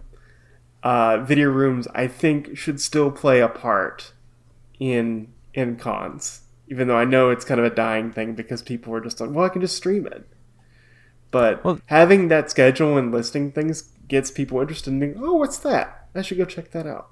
[0.84, 4.11] uh, video rooms I think should still play a part
[4.80, 6.41] in in cons.
[6.68, 9.31] Even though I know it's kind of a dying thing because people are just like,
[9.31, 10.27] well, I can just stream it.
[11.31, 15.57] But Well- having that schedule and listing things gets people interested in thinking, oh, what's
[15.60, 16.07] that?
[16.15, 17.10] I should go check that out.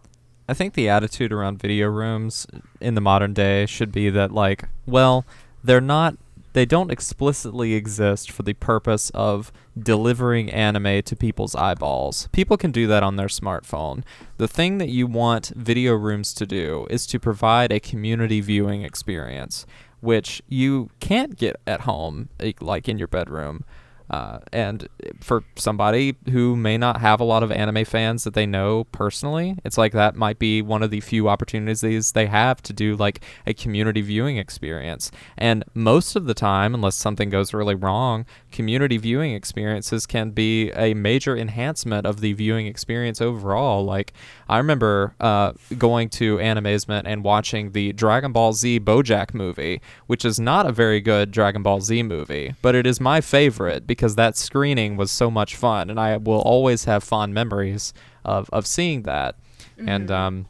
[0.49, 2.47] I think the attitude around video rooms
[2.79, 5.25] in the modern day should be that like, well,
[5.63, 6.17] they're not
[6.57, 12.27] they don't explicitly exist for the purpose of delivering anime to people's eyeballs.
[12.31, 14.03] People can do that on their smartphone.
[14.37, 18.81] The thing that you want video rooms to do is to provide a community viewing
[18.81, 19.67] experience,
[19.99, 22.29] which you can't get at home,
[22.59, 23.63] like in your bedroom.
[24.09, 24.87] Uh, and
[25.19, 29.57] for somebody who may not have a lot of anime fans that they know personally,
[29.65, 33.21] it's like that might be one of the few opportunities they have to do like
[33.45, 35.11] a community viewing experience.
[35.37, 38.25] And most of the time, unless something goes really wrong,
[38.57, 43.85] community viewing experiences can be a major enhancement of the viewing experience overall.
[43.85, 44.13] Like,
[44.49, 50.25] I remember uh, going to Animazement and watching the Dragon Ball Z Bojack movie, which
[50.25, 54.15] is not a very good Dragon Ball Z movie, but it is my favorite because
[54.15, 57.93] that screening was so much fun, and I will always have fond memories
[58.25, 59.35] of, of seeing that.
[59.77, 60.47] And um,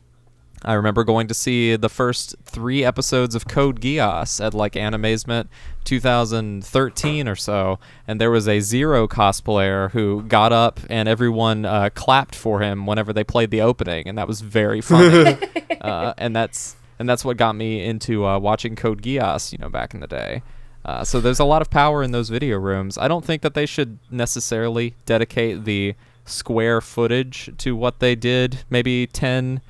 [0.63, 5.47] I remember going to see the first three episodes of Code Geass at like Animazement
[5.83, 11.89] 2013 or so, and there was a Zero cosplayer who got up and everyone uh,
[11.93, 15.37] clapped for him whenever they played the opening, and that was very funny.
[15.81, 19.69] uh, and that's and that's what got me into uh, watching Code Geass, you know,
[19.69, 20.41] back in the day.
[20.83, 22.97] Uh, so there's a lot of power in those video rooms.
[22.97, 28.59] I don't think that they should necessarily dedicate the square footage to what they did
[28.69, 29.61] maybe 10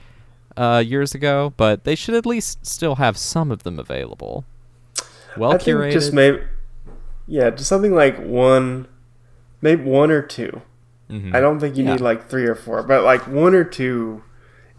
[0.58, 4.44] uh, years ago, but they should at least still have some of them available.
[5.38, 5.92] Well I think curated.
[5.94, 6.40] just maybe,
[7.28, 8.88] yeah, just something like one,
[9.62, 10.62] maybe one or 2
[11.10, 11.34] Mhm.
[11.34, 11.92] I don't think you Yeah.
[11.94, 14.24] need like three or four, but like one or two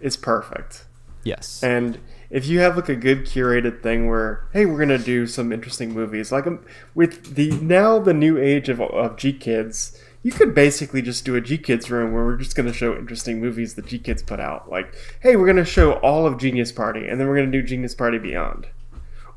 [0.01, 0.85] is perfect.
[1.25, 1.63] Yes.
[1.63, 1.99] And
[2.31, 5.95] if you have like a good curated thing where, hey, we're gonna do some interesting
[5.95, 6.59] movies, like um,
[6.95, 9.97] with the now the new age of, of GKIDS,
[10.29, 13.75] you could basically just do a GKIDS room where we're just gonna show interesting movies
[13.75, 14.71] that GKIDS put out.
[14.71, 17.95] Like, hey, we're gonna show all of Genius Party, and then we're gonna do Genius
[17.95, 18.67] Party Beyond,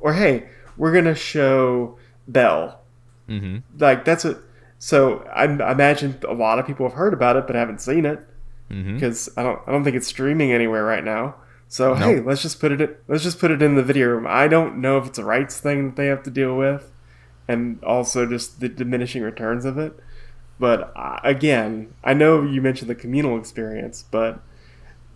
[0.02, 1.98] or hey, we're gonna show
[2.28, 2.82] Bell.
[3.30, 3.60] mm-hmm.
[3.80, 4.40] Like that's what.
[4.80, 8.06] So I, I imagine a lot of people have heard about it but haven't seen
[8.06, 8.20] it
[8.70, 8.94] Mm-hmm.
[8.96, 11.36] because I don't I don't think it's streaming anywhere right now.
[11.68, 12.04] So Nope.
[12.04, 14.26] hey, let's just put it in, let's just put it in the video room.
[14.28, 16.90] I don't know if it's a rights thing that they have to deal with,
[17.50, 19.94] and also just the diminishing returns of it.
[20.62, 24.40] But uh, again, I know you mentioned the communal experience, but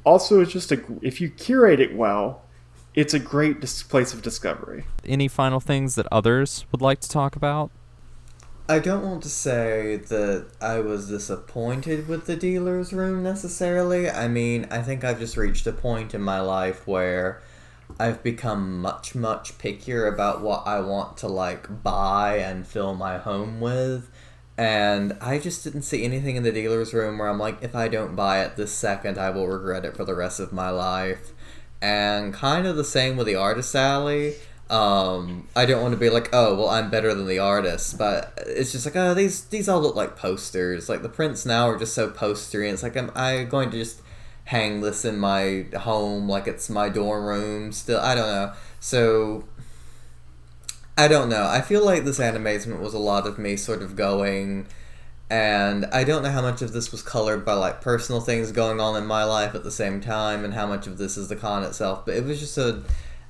[0.03, 2.41] also it's just a if you curate it well,
[2.95, 4.85] it's a great dis- place of discovery.
[5.05, 7.69] Any final things that others would like to talk about?
[8.67, 14.09] I don't want to say that I was disappointed with the dealer's room necessarily.
[14.09, 17.43] I mean, I think I've just reached a point in my life where
[17.99, 23.19] I've become much, much pickier about what I want to like buy and fill my
[23.19, 24.09] home with.
[24.57, 27.87] And I just didn't see anything in the dealer's room where I'm like, if I
[27.87, 31.31] don't buy it this second, I will regret it for the rest of my life.
[31.81, 34.35] And kind of the same with the artist alley.
[34.67, 37.99] Um i don't want to be like oh well i'm better than the artist.
[37.99, 40.89] But it's just like oh these these all look like posters.
[40.89, 43.77] Like the prints now are just so postery and it's like am i going to
[43.77, 44.01] just
[44.45, 46.27] hang this in my home?
[46.29, 47.99] Like it's my dorm room still?
[47.99, 48.53] I don't know.
[48.79, 49.43] So
[50.97, 53.95] i don't know i feel like this Animazement was a lot of me sort of
[53.95, 54.67] going
[55.29, 58.79] and I don't know how much of this was colored by like personal things going
[58.79, 61.35] on in my life at the same time, and how much of this is the
[61.35, 62.05] con itself.
[62.05, 62.83] But it was just a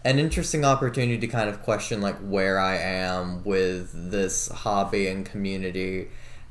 [0.04, 5.26] an interesting opportunity to kind of question like where I am with this hobby and
[5.26, 6.10] community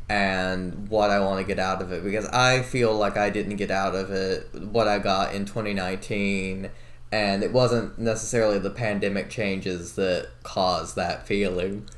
[0.09, 3.57] and what I want to get out of it because I feel like I didn't
[3.57, 6.69] get out of it what I got in 2019
[7.15, 11.89] and it wasn't necessarily the pandemic changes that caused that feeling.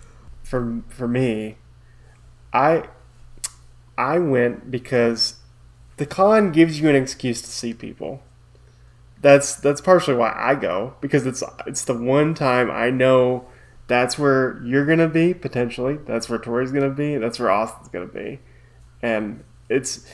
[0.42, 1.56] for for me,
[2.52, 2.84] I
[3.96, 5.36] I went because
[5.96, 8.20] the con gives you an excuse to see people.
[9.22, 13.46] That's that's partially why I go because it's it's the one time I know
[13.86, 15.96] that's where you're gonna be potentially.
[16.04, 17.16] That's where Tori's gonna be.
[17.16, 18.40] That's where Austin's gonna be,
[19.00, 20.06] and it's.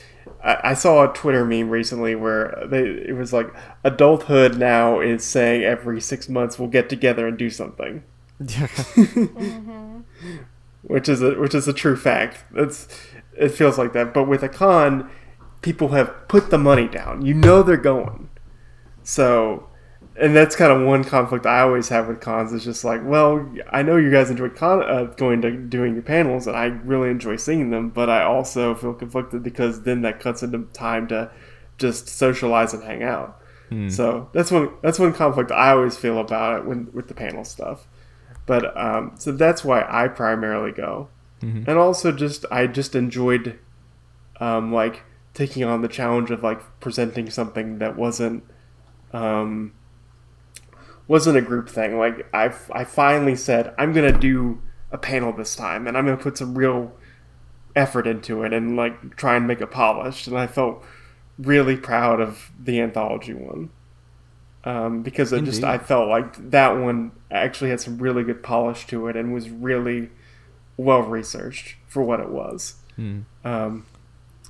[0.43, 5.63] I saw a Twitter meme recently where they it was like adulthood now is saying
[5.63, 8.03] every six months we'll get together and do something
[8.41, 9.99] mm-hmm.
[10.83, 12.43] which is a which is a true fact.
[12.51, 12.87] That's
[13.37, 14.13] it feels like that.
[14.13, 15.09] But with a con,
[15.61, 17.25] people have put the money down.
[17.25, 18.29] You know they're going.
[19.03, 19.69] So
[20.19, 22.53] and that's kind of one conflict I always have with cons.
[22.53, 26.03] Is just like, well, I know you guys enjoy con- uh, going to doing your
[26.03, 30.19] panels, and I really enjoy seeing them, but I also feel conflicted because then that
[30.19, 31.31] cuts into time to
[31.77, 33.39] just socialize and hang out.
[33.69, 33.89] Hmm.
[33.89, 37.43] So that's one that's one conflict I always feel about it when with the panel
[37.43, 37.87] stuff.
[38.45, 41.07] But um, so that's why I primarily go,
[41.41, 41.67] Mhm.
[41.67, 43.57] and also just I just enjoyed
[44.39, 45.03] um, like
[45.33, 48.43] taking on the challenge of like presenting something that wasn't
[49.13, 49.71] um,
[51.07, 51.97] wasn't a group thing.
[51.97, 54.61] Like I I finally said I'm gonna do
[54.91, 56.93] a panel this time, and I'm gonna put some real
[57.75, 60.27] effort into it and like try and make it polished.
[60.27, 60.83] And I felt
[61.39, 63.69] really proud of the anthology one
[64.63, 68.87] um, because I just I felt like that one actually had some really good polish
[68.87, 70.09] to it and was really
[70.77, 72.75] well researched for what it was.
[72.95, 73.21] Hmm.
[73.43, 73.85] Um,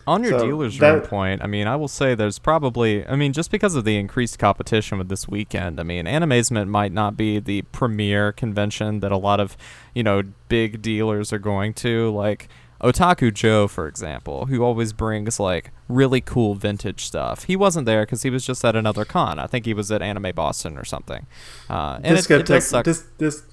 [0.05, 3.31] On your So dealer's room point, I mean, I will say there's probably, I mean,
[3.31, 7.39] just because of the increased competition with this weekend, I mean, Animazement might not be
[7.39, 9.55] the premier convention that a lot of,
[9.93, 12.11] you know, big dealers are going to.
[12.11, 12.49] Like
[12.81, 17.45] Otaku Joe, for example, who always brings like really cool vintage stuff.
[17.45, 19.39] He wasn't there because he was just at another con.
[19.39, 21.25] I think he was at Anime Boston or something.
[21.69, 22.84] Uh, and it, it Discotek, does suck.
[22.84, 23.43] dis, dis,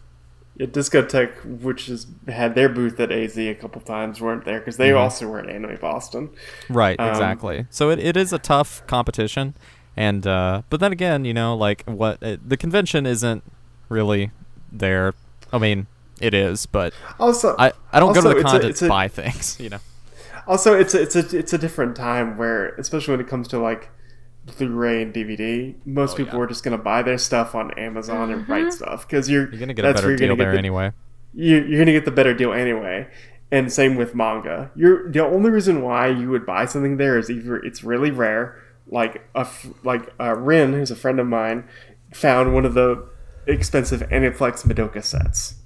[0.60, 4.76] yeah, Discotek, which has had their booth at AZ a couple times, weren't there because
[4.76, 4.98] they Mhm.
[4.98, 6.28] also were at Anime Boston.
[6.68, 7.66] Right, Um, exactly.
[7.70, 9.54] So it, it is a tough competition,
[9.96, 13.42] and uh, but then again, you know, like what uh, the convention isn't
[13.88, 14.30] really
[14.70, 15.14] there.
[15.52, 15.86] I mean,
[16.20, 19.56] it is, but Also, I, I don't go to the con to buy things.
[19.64, 19.78] You know,
[20.46, 23.58] Also, it's a, it's a it's a different time where, especially when it comes to
[23.58, 23.88] like
[24.46, 26.44] Blu-ray and DVD, most Oh, people yeah.
[26.44, 29.74] are just gonna buy their stuff on Amazon and Right Stuf because you're you're gonna
[29.74, 30.92] get a better deal there the, anyway.
[31.34, 33.08] You, you're gonna get the better deal anyway.
[33.52, 34.70] And same with manga.
[34.76, 38.56] You're the only reason why you would buy something there is either it's really rare,
[38.86, 39.46] like a
[39.82, 41.64] like uh, Rin, who's a friend of mine,
[42.14, 43.06] found one of the
[43.46, 45.56] expensive Aniplex Madoka sets,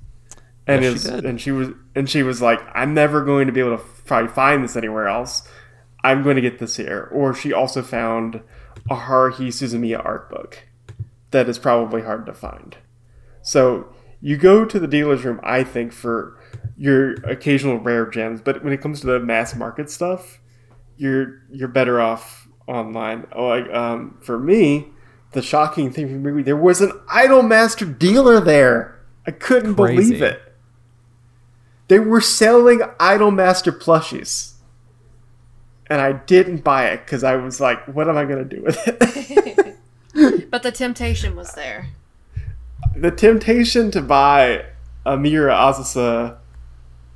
[0.67, 1.25] and Yes, she is did.
[1.27, 4.31] and she was and she was like, I'm never going to be able to probably
[4.33, 5.47] find this anywhere else.
[6.03, 7.09] I'm going to get this here.
[7.13, 8.41] Or she also found
[8.91, 10.69] a Haruhi Suzumiya art book
[11.31, 12.77] that is probably hard to find.
[13.43, 16.39] So you go to the dealer's room, I think, for
[16.77, 20.41] your occasional rare gems, but when it comes to the mass market stuff,
[20.97, 23.27] you're you're better off online.
[23.33, 24.89] Oh, Like um, for me,
[25.33, 29.01] the shocking thing for me, there was an Idolmaster dealer there.
[29.27, 30.41] I couldn't believe it.
[31.89, 34.54] They were selling Idolmaster plushies.
[35.91, 38.63] And I didn't buy it because I was like, what am I going to do
[38.63, 39.77] with it?
[40.51, 41.89] but the temptation was there.
[42.97, 44.65] the temptation to buy
[45.05, 46.37] a Miura Azusa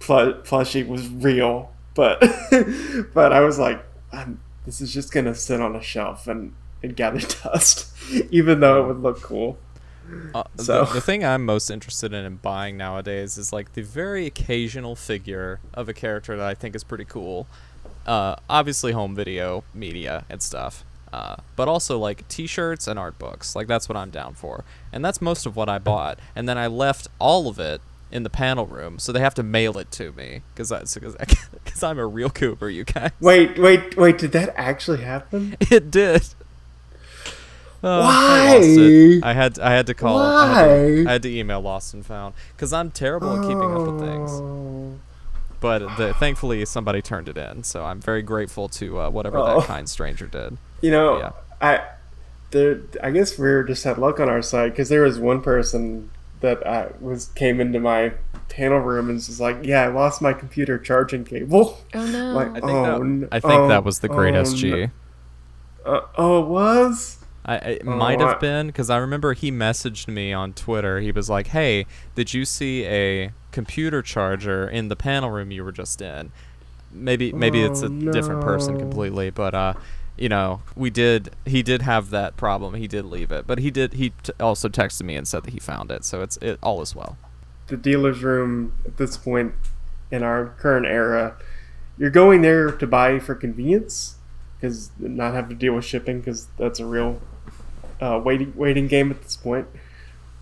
[0.01, 2.21] pl- plushie was real, but
[3.15, 3.83] but I was like,
[4.13, 7.87] I'm, this is just gonna sit on a shelf and, and gather dust,
[8.31, 9.59] even though it would look cool.
[10.35, 13.83] Uh, So- the, the thing I'm most interested in, in buying nowadays is like the
[13.83, 17.47] very occasional figure of a character that I think is pretty cool.
[18.09, 20.83] Uh, obviously, home video media and stuff,
[21.13, 23.55] uh, but also like T-shirts and art books.
[23.55, 24.65] Like that's what I'm down for,
[24.95, 26.19] and that's most of what I bought.
[26.35, 29.43] And then I left all of it in the panel room, so they have to
[29.43, 33.11] mail it to me because because I'm a real Cooper, you guys.
[33.21, 34.17] Wait, wait, wait!
[34.17, 35.57] Did that actually happen?
[35.71, 36.27] It did.
[37.85, 38.61] Oh, I Why?
[38.63, 39.23] it.
[39.23, 40.19] I had I had to call.
[40.19, 41.11] I had to, Why?
[41.11, 44.99] I had to email Lost and Found because I'm terrible at keeping up with things.
[45.61, 49.61] But the, thankfully somebody turned it in, so I'm very grateful to uh, whatever Oh.
[49.61, 50.57] that kind stranger did.
[50.81, 51.31] You know, Yeah.
[51.61, 51.81] I
[52.51, 52.81] there.
[53.03, 56.11] I guess we just had luck on our side because there was one person
[56.41, 58.13] that uh, was came into my
[58.49, 62.33] panel room and was like, "Yeah, I lost my computer charging cable." Oh no.
[62.35, 64.91] Like, I think oh, that n- I think oh, that was the great oh, SG.
[65.85, 65.93] no.
[65.93, 67.18] Uh, oh, it was.
[67.49, 71.01] I, it Oh, might I- have been because I remember he messaged me on Twitter.
[71.01, 75.65] He was like, "Hey, did you see a computer charger in the panel room you
[75.65, 76.31] were just in?"
[76.93, 79.75] Maybe maybe it's a Oh, different person completely, but uh,
[80.17, 81.31] you know, we did.
[81.47, 82.75] He did have that problem.
[82.75, 83.95] He did leave it, but he did.
[83.95, 86.81] He t- also texted me and said that he found it, so it's it all
[86.83, 87.17] is well.
[87.69, 89.53] the dealer's room at this point
[90.11, 91.37] in our current era,
[91.99, 94.17] you're going there to buy for convenience
[94.57, 97.21] because not have to deal with shipping because that's a real
[98.01, 99.67] uh, waiting waiting game at this point,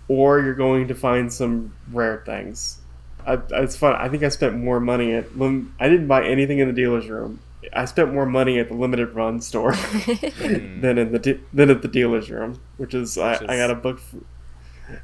[0.07, 2.79] or you're going to find some rare things.
[3.25, 3.95] I, it's fun.
[3.95, 5.37] I think I spent more money at.
[5.37, 7.39] Lim- I didn't buy anything in the dealer's room.
[7.73, 9.73] I spent more money at the limited run store
[10.05, 13.59] than in the de- than at the dealer's room, which is, I, Which I is-
[13.59, 13.99] got a book.
[13.99, 14.17] For,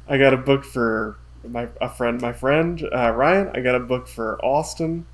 [0.08, 1.16] I got a book for
[1.46, 3.50] my a friend, my friend uh, Ryan.
[3.52, 5.04] I got a book for Austin,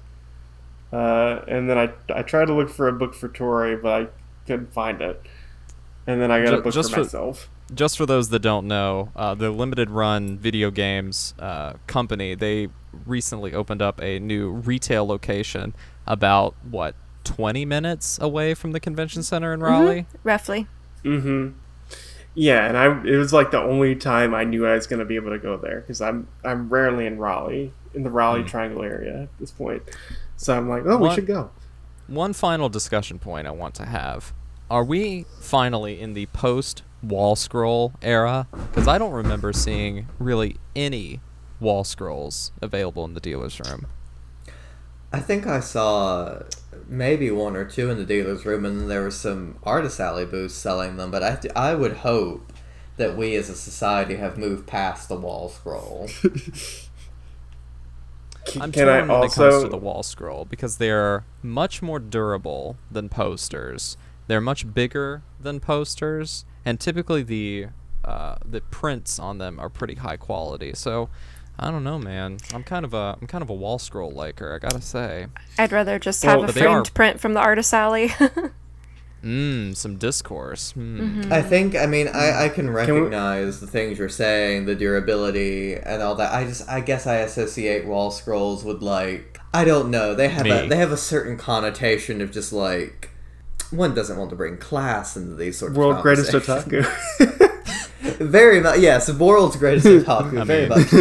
[0.92, 4.08] uh, and then I I tried to look for a book for Tori, but I
[4.46, 5.20] couldn't find it.
[6.12, 7.50] And then I got a book just for for- myself.
[7.74, 12.68] just for those that don't know, uh, the limited run video games uh, company they
[13.06, 15.74] recently opened up a new retail location
[16.06, 20.06] about what 20 minutes away from the convention center in Raleigh.
[20.24, 20.66] Roughly.
[21.04, 21.50] Mm-hmm.
[22.34, 25.04] Yeah, and I it was like the only time I knew I was going to
[25.04, 28.48] be able to go there because I'm I'm rarely in Raleigh in the Raleigh Mm.
[28.48, 29.82] Triangle area at this point.
[30.36, 31.50] So I'm like, oh, we should go.
[32.06, 34.32] One final discussion point I want to have:
[34.70, 38.46] Are we finally in the post wall scroll era?
[38.52, 41.20] Because I don't remember seeing really any
[41.58, 43.88] wall scrolls available in the dealer's room.
[45.12, 46.42] I think I saw
[46.86, 50.54] maybe one or two in the dealer's room, and there were some artist alley booths
[50.54, 51.10] selling them.
[51.10, 51.24] But
[51.56, 52.52] I, I would hope
[52.96, 56.08] that we as a society have moved past the wall scroll.
[58.60, 61.98] I'm Can torn I when it comes to the wall scroll because they're much more
[61.98, 63.96] durable than posters.
[64.30, 67.66] They're much bigger than posters, and typically the
[68.04, 70.70] uh, the prints on them are pretty high quality.
[70.74, 71.08] So
[71.58, 72.38] I don't know, man.
[72.54, 74.54] I'm kind of a I'm kind of a wall scroll liker.
[74.54, 75.26] I gotta say.
[75.58, 78.12] I'd rather just Well, have a but they are- framed print from the artist alley.
[79.24, 80.74] Mmm, some discourse.
[80.74, 81.32] Mm.
[81.32, 85.74] I think, I mean, I, I can we- recognize the things you're saying, the durability
[85.74, 86.32] and all that.
[86.32, 90.14] I just, I guess I associate wall scrolls with like, I don't know.
[90.14, 93.08] They have a, they have a certain connotation of just like,
[93.70, 95.76] one doesn't want to bring class into these sort of.
[95.76, 96.86] World greatest conversations.
[96.86, 97.46] otaku.
[98.18, 100.40] Very much, yes, world's greatest otaku.
[100.40, 100.92] I very mean, much.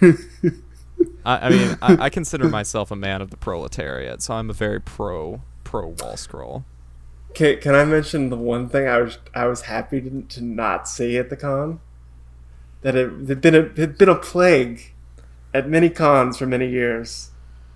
[1.24, 4.52] I, I mean, I, I consider myself a man of the proletariat, so I'm a
[4.52, 6.64] very pro pro wall scroll.
[7.34, 10.88] can, can I mention the one thing I was I was happy to, to not
[10.88, 11.80] see at the con?
[12.82, 14.92] That it had been a it had been a plague
[15.52, 17.30] at many cons for many years.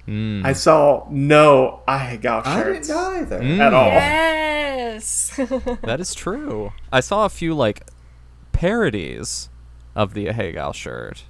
[0.06, 0.44] Mm.
[0.44, 3.40] I saw no Ahegao I shirts didn't either.
[3.40, 3.58] Mm.
[3.60, 3.86] at all.
[3.86, 5.40] yes.
[5.82, 6.72] That is true.
[6.92, 7.86] I saw a few like
[8.52, 9.48] parodies
[9.94, 11.24] of the Ahegao shirt,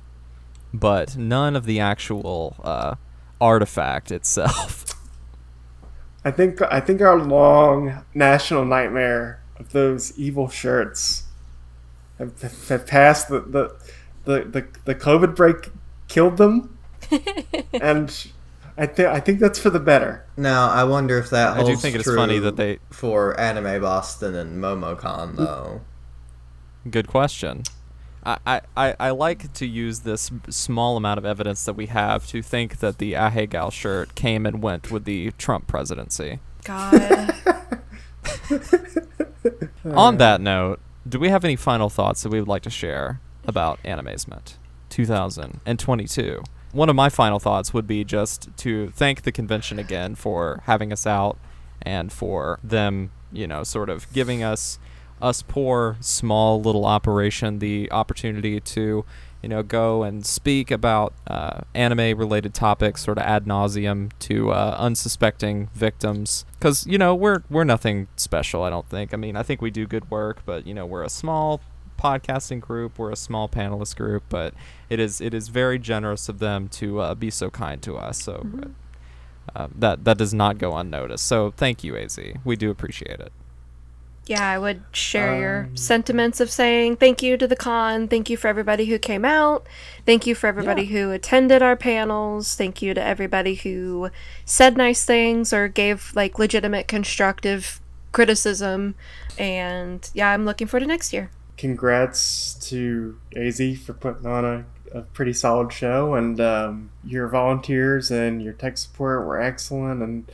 [0.72, 2.94] but none of the actual uh,
[3.40, 4.86] artifact itself.
[6.24, 11.24] I think I think our long national nightmare of those evil shirts
[12.18, 13.76] have, have passed the the,
[14.24, 15.70] the the the COVID break
[16.08, 16.78] killed them,
[17.72, 18.28] and
[18.76, 20.24] I think I think that's for the better.
[20.36, 22.78] Now, I wonder if that holds I do think it's funny that they.
[22.90, 25.82] for Anime Boston and MomoCon, though.
[26.90, 27.64] Good question.
[28.24, 32.26] I, I, I, I like to use this small amount of evidence that we have
[32.28, 36.38] to think that the Ahegao shirt came and went with the Trump presidency.
[36.64, 37.34] God.
[39.84, 43.20] On that note, do we have any final thoughts that we would like to share
[43.44, 44.54] about Animazement
[44.88, 46.42] 2022?
[46.72, 50.92] One of my final thoughts would be just to thank the convention again for having
[50.92, 51.38] us out
[51.82, 54.78] and for them, you know, sort of giving us
[55.20, 59.04] us poor small little operation the opportunity to
[59.40, 64.50] you know go and speak about uh, anime related topics sort of ad nauseum to
[64.50, 66.44] uh, unsuspecting victims.
[66.58, 69.12] Because you know we're we're nothing special i don't think.
[69.12, 71.60] I mean i think we do good work but you know we're a small
[72.02, 74.54] podcasting group we're a small panelist group but
[74.90, 78.16] it is it is very generous of them to uh, be so kind to us
[78.22, 78.34] so
[79.56, 83.32] uh, that that does not go unnoticed so thank you az we do appreciate it
[84.34, 88.06] Yeah, I would share your Um, sentiments of saying thank you to the con.
[88.12, 89.60] Thank you for everybody who came out.
[90.06, 92.54] Thank you for everybody who attended our panels.
[92.60, 94.10] Thank you to everybody who
[94.44, 97.80] said nice things or gave like legitimate constructive
[98.12, 98.94] criticism.
[99.38, 101.26] And yeah, I'm looking forward to next year.
[101.62, 104.64] Congrats to AZ for putting on a,
[104.98, 110.28] a pretty solid show, and um, your volunteers and your tech support were excellent, and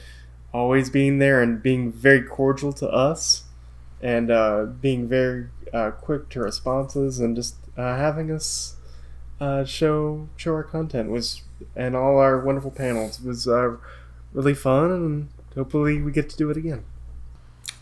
[0.55, 3.44] always being there and being very cordial to us,
[4.00, 8.76] and uh, being very uh, quick to responses, and just uh, having us
[9.38, 11.42] uh, show show our content was,
[11.76, 13.76] and all our wonderful panels was uh,
[14.32, 16.86] really fun, and hopefully we get to do it again.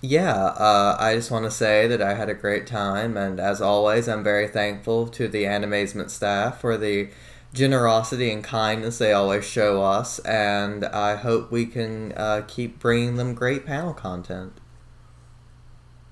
[0.02, 3.60] Yeah, uh, I just want to say that I had a great time, and as
[3.60, 7.08] always, I'm very thankful to the Animazement staff for the
[7.54, 13.16] generosity and kindness they always show us, and I hope we can uh, keep bringing
[13.16, 14.52] them great panel content.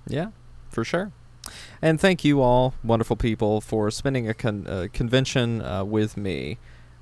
[0.07, 0.29] Yeah,
[0.71, 1.13] for sure.
[1.83, 6.59] And thank you all, wonderful people, for spending a, con- a convention uh, with me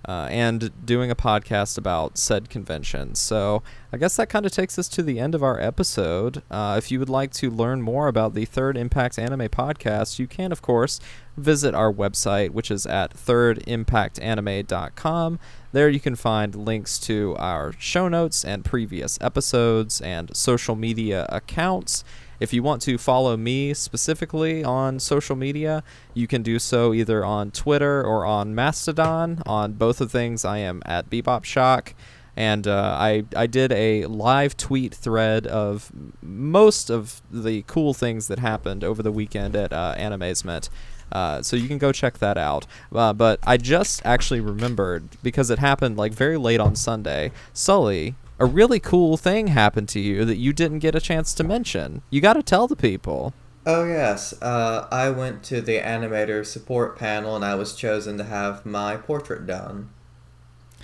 [0.06, 3.14] uh, and doing a podcast about said convention.
[3.14, 3.62] So
[3.92, 6.42] I guess that kind of takes us to the end of our episode.
[6.50, 10.26] Uh, if you would like to learn more about the Third Impact Anime podcast, you
[10.26, 11.00] can, of course,
[11.36, 15.38] visit our website, which is at thirdimpactanime.com.
[15.72, 21.26] There you can find links to our show notes and previous episodes and social media
[21.28, 22.04] accounts.
[22.40, 25.82] If you want to follow me specifically on social media,
[26.14, 29.42] you can do so either on Twitter or on Mastodon.
[29.46, 31.94] On both of things, I am at Bebop Shock.
[32.36, 35.92] And uh, I, I did a live tweet thread of
[36.22, 40.70] most of the cool things that happened over the weekend at uh, Animazement.
[41.12, 42.66] Uh, so you can go check that out.
[42.92, 47.32] Uh, but I just actually remembered because it happened like very late on Sunday.
[47.52, 51.44] Sully, a really cool thing happened to you that you didn't get a chance to
[51.44, 52.02] mention.
[52.10, 53.32] You got to tell the people.
[53.64, 58.24] Oh yes, uh, I went to the animator support panel and I was chosen to
[58.24, 59.90] have my portrait done.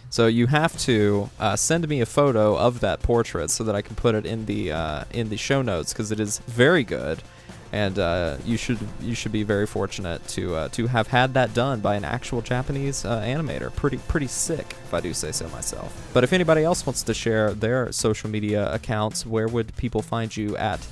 [0.09, 3.83] So you have to uh, send me a photo of that portrait so that I
[3.83, 7.25] can put it in the uh, in the show notes because it is very good,
[7.73, 11.55] and uh, you should you should be very fortunate to uh, to have had that
[11.55, 13.75] done by an actual Japanese uh, animator.
[13.75, 16.11] Pretty pretty sick, if I do say so myself.
[16.15, 20.35] But if anybody else wants to share their social media accounts, where would people find
[20.37, 20.87] you at?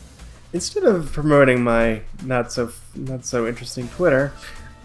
[0.53, 4.33] Instead of promoting my not so not so interesting Twitter,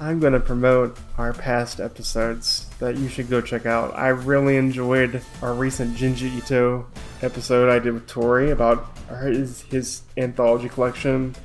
[0.02, 3.96] I'm going to promote our past episodes that you should go check out.
[3.96, 6.88] I really enjoyed our recent Junji Ito
[7.22, 11.36] episode I did with Tori about his, his anthology collection,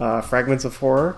[0.00, 1.16] uh, Fragments of Horror,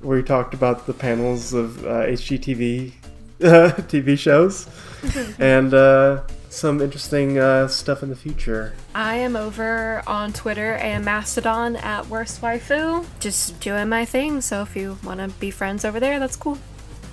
[0.00, 2.92] where we talked about the panels of uh, HGTV
[3.40, 4.68] TV shows
[5.38, 8.74] and uh, some interesting uh, stuff in the future.
[8.94, 14.40] I am over on Twitter and Mastodon at Worst Waifu, just doing my thing.
[14.40, 16.58] So if you want to be friends over there, that's cool.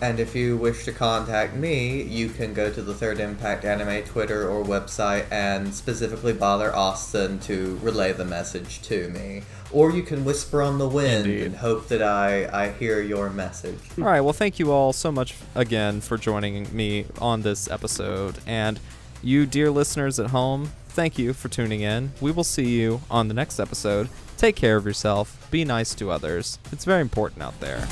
[0.01, 4.03] And if you wish to contact me, you can go to the Third Impact Anime
[4.03, 9.43] Twitter or website and specifically bother Austin to relay the message to me.
[9.71, 11.43] Or you can whisper on the wind Indeed.
[11.43, 13.79] and hope that I, I hear your message.
[13.97, 14.21] All right.
[14.21, 18.37] Well, thank you all so much again for joining me on this episode.
[18.45, 18.79] And
[19.23, 22.11] you, dear listeners at home, thank you for tuning in.
[22.21, 24.09] We will see you on the next episode.
[24.37, 25.47] Take care of yourself.
[25.49, 26.59] Be nice to others.
[26.71, 27.87] It's very important out there.